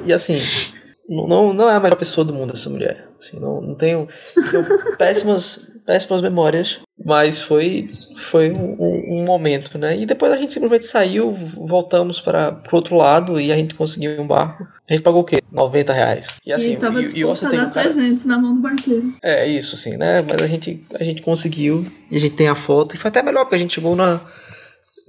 e 0.06 0.14
assim, 0.14 0.40
não- 1.10 1.54
não, 1.54 1.70
é 1.70 1.76
a 1.76 1.80
melhor 1.80 1.96
pessoa 1.98 2.24
do 2.24 2.34
mundo 2.34 2.54
essa 2.54 2.70
mulher. 2.70 3.08
Assim, 3.20 3.40
não, 3.40 3.60
não 3.60 3.76
tenho, 3.76 4.08
tenho 4.52 4.64
péssimas, 4.98 5.72
péssimas 5.86 6.22
memórias, 6.22 6.80
mas 7.04 7.42
foi, 7.42 7.88
foi 8.16 8.52
um, 8.52 8.76
um- 8.80 9.26
momento, 9.26 9.78
né? 9.78 9.98
E 9.98 10.06
depois 10.06 10.32
a 10.32 10.38
gente 10.38 10.54
simplesmente 10.54 10.86
saiu, 10.86 11.32
voltamos 11.32 12.22
para 12.22 12.62
o 12.72 12.76
outro 12.76 12.96
lado 12.96 13.40
e 13.40 13.52
a 13.52 13.56
gente 13.56 13.74
conseguiu 13.74 14.22
um 14.22 14.28
barco. 14.28 14.66
A 14.90 14.94
gente 14.94 15.04
pagou 15.04 15.22
o 15.22 15.26
quê? 15.26 15.40
90 15.52 15.92
reais. 15.92 16.28
E 16.46 16.54
assim, 16.54 16.74
e 16.74 16.78
tava 16.78 17.00
e, 17.00 17.02
e 17.02 17.06
disposto 17.06 17.42
você 17.42 17.46
a 17.48 17.50
dar 17.50 17.68
um 17.68 17.72
cara... 17.72 17.90
300 17.90 18.26
na 18.26 18.38
mão 18.38 18.54
do 18.56 18.62
barqueiro. 18.62 19.14
É, 19.22 19.48
isso, 19.48 19.76
assim, 19.76 19.98
né? 19.98 20.22
Mas 20.22 20.42
a 20.42 20.48
gente, 20.48 20.86
a 21.00 21.04
gente 21.04 21.22
conseguiu 21.22 21.86
e 22.12 22.16
a 22.16 22.20
gente 22.20 22.36
tem 22.36 22.48
a 22.48 22.56
foto. 22.56 22.96
E 22.96 22.98
foi 22.98 23.10
até 23.10 23.22
melhor, 23.24 23.44
porque 23.46 23.56
a 23.56 23.60
gente 23.60 23.74
chegou 23.74 23.96
na, 23.96 24.22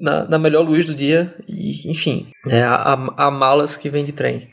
na, 0.00 0.24
na 0.24 0.38
melhor 0.38 0.66
luz 0.66 0.84
do 0.84 0.94
dia. 0.94 1.34
E, 1.46 1.90
enfim, 1.90 2.26
né? 2.46 2.64
Há, 2.64 3.30
malas 3.30 3.76
que 3.76 3.90
vem 3.90 4.04
de 4.04 4.12
trem. 4.12 4.48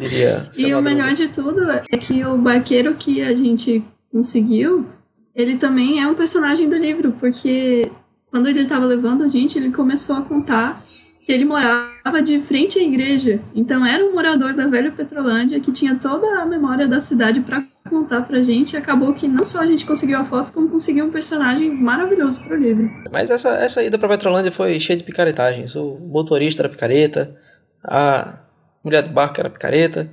Diria. 0.00 0.48
E 0.56 0.74
o 0.74 0.82
melhor 0.82 1.12
de 1.12 1.28
tudo 1.28 1.70
é 1.70 1.98
que 1.98 2.24
o 2.24 2.38
barqueiro 2.38 2.94
que 2.94 3.20
a 3.22 3.34
gente 3.34 3.84
conseguiu, 4.10 4.86
ele 5.34 5.56
também 5.56 6.00
é 6.00 6.06
um 6.06 6.14
personagem 6.14 6.68
do 6.68 6.76
livro, 6.76 7.12
porque 7.12 7.90
quando 8.30 8.48
ele 8.48 8.62
estava 8.62 8.84
levando 8.84 9.22
a 9.22 9.28
gente, 9.28 9.58
ele 9.58 9.70
começou 9.70 10.16
a 10.16 10.22
contar 10.22 10.82
que 11.22 11.30
ele 11.30 11.44
morava 11.44 12.22
de 12.22 12.38
frente 12.38 12.78
à 12.78 12.82
igreja. 12.82 13.40
Então 13.54 13.84
era 13.84 14.04
um 14.04 14.12
morador 14.12 14.54
da 14.54 14.66
velha 14.66 14.90
Petrolândia 14.90 15.60
que 15.60 15.70
tinha 15.70 15.94
toda 15.94 16.40
a 16.40 16.46
memória 16.46 16.88
da 16.88 17.00
cidade 17.00 17.40
para 17.40 17.62
contar 17.88 18.22
pra 18.22 18.42
gente. 18.42 18.72
E 18.72 18.76
acabou 18.76 19.12
que 19.12 19.28
não 19.28 19.44
só 19.44 19.60
a 19.60 19.66
gente 19.66 19.84
conseguiu 19.84 20.18
a 20.18 20.24
foto, 20.24 20.52
como 20.52 20.68
conseguiu 20.68 21.04
um 21.04 21.10
personagem 21.10 21.70
maravilhoso 21.70 22.42
pro 22.42 22.56
livro. 22.56 22.90
Mas 23.12 23.30
essa, 23.30 23.50
essa 23.56 23.82
ida 23.82 23.98
pra 23.98 24.08
Petrolândia 24.08 24.50
foi 24.50 24.80
cheia 24.80 24.96
de 24.96 25.04
picaretagens. 25.04 25.74
O 25.76 25.98
motorista 26.00 26.62
era 26.62 26.68
picareta, 26.68 27.36
a 27.84 28.40
mulher 28.82 29.02
do 29.02 29.10
barco 29.10 29.38
era 29.38 29.50
picareta. 29.50 30.10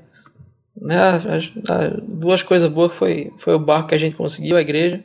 Né? 0.80 0.98
As, 1.00 1.26
as, 1.26 1.92
duas 2.04 2.44
coisas 2.44 2.70
boas 2.70 2.92
foi, 2.92 3.32
foi 3.38 3.54
o 3.56 3.60
barco 3.60 3.90
que 3.90 3.96
a 3.96 4.00
gente 4.00 4.16
conseguiu, 4.16 4.58
a 4.58 4.62
igreja, 4.62 5.04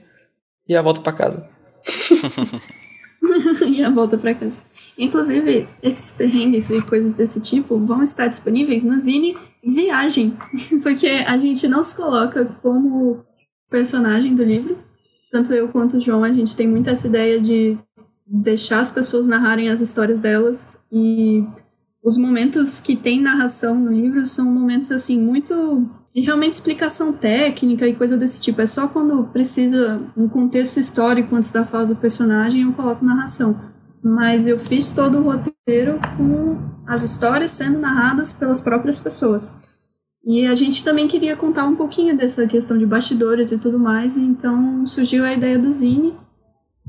e 0.68 0.76
a 0.76 0.82
volta 0.82 1.00
para 1.00 1.12
casa. 1.12 1.48
e 3.68 3.82
a 3.82 3.90
volta 3.90 4.18
para 4.18 4.34
casa. 4.34 4.62
Inclusive, 4.98 5.68
esses 5.82 6.12
perrengues 6.12 6.70
e 6.70 6.82
coisas 6.82 7.14
desse 7.14 7.40
tipo 7.40 7.78
vão 7.78 8.02
estar 8.02 8.28
disponíveis 8.28 8.84
no 8.84 8.98
Zine 9.00 9.36
Viagem, 9.64 10.36
porque 10.82 11.06
a 11.06 11.36
gente 11.38 11.66
não 11.68 11.82
se 11.82 11.96
coloca 11.96 12.44
como 12.62 13.24
personagem 13.70 14.34
do 14.34 14.44
livro. 14.44 14.78
Tanto 15.30 15.52
eu 15.52 15.68
quanto 15.68 15.96
o 15.96 16.00
João, 16.00 16.24
a 16.24 16.32
gente 16.32 16.54
tem 16.54 16.68
muito 16.68 16.90
essa 16.90 17.06
ideia 17.06 17.40
de 17.40 17.78
deixar 18.26 18.80
as 18.80 18.90
pessoas 18.90 19.26
narrarem 19.26 19.68
as 19.68 19.80
histórias 19.80 20.20
delas 20.20 20.80
e 20.90 21.44
os 22.02 22.16
momentos 22.16 22.80
que 22.80 22.96
tem 22.96 23.20
narração 23.20 23.78
no 23.78 23.92
livro 23.92 24.24
são 24.26 24.46
momentos 24.46 24.90
assim 24.90 25.18
muito 25.20 25.88
de 26.14 26.20
realmente 26.20 26.54
explicação 26.54 27.12
técnica 27.12 27.86
e 27.86 27.94
coisa 27.94 28.16
desse 28.16 28.42
tipo. 28.42 28.60
É 28.60 28.66
só 28.66 28.88
quando 28.88 29.24
precisa 29.24 30.00
um 30.16 30.28
contexto 30.28 30.78
histórico 30.78 31.34
antes 31.34 31.52
da 31.52 31.64
fala 31.64 31.86
do 31.86 31.96
personagem 31.96 32.62
eu 32.62 32.72
coloco 32.72 33.04
narração. 33.04 33.71
Mas 34.02 34.46
eu 34.46 34.58
fiz 34.58 34.92
todo 34.92 35.18
o 35.18 35.22
roteiro 35.22 36.00
com 36.16 36.58
as 36.86 37.02
histórias 37.02 37.52
sendo 37.52 37.78
narradas 37.78 38.32
pelas 38.32 38.60
próprias 38.60 38.98
pessoas. 38.98 39.60
E 40.24 40.46
a 40.46 40.54
gente 40.54 40.84
também 40.84 41.08
queria 41.08 41.36
contar 41.36 41.64
um 41.64 41.74
pouquinho 41.74 42.16
dessa 42.16 42.46
questão 42.46 42.78
de 42.78 42.86
bastidores 42.86 43.50
e 43.50 43.58
tudo 43.58 43.78
mais, 43.78 44.16
então 44.16 44.86
surgiu 44.86 45.24
a 45.24 45.32
ideia 45.32 45.58
do 45.58 45.70
Zine, 45.70 46.14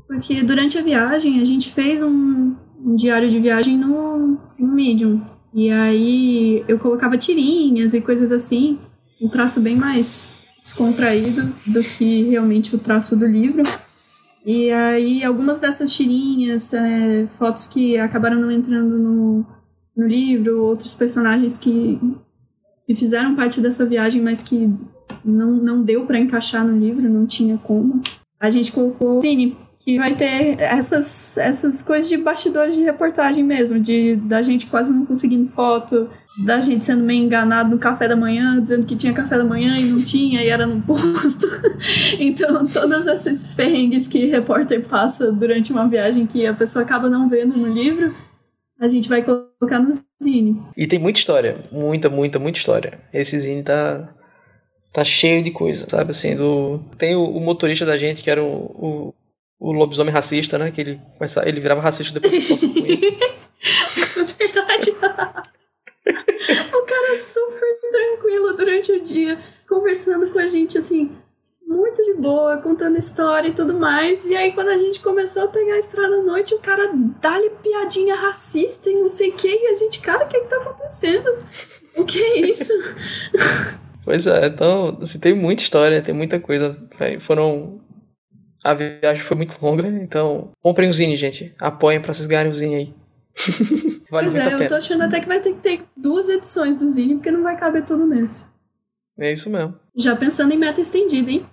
porque 0.07 0.43
durante 0.43 0.77
a 0.77 0.83
viagem 0.83 1.39
a 1.39 1.43
gente 1.43 1.71
fez 1.71 2.03
um, 2.03 2.55
um 2.79 2.95
diário 2.95 3.29
de 3.29 3.39
viagem 3.39 3.75
no, 3.75 4.37
no 4.57 4.67
Medium. 4.67 5.21
E 5.51 5.71
aí 5.71 6.63
eu 6.67 6.77
colocava 6.77 7.17
tirinhas 7.17 7.93
e 7.93 8.01
coisas 8.01 8.31
assim, 8.31 8.77
um 9.21 9.27
traço 9.27 9.61
bem 9.61 9.75
mais 9.75 10.35
descontraído 10.61 11.53
do 11.65 11.81
que 11.81 12.23
realmente 12.23 12.75
o 12.75 12.79
traço 12.79 13.15
do 13.15 13.25
livro. 13.25 13.63
E 14.45 14.71
aí 14.71 15.23
algumas 15.23 15.59
dessas 15.59 15.91
tirinhas, 15.93 16.73
é, 16.73 17.25
fotos 17.27 17.67
que 17.67 17.97
acabaram 17.97 18.37
não 18.37 18.51
entrando 18.51 18.97
no, 18.97 19.45
no 19.95 20.07
livro, 20.07 20.63
outros 20.63 20.93
personagens 20.93 21.57
que, 21.57 21.99
que 22.85 22.93
fizeram 22.93 23.35
parte 23.35 23.61
dessa 23.61 23.85
viagem, 23.85 24.21
mas 24.21 24.43
que 24.43 24.69
não, 25.23 25.51
não 25.51 25.81
deu 25.81 26.05
para 26.05 26.19
encaixar 26.19 26.65
no 26.65 26.77
livro, 26.77 27.09
não 27.09 27.25
tinha 27.25 27.57
como. 27.57 28.01
A 28.37 28.49
gente 28.49 28.71
colocou 28.71 29.21
Cine, 29.21 29.55
que 29.79 29.97
vai 29.97 30.15
ter 30.15 30.59
essas, 30.59 31.37
essas 31.37 31.81
coisas 31.81 32.09
de 32.09 32.17
bastidores 32.17 32.75
de 32.75 32.83
reportagem 32.83 33.43
mesmo, 33.43 33.79
de 33.79 34.17
da 34.17 34.41
gente 34.41 34.67
quase 34.67 34.93
não 34.93 35.05
conseguindo 35.05 35.45
foto, 35.47 36.09
da 36.37 36.59
gente 36.61 36.83
sendo 36.83 37.03
meio 37.03 37.23
enganado 37.23 37.69
no 37.69 37.77
café 37.77 38.07
da 38.07 38.15
manhã, 38.15 38.61
dizendo 38.61 38.85
que 38.85 38.95
tinha 38.95 39.13
café 39.13 39.37
da 39.37 39.43
manhã 39.43 39.77
e 39.77 39.85
não 39.85 40.03
tinha, 40.03 40.43
e 40.43 40.49
era 40.49 40.65
no 40.65 40.81
posto. 40.81 41.47
então, 42.19 42.65
todos 42.65 43.05
esses 43.05 43.53
perrengues 43.53 44.07
que 44.07 44.25
repórter 44.25 44.83
passa 44.83 45.31
durante 45.31 45.71
uma 45.71 45.87
viagem 45.87 46.25
que 46.25 46.45
a 46.45 46.53
pessoa 46.53 46.83
acaba 46.83 47.09
não 47.09 47.29
vendo 47.29 47.55
no 47.55 47.67
livro, 47.67 48.15
a 48.79 48.87
gente 48.87 49.07
vai 49.07 49.21
colocar 49.21 49.79
no 49.79 49.91
zine. 50.21 50.61
E 50.75 50.87
tem 50.87 50.99
muita 50.99 51.19
história, 51.19 51.55
muita, 51.71 52.09
muita, 52.09 52.39
muita 52.39 52.57
história. 52.57 52.99
Esse 53.13 53.39
zine 53.39 53.63
tá 53.63 54.09
tá 54.91 55.03
cheio 55.03 55.41
de 55.41 55.49
coisa, 55.49 55.87
sabe? 55.89 56.11
Assim, 56.11 56.35
do 56.35 56.79
tem 56.99 57.15
o, 57.15 57.23
o 57.23 57.41
motorista 57.41 57.83
da 57.83 57.97
gente 57.97 58.21
que 58.21 58.29
era 58.29 58.43
o, 58.43 58.47
o 58.47 59.13
o 59.63 59.71
lobisomem 59.71 60.13
racista, 60.13 60.57
né? 60.57 60.71
Que 60.71 60.81
ele, 60.81 61.01
ele 61.45 61.61
virava 61.61 61.79
racista 61.79 62.19
depois 62.19 62.33
que 62.33 62.41
só 62.41 62.67
Verdade. 64.37 64.91
o 66.05 66.85
cara 66.85 67.13
é 67.13 67.17
super 67.17 67.75
tranquilo 67.91 68.53
durante 68.53 68.91
o 68.91 69.01
dia, 69.01 69.37
conversando 69.67 70.29
com 70.31 70.39
a 70.39 70.47
gente 70.47 70.77
assim, 70.77 71.11
muito 71.65 72.03
de 72.03 72.13
boa, 72.15 72.57
contando 72.57 72.97
história 72.97 73.49
e 73.49 73.53
tudo 73.53 73.73
mais. 73.73 74.25
E 74.25 74.35
aí, 74.35 74.51
quando 74.53 74.69
a 74.69 74.77
gente 74.77 74.99
começou 74.99 75.43
a 75.43 75.47
pegar 75.47 75.75
a 75.75 75.79
estrada 75.79 76.15
à 76.15 76.21
noite, 76.21 76.53
o 76.53 76.59
cara 76.59 76.91
dá-lhe 77.21 77.49
piadinha 77.49 78.15
racista 78.15 78.89
e 78.89 78.95
não 78.95 79.09
sei 79.09 79.29
o 79.29 79.33
que. 79.33 79.47
E 79.47 79.67
a 79.67 79.73
gente, 79.73 79.99
cara, 79.99 80.25
o 80.25 80.27
que, 80.27 80.37
é 80.37 80.39
que 80.41 80.49
tá 80.49 80.57
acontecendo? 80.57 81.29
O 81.97 82.05
que 82.05 82.21
é 82.21 82.39
isso? 82.39 82.73
Pois 84.05 84.27
é, 84.27 84.47
então, 84.47 84.97
assim, 85.01 85.17
tem 85.17 85.33
muita 85.33 85.63
história, 85.63 86.01
tem 86.01 86.13
muita 86.13 86.37
coisa. 86.37 86.77
Foram 87.21 87.79
a 88.63 88.73
viagem 88.73 89.23
foi 89.23 89.35
muito 89.35 89.57
longa, 89.61 89.87
então 89.87 90.51
comprem 90.61 90.89
o 90.89 90.93
Zine, 90.93 91.17
gente. 91.17 91.53
Apoiem 91.59 91.99
pra 91.99 92.13
vocês 92.13 92.27
ganharem 92.27 92.51
o 92.51 92.55
Zine 92.55 92.75
aí. 92.75 92.93
vale 94.09 94.29
pois 94.29 94.35
é, 94.35 94.53
eu 94.53 94.67
tô 94.67 94.75
achando 94.75 95.03
até 95.03 95.19
que 95.19 95.27
vai 95.27 95.39
ter 95.39 95.53
que 95.53 95.59
ter 95.59 95.83
duas 95.97 96.29
edições 96.29 96.75
do 96.75 96.87
Zine, 96.87 97.15
porque 97.15 97.31
não 97.31 97.43
vai 97.43 97.57
caber 97.57 97.83
tudo 97.83 98.05
nesse. 98.05 98.47
É 99.17 99.31
isso 99.31 99.49
mesmo. 99.49 99.75
Já 99.95 100.15
pensando 100.15 100.53
em 100.53 100.57
meta 100.57 100.81
estendida, 100.81 101.29
hein? 101.29 101.45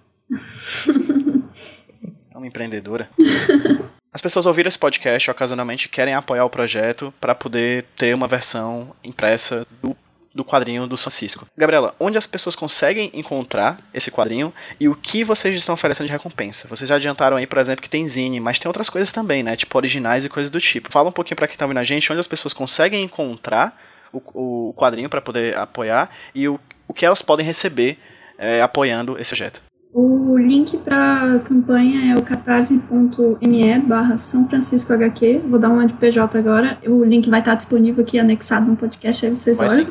É 2.32 2.36
uma 2.36 2.46
empreendedora. 2.46 3.08
As 4.12 4.20
pessoas 4.20 4.44
ouviram 4.44 4.68
esse 4.68 4.78
podcast 4.78 5.30
ocasionalmente 5.30 5.88
querem 5.88 6.14
apoiar 6.14 6.44
o 6.44 6.50
projeto 6.50 7.14
para 7.20 7.34
poder 7.34 7.84
ter 7.96 8.14
uma 8.14 8.26
versão 8.26 8.92
impressa 9.04 9.64
do 9.80 9.96
do 10.34 10.44
quadrinho 10.44 10.86
do 10.86 10.96
Francisco. 10.96 11.46
Gabriela, 11.56 11.94
onde 11.98 12.16
as 12.16 12.26
pessoas 12.26 12.54
conseguem 12.54 13.10
encontrar 13.12 13.78
esse 13.92 14.10
quadrinho 14.10 14.52
e 14.78 14.88
o 14.88 14.94
que 14.94 15.24
vocês 15.24 15.56
estão 15.56 15.72
oferecendo 15.72 16.06
de 16.06 16.12
recompensa? 16.12 16.68
Vocês 16.68 16.88
já 16.88 16.96
adiantaram 16.96 17.36
aí, 17.36 17.46
por 17.46 17.58
exemplo, 17.58 17.82
que 17.82 17.90
tem 17.90 18.06
zine, 18.06 18.38
mas 18.38 18.58
tem 18.58 18.68
outras 18.68 18.88
coisas 18.88 19.12
também, 19.12 19.42
né? 19.42 19.56
Tipo 19.56 19.76
originais 19.76 20.24
e 20.24 20.28
coisas 20.28 20.50
do 20.50 20.60
tipo. 20.60 20.92
Fala 20.92 21.08
um 21.08 21.12
pouquinho 21.12 21.36
para 21.36 21.48
quem 21.48 21.56
tá 21.56 21.64
ouvindo 21.64 21.78
a 21.78 21.84
gente, 21.84 22.10
onde 22.12 22.20
as 22.20 22.28
pessoas 22.28 22.54
conseguem 22.54 23.02
encontrar 23.02 23.76
o, 24.12 24.70
o 24.70 24.74
quadrinho 24.74 25.08
para 25.08 25.20
poder 25.20 25.56
apoiar 25.56 26.10
e 26.34 26.48
o, 26.48 26.60
o 26.86 26.94
que 26.94 27.04
elas 27.04 27.22
podem 27.22 27.44
receber 27.44 27.98
é, 28.38 28.62
apoiando 28.62 29.18
esse 29.18 29.30
projeto. 29.30 29.62
O 29.92 30.38
link 30.38 30.76
para 30.78 31.34
a 31.34 31.38
campanha 31.40 32.12
é 32.12 32.16
o 32.16 32.22
catarse.me 32.22 33.78
barra 33.80 34.16
São 34.18 34.46
Francisco 34.48 34.92
HQ. 34.92 35.42
Vou 35.48 35.58
dar 35.58 35.68
uma 35.68 35.84
de 35.84 35.94
PJ 35.94 36.38
agora. 36.38 36.78
O 36.86 37.02
link 37.02 37.28
vai 37.28 37.40
estar 37.40 37.56
disponível 37.56 38.04
aqui 38.04 38.16
anexado 38.16 38.70
no 38.70 38.76
podcast, 38.76 39.26
aí 39.26 39.34
vocês 39.34 39.60
olham. 39.60 39.86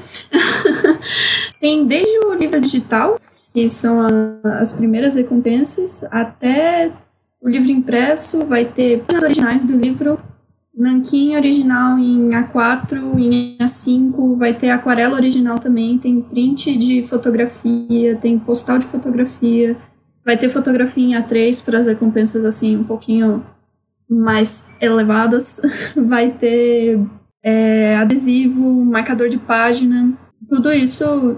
Tem 1.60 1.86
desde 1.86 2.18
o 2.20 2.34
livro 2.34 2.62
digital, 2.62 3.20
que 3.52 3.68
são 3.68 4.00
a, 4.00 4.62
as 4.62 4.72
primeiras 4.72 5.16
recompensas, 5.16 6.06
até 6.10 6.94
o 7.42 7.50
livro 7.50 7.70
impresso. 7.70 8.46
Vai 8.46 8.64
ter 8.64 9.04
os 9.14 9.22
originais 9.22 9.66
do 9.66 9.76
livro, 9.76 10.18
nanquim 10.74 11.36
original 11.36 12.00
em 12.00 12.30
A4, 12.30 13.20
em 13.20 13.58
A5, 13.58 14.38
vai 14.38 14.54
ter 14.54 14.70
aquarela 14.70 15.16
original 15.16 15.60
também, 15.60 15.98
tem 15.98 16.22
print 16.22 16.78
de 16.78 17.04
fotografia, 17.04 18.16
tem 18.16 18.40
postal 18.40 18.80
de 18.80 18.86
fotografia 18.86 19.76
Vai 20.26 20.38
ter 20.38 20.50
fotografia 20.50 21.04
em 21.04 21.22
A3 21.22 21.64
para 21.64 21.80
as 21.80 21.88
recompensas 21.88 22.46
assim 22.46 22.78
um 22.78 22.84
pouquinho 22.84 23.44
mais 24.10 24.72
elevadas. 24.82 25.62
Vai 25.96 26.32
ter 26.32 27.00
é, 27.44 27.96
adesivo, 27.98 28.64
marcador 28.86 29.30
de 29.30 29.38
página, 29.38 30.14
tudo 30.48 30.72
isso 30.72 31.38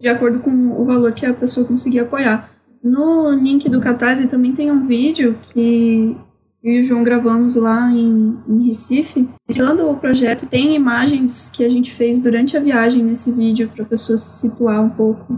de 0.00 0.08
acordo 0.08 0.40
com 0.40 0.50
o 0.50 0.84
valor 0.84 1.12
que 1.12 1.24
a 1.24 1.32
pessoa 1.32 1.66
conseguir 1.66 2.00
apoiar. 2.00 2.50
No 2.82 3.30
link 3.30 3.68
do 3.68 3.80
Catarse 3.80 4.26
também 4.26 4.52
tem 4.52 4.70
um 4.70 4.84
vídeo 4.84 5.38
que 5.40 6.16
eu 6.62 6.74
e 6.74 6.80
o 6.80 6.84
João 6.84 7.04
gravamos 7.04 7.54
lá 7.56 7.90
em, 7.90 8.36
em 8.48 8.68
Recife. 8.68 9.28
Explicando 9.48 9.88
o 9.88 9.96
projeto, 9.96 10.46
tem 10.46 10.74
imagens 10.74 11.48
que 11.50 11.64
a 11.64 11.68
gente 11.68 11.92
fez 11.92 12.20
durante 12.20 12.56
a 12.56 12.60
viagem 12.60 13.02
nesse 13.04 13.30
vídeo 13.30 13.70
para 13.72 13.84
a 13.84 13.88
pessoa 13.88 14.16
se 14.16 14.40
situar 14.40 14.80
um 14.82 14.90
pouco, 14.90 15.36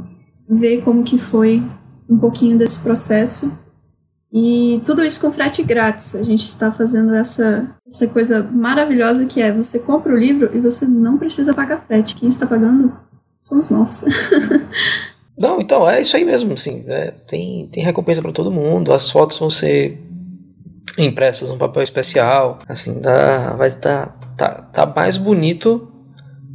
ver 0.48 0.82
como 0.82 1.02
que 1.02 1.18
foi 1.18 1.62
um 2.08 2.18
pouquinho 2.18 2.58
desse 2.58 2.80
processo. 2.80 3.52
E 4.32 4.82
tudo 4.84 5.04
isso 5.04 5.20
com 5.20 5.30
frete 5.30 5.62
grátis. 5.62 6.16
A 6.16 6.22
gente 6.24 6.42
está 6.42 6.72
fazendo 6.72 7.14
essa, 7.14 7.68
essa 7.86 8.08
coisa 8.08 8.42
maravilhosa 8.42 9.26
que 9.26 9.40
é 9.40 9.52
você 9.52 9.78
compra 9.78 10.12
o 10.12 10.18
livro 10.18 10.50
e 10.52 10.58
você 10.58 10.86
não 10.86 11.16
precisa 11.16 11.54
pagar 11.54 11.78
frete. 11.78 12.16
Quem 12.16 12.28
está 12.28 12.44
pagando 12.44 12.92
somos 13.38 13.70
nós. 13.70 14.04
não, 15.38 15.60
então 15.60 15.88
é 15.88 16.00
isso 16.00 16.16
aí 16.16 16.24
mesmo. 16.24 16.54
Assim, 16.54 16.84
é, 16.88 17.12
tem, 17.28 17.68
tem 17.68 17.84
recompensa 17.84 18.20
para 18.20 18.32
todo 18.32 18.50
mundo. 18.50 18.92
As 18.92 19.08
fotos 19.08 19.38
vão 19.38 19.50
ser 19.50 20.02
impressas 20.98 21.48
num 21.48 21.58
papel 21.58 21.84
especial. 21.84 22.58
Assim, 22.68 23.00
dá, 23.00 23.54
vai 23.54 23.68
estar 23.68 24.18
tá, 24.36 24.48
tá, 24.48 24.62
tá 24.62 24.86
mais 24.96 25.16
bonito 25.16 25.92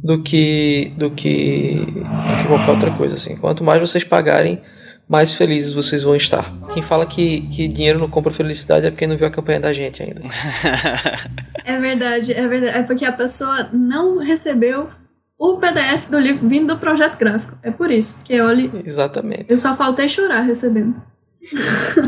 do 0.02 0.22
que 0.22 0.94
do 0.96 1.10
que 1.10 1.86
do 1.86 2.36
que 2.36 2.46
qualquer 2.46 2.70
outra 2.72 2.90
coisa. 2.90 3.14
Assim, 3.14 3.36
quanto 3.36 3.64
mais 3.64 3.80
vocês 3.80 4.04
pagarem 4.04 4.60
mais 5.10 5.34
felizes 5.34 5.72
vocês 5.72 6.04
vão 6.04 6.14
estar. 6.14 6.48
Quem 6.72 6.80
fala 6.80 7.04
que, 7.04 7.40
que 7.48 7.66
dinheiro 7.66 7.98
não 7.98 8.08
compra 8.08 8.32
felicidade 8.32 8.86
é 8.86 8.92
porque 8.92 9.08
não 9.08 9.16
viu 9.16 9.26
a 9.26 9.30
campanha 9.30 9.58
da 9.58 9.72
gente 9.72 10.00
ainda. 10.00 10.22
é 11.66 11.76
verdade, 11.80 12.32
é 12.32 12.46
verdade. 12.46 12.78
É 12.78 12.82
porque 12.84 13.04
a 13.04 13.10
pessoa 13.10 13.68
não 13.72 14.18
recebeu 14.18 14.88
o 15.36 15.56
PDF 15.56 16.06
do 16.08 16.16
livro 16.16 16.48
vindo 16.48 16.72
do 16.72 16.78
projeto 16.78 17.18
gráfico. 17.18 17.58
É 17.60 17.72
por 17.72 17.90
isso, 17.90 18.18
porque 18.18 18.40
olha. 18.40 18.70
Exatamente. 18.84 19.46
Eu 19.48 19.58
só 19.58 19.74
faltei 19.74 20.08
chorar 20.08 20.42
recebendo. 20.42 20.94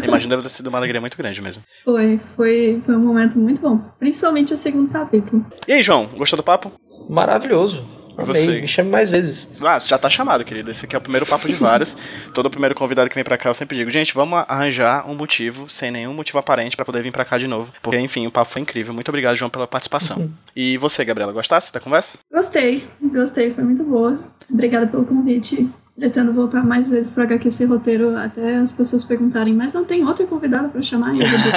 Imagina 0.04 0.36
deve 0.36 0.48
ter 0.48 0.54
sido 0.54 0.68
uma 0.68 0.78
alegria 0.78 1.00
muito 1.00 1.16
grande 1.16 1.42
mesmo. 1.42 1.64
Foi, 1.82 2.18
foi, 2.18 2.80
foi 2.84 2.94
um 2.94 3.00
momento 3.00 3.36
muito 3.36 3.60
bom. 3.60 3.78
Principalmente 3.98 4.54
o 4.54 4.56
segundo 4.56 4.88
capítulo. 4.88 5.44
E 5.66 5.72
aí, 5.72 5.82
João, 5.82 6.06
gostou 6.16 6.36
do 6.36 6.44
papo? 6.44 6.70
Maravilhoso. 7.08 7.84
Amei. 8.16 8.44
Você. 8.44 8.60
Me 8.60 8.68
chame 8.68 8.90
mais 8.90 9.10
vezes. 9.10 9.50
Ah, 9.62 9.78
já 9.78 9.98
tá 9.98 10.08
chamado, 10.10 10.44
querido. 10.44 10.70
Esse 10.70 10.84
aqui 10.84 10.94
é 10.94 10.98
o 10.98 11.02
primeiro 11.02 11.26
papo 11.26 11.46
de 11.46 11.54
vários. 11.54 11.96
Todo 12.34 12.50
primeiro 12.50 12.74
convidado 12.74 13.08
que 13.08 13.14
vem 13.14 13.24
pra 13.24 13.38
cá, 13.38 13.48
eu 13.48 13.54
sempre 13.54 13.76
digo, 13.76 13.90
gente, 13.90 14.14
vamos 14.14 14.44
arranjar 14.48 15.08
um 15.08 15.14
motivo, 15.14 15.68
sem 15.68 15.90
nenhum 15.90 16.14
motivo 16.14 16.38
aparente, 16.38 16.76
para 16.76 16.84
poder 16.84 17.02
vir 17.02 17.12
pra 17.12 17.24
cá 17.24 17.38
de 17.38 17.46
novo. 17.46 17.72
Porque, 17.82 17.98
enfim, 17.98 18.26
o 18.26 18.30
papo 18.30 18.50
foi 18.50 18.62
incrível. 18.62 18.92
Muito 18.94 19.08
obrigado, 19.08 19.36
João, 19.36 19.50
pela 19.50 19.66
participação. 19.66 20.18
Uhum. 20.18 20.30
E 20.54 20.76
você, 20.76 21.04
Gabriela, 21.04 21.32
gostasse 21.32 21.72
da 21.72 21.80
conversa? 21.80 22.18
Gostei, 22.32 22.84
gostei, 23.00 23.50
foi 23.50 23.64
muito 23.64 23.84
boa. 23.84 24.18
Obrigada 24.50 24.86
pelo 24.86 25.04
convite. 25.04 25.68
Pretendo 25.96 26.32
voltar 26.32 26.64
mais 26.64 26.88
vezes 26.88 27.10
pro 27.10 27.22
HQ 27.22 27.48
esse 27.48 27.64
roteiro 27.66 28.16
até 28.16 28.56
as 28.56 28.72
pessoas 28.72 29.04
perguntarem, 29.04 29.52
mas 29.54 29.74
não 29.74 29.84
tem 29.84 30.04
outro 30.06 30.26
convidado 30.26 30.70
para 30.70 30.80
chamar? 30.80 31.14
E 31.14 31.20
eu 31.20 31.26
vou 31.28 31.38
dizer, 31.38 31.52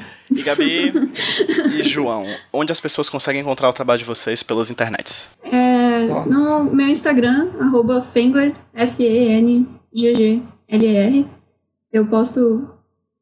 e 0.30 0.42
Gabi 0.42 0.92
e 1.78 1.84
João, 1.84 2.26
onde 2.52 2.72
as 2.72 2.80
pessoas 2.80 3.08
conseguem 3.08 3.42
encontrar 3.42 3.68
o 3.68 3.72
trabalho 3.72 4.00
de 4.00 4.04
vocês 4.04 4.42
pelas 4.42 4.70
internets? 4.70 5.30
É, 5.44 6.06
no 6.26 6.64
meu 6.64 6.88
Instagram, 6.88 7.50
arroba 7.60 8.00
Fengler, 8.00 8.54
F-E-N-G-G-L-E-R. 8.74 9.70
Eu 11.92 12.06
posto 12.06 12.68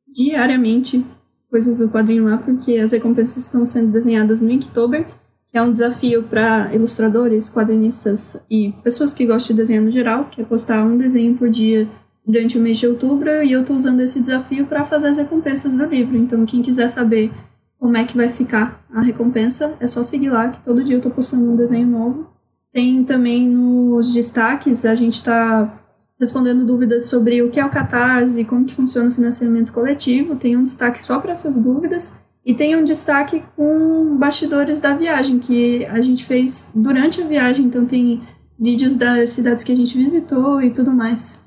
diariamente 0.07 1.05
coisas 1.51 1.79
do 1.79 1.89
quadrinho 1.89 2.25
lá, 2.25 2.37
porque 2.37 2.75
as 2.75 2.93
recompensas 2.93 3.37
estão 3.37 3.65
sendo 3.65 3.91
desenhadas 3.91 4.41
no 4.41 4.51
Inktober, 4.51 5.07
é 5.53 5.63
um 5.63 5.73
desafio 5.73 6.23
para 6.23 6.73
ilustradores, 6.75 7.51
quadrinistas 7.51 8.43
e 8.51 8.73
pessoas 8.83 9.15
que 9.15 9.27
gostam 9.27 9.55
de 9.55 9.63
desenhar 9.63 9.83
no 9.83 9.91
geral, 9.91 10.27
que 10.31 10.43
é 10.43 10.45
postar 10.45 10.85
um 10.85 10.97
desenho 10.97 11.35
por 11.35 11.49
dia 11.49 11.89
durante 12.27 12.59
o 12.59 12.61
mês 12.61 12.79
de 12.79 12.87
outubro 12.87 13.43
e 13.43 13.53
eu 13.53 13.63
estou 13.63 13.75
usando 13.75 14.01
esse 14.01 14.21
desafio 14.21 14.67
para 14.67 14.85
fazer 14.85 15.09
as 15.09 15.17
recompensas 15.17 15.77
do 15.77 15.87
livro. 15.87 16.19
Então, 16.19 16.45
quem 16.45 16.61
quiser 16.61 16.89
saber 16.89 17.33
como 17.79 17.97
é 17.97 18.05
que 18.05 18.17
vai 18.17 18.29
ficar 18.29 18.85
a 18.93 19.01
recompensa, 19.01 19.75
é 19.81 19.87
só 19.87 20.03
seguir 20.03 20.31
lá, 20.31 20.49
que 20.49 20.61
todo 20.61 20.85
dia 20.85 20.97
eu 20.97 20.99
estou 20.99 21.13
postando 21.13 21.51
um 21.51 21.57
desenho 21.57 21.87
novo. 21.87 22.29
Tem 22.73 23.03
também 23.05 23.49
nos 23.49 24.13
destaques, 24.13 24.85
a 24.85 24.95
gente 24.95 25.15
está 25.15 25.81
respondendo 26.19 26.67
dúvidas 26.67 27.07
sobre 27.07 27.41
o 27.41 27.49
que 27.49 27.61
é 27.61 27.65
o 27.65 27.71
Catarse, 27.71 28.45
como 28.45 28.65
que 28.65 28.75
funciona 28.75 29.09
o 29.09 29.13
financiamento 29.13 29.73
coletivo. 29.73 30.37
Tem 30.37 30.57
um 30.57 30.65
destaque 30.65 31.01
só 31.01 31.21
para 31.21 31.33
essas 31.33 31.57
dúvidas. 31.57 32.21
E 32.49 32.55
tem 32.55 32.75
um 32.75 32.83
destaque 32.83 33.43
com 33.55 34.17
bastidores 34.17 34.81
da 34.81 34.95
viagem, 34.95 35.39
que 35.39 35.85
a 35.85 36.01
gente 36.01 36.25
fez 36.25 36.73
durante 36.75 37.21
a 37.21 37.27
viagem. 37.27 37.67
Então 37.67 37.85
tem 37.85 38.23
vídeos 38.59 38.97
das 38.97 39.29
cidades 39.29 39.63
que 39.63 39.71
a 39.71 39.77
gente 39.77 39.95
visitou 39.99 40.63
e 40.63 40.71
tudo 40.71 40.91
mais. 40.91 41.45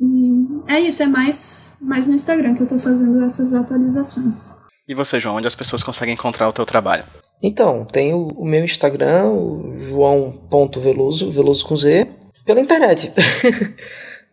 E 0.00 0.72
é 0.72 0.78
isso, 0.78 1.02
é 1.02 1.08
mais, 1.08 1.76
mais 1.80 2.06
no 2.06 2.14
Instagram 2.14 2.54
que 2.54 2.62
eu 2.62 2.66
tô 2.68 2.78
fazendo 2.78 3.24
essas 3.24 3.52
atualizações. 3.52 4.60
E 4.86 4.94
você, 4.94 5.18
João, 5.18 5.34
onde 5.34 5.48
as 5.48 5.56
pessoas 5.56 5.82
conseguem 5.82 6.14
encontrar 6.14 6.48
o 6.48 6.52
teu 6.52 6.64
trabalho? 6.64 7.02
Então, 7.42 7.84
tem 7.84 8.14
o, 8.14 8.28
o 8.36 8.44
meu 8.44 8.64
Instagram, 8.64 9.30
o 9.30 9.76
joão.veloso, 9.80 11.32
veloso 11.32 11.66
com 11.66 11.76
Z, 11.76 12.06
pela 12.46 12.60
internet. 12.60 13.12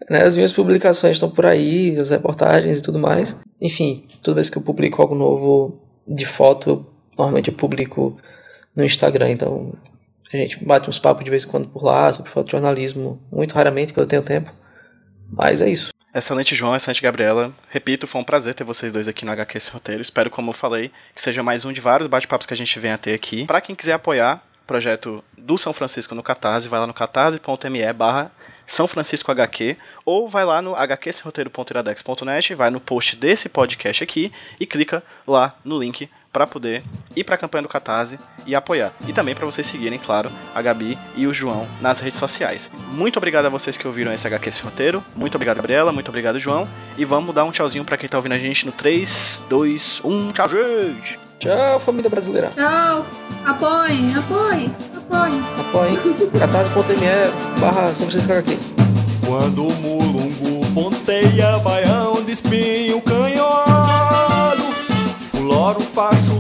Né, 0.10 0.24
as 0.24 0.36
minhas 0.36 0.52
publicações 0.52 1.14
estão 1.14 1.30
por 1.30 1.46
aí, 1.46 1.98
as 1.98 2.10
reportagens 2.10 2.80
e 2.80 2.82
tudo 2.82 3.00
mais. 3.00 3.38
Enfim, 3.62 4.08
toda 4.24 4.36
vez 4.36 4.50
que 4.50 4.58
eu 4.58 4.62
publico 4.62 5.02
algo 5.02 5.16
novo 5.16 5.80
de 6.08 6.26
foto, 6.26 6.70
eu, 6.70 6.86
normalmente 7.18 7.50
eu 7.50 7.56
publico 7.56 8.18
no 8.76 8.84
Instagram. 8.84 9.30
Então, 9.30 9.74
a 10.34 10.38
gente 10.38 10.64
bate 10.64 10.90
uns 10.90 11.00
papos 11.00 11.24
de 11.24 11.30
vez 11.30 11.46
em 11.46 11.48
quando 11.48 11.68
por 11.68 11.84
lá 11.84 12.12
sobre 12.12 12.32
fotojornalismo, 12.32 13.22
muito 13.32 13.54
raramente, 13.54 13.94
quando 13.94 14.06
eu 14.06 14.10
tenho 14.10 14.24
tempo. 14.24 14.52
Mas 15.32 15.62
é 15.62 15.70
isso. 15.70 15.92
Excelente, 16.14 16.56
João. 16.56 16.76
Excelente, 16.76 17.02
Gabriela. 17.02 17.54
Repito, 17.70 18.06
foi 18.06 18.20
um 18.20 18.24
prazer 18.24 18.54
ter 18.54 18.66
vocês 18.66 18.92
dois 18.92 19.08
aqui 19.08 19.24
no 19.24 19.32
HQ 19.32 19.58
esse 19.58 19.72
roteiro. 19.72 20.02
Espero, 20.02 20.30
como 20.30 20.50
eu 20.50 20.54
falei, 20.54 20.92
que 21.16 21.22
seja 21.22 21.42
mais 21.42 21.64
um 21.64 21.72
de 21.72 21.80
vários 21.80 22.08
bate-papos 22.08 22.46
que 22.46 22.54
a 22.54 22.58
gente 22.58 22.78
venha 22.80 22.96
a 22.96 22.98
ter 22.98 23.14
aqui. 23.14 23.46
Para 23.46 23.62
quem 23.62 23.76
quiser 23.76 23.94
apoiar 23.94 24.44
o 24.64 24.68
projeto 24.68 25.24
do 25.38 25.58
São 25.58 25.72
Francisco 25.72 26.14
no 26.14 26.22
Catarse, 26.22 26.68
vai 26.68 26.80
lá 26.82 26.88
no 26.88 26.94
catarse.me 26.94 27.94
barra 27.94 28.32
são 28.66 28.88
Francisco 28.88 29.32
HQ, 29.32 29.78
ou 30.06 30.28
vai 30.28 30.46
lá 30.46 30.62
no 30.62 30.74
hqsroteiro.iradex.net, 30.74 32.56
vai 32.56 32.70
no 32.70 32.80
post 32.80 33.16
desse 33.16 33.50
podcast 33.50 34.04
aqui 34.04 34.32
e 34.60 34.66
clica 34.66 35.04
lá 35.28 35.56
no 35.64 35.80
link 35.80 36.10
para 36.32 36.48
poder 36.48 36.84
ir 37.16 37.24
para 37.24 37.36
a 37.36 37.38
campanha 37.38 37.64
do 37.64 37.68
Catarse 37.68 38.18
e 38.46 38.56
apoiar. 38.56 38.94
E 39.08 39.14
também 39.14 39.36
para 39.36 39.46
vocês 39.46 39.68
seguirem, 39.68 40.00
claro, 40.00 40.32
a 40.56 40.62
Gabi 40.62 40.98
e 41.16 41.28
o 41.28 41.34
João 41.34 41.68
nas 41.82 42.00
redes 42.00 42.20
sociais. 42.20 42.70
Muito 42.88 43.18
obrigado 43.18 43.46
a 43.46 43.50
vocês 43.50 43.76
que 43.76 43.88
ouviram 43.88 44.14
esse 44.14 44.26
HQ 44.26 44.50
esse 44.50 44.62
roteiro. 44.62 45.04
Muito 45.16 45.36
obrigado, 45.36 45.58
Gabriela. 45.58 45.92
Muito 45.92 46.10
obrigado, 46.10 46.40
João. 46.40 46.68
E 46.98 47.06
vamos 47.06 47.36
dar 47.36 47.44
um 47.44 47.52
tchauzinho 47.52 47.86
para 47.86 47.98
quem 47.98 48.10
tá 48.10 48.18
ouvindo 48.18 48.34
a 48.34 48.40
gente 48.40 48.66
no 48.66 48.72
3, 48.72 49.44
2, 49.50 50.02
1. 50.04 50.32
Tchau, 50.32 50.50
gente! 50.50 51.31
Tchau, 51.42 51.80
família 51.80 52.08
brasileira. 52.08 52.52
Tchau. 52.56 53.04
Apoiem, 53.44 54.14
apoiem, 54.16 54.72
apoiem. 54.96 55.42
Apoiem. 55.60 55.98
catarse.me 56.38 57.60
barra 57.60 57.92
São 57.96 58.06
Francisco 58.06 58.34
HQ. 58.34 58.60
Quando 59.26 59.68
o 59.68 59.74
mulungu 59.74 60.64
ponteia, 60.72 61.58
baião 61.64 62.22
de 62.24 62.34
espinho 62.34 63.02
canhoado, 63.02 64.62
fulora 65.32 65.80
o 65.80 65.82
facho, 65.82 66.38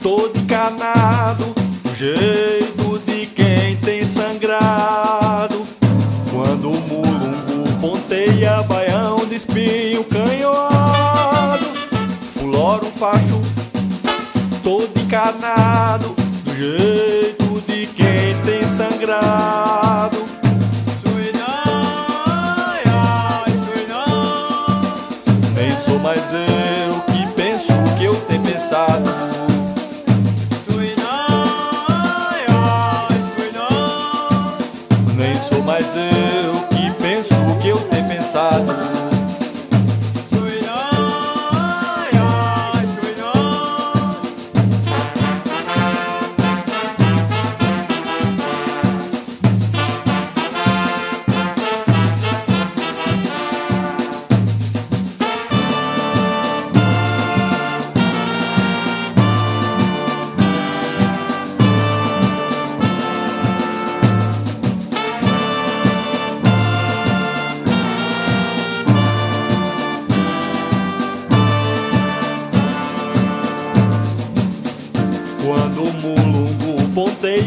todo 0.00 0.38
encanado, 0.38 1.52
o 1.84 1.96
jeito 1.96 3.00
de 3.04 3.26
quem 3.26 3.74
tem 3.78 4.04
sangrado. 4.04 5.60
Quando 6.30 6.70
o 6.70 6.80
mulungu 6.82 7.80
ponteia, 7.80 8.62
baião 8.62 9.26
de 9.26 9.34
espinho 9.34 10.04
canhoado, 10.04 11.64
fulora 12.32 12.84
o 12.84 12.90
facho, 12.92 13.31
todo 15.32 15.38
encanado, 15.38 16.14
do 16.44 16.54
jeito 16.54 17.60
de 17.66 17.86
quem 17.86 18.34
tem 18.44 18.62
sangrado. 18.62 19.71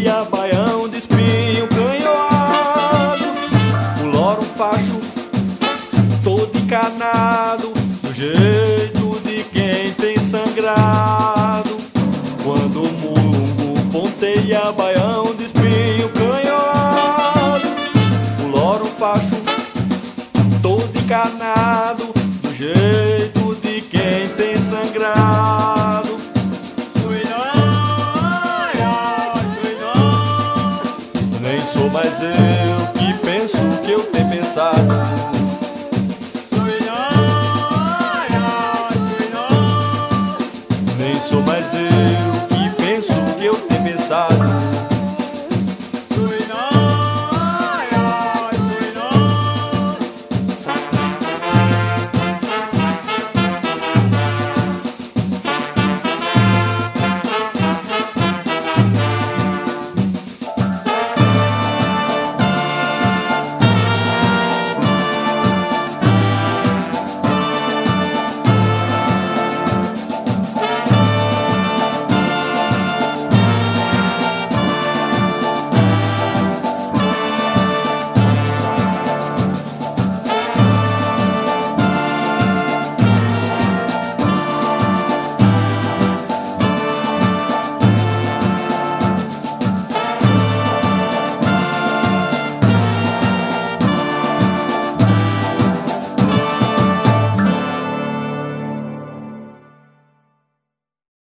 Yeah. 0.06 0.35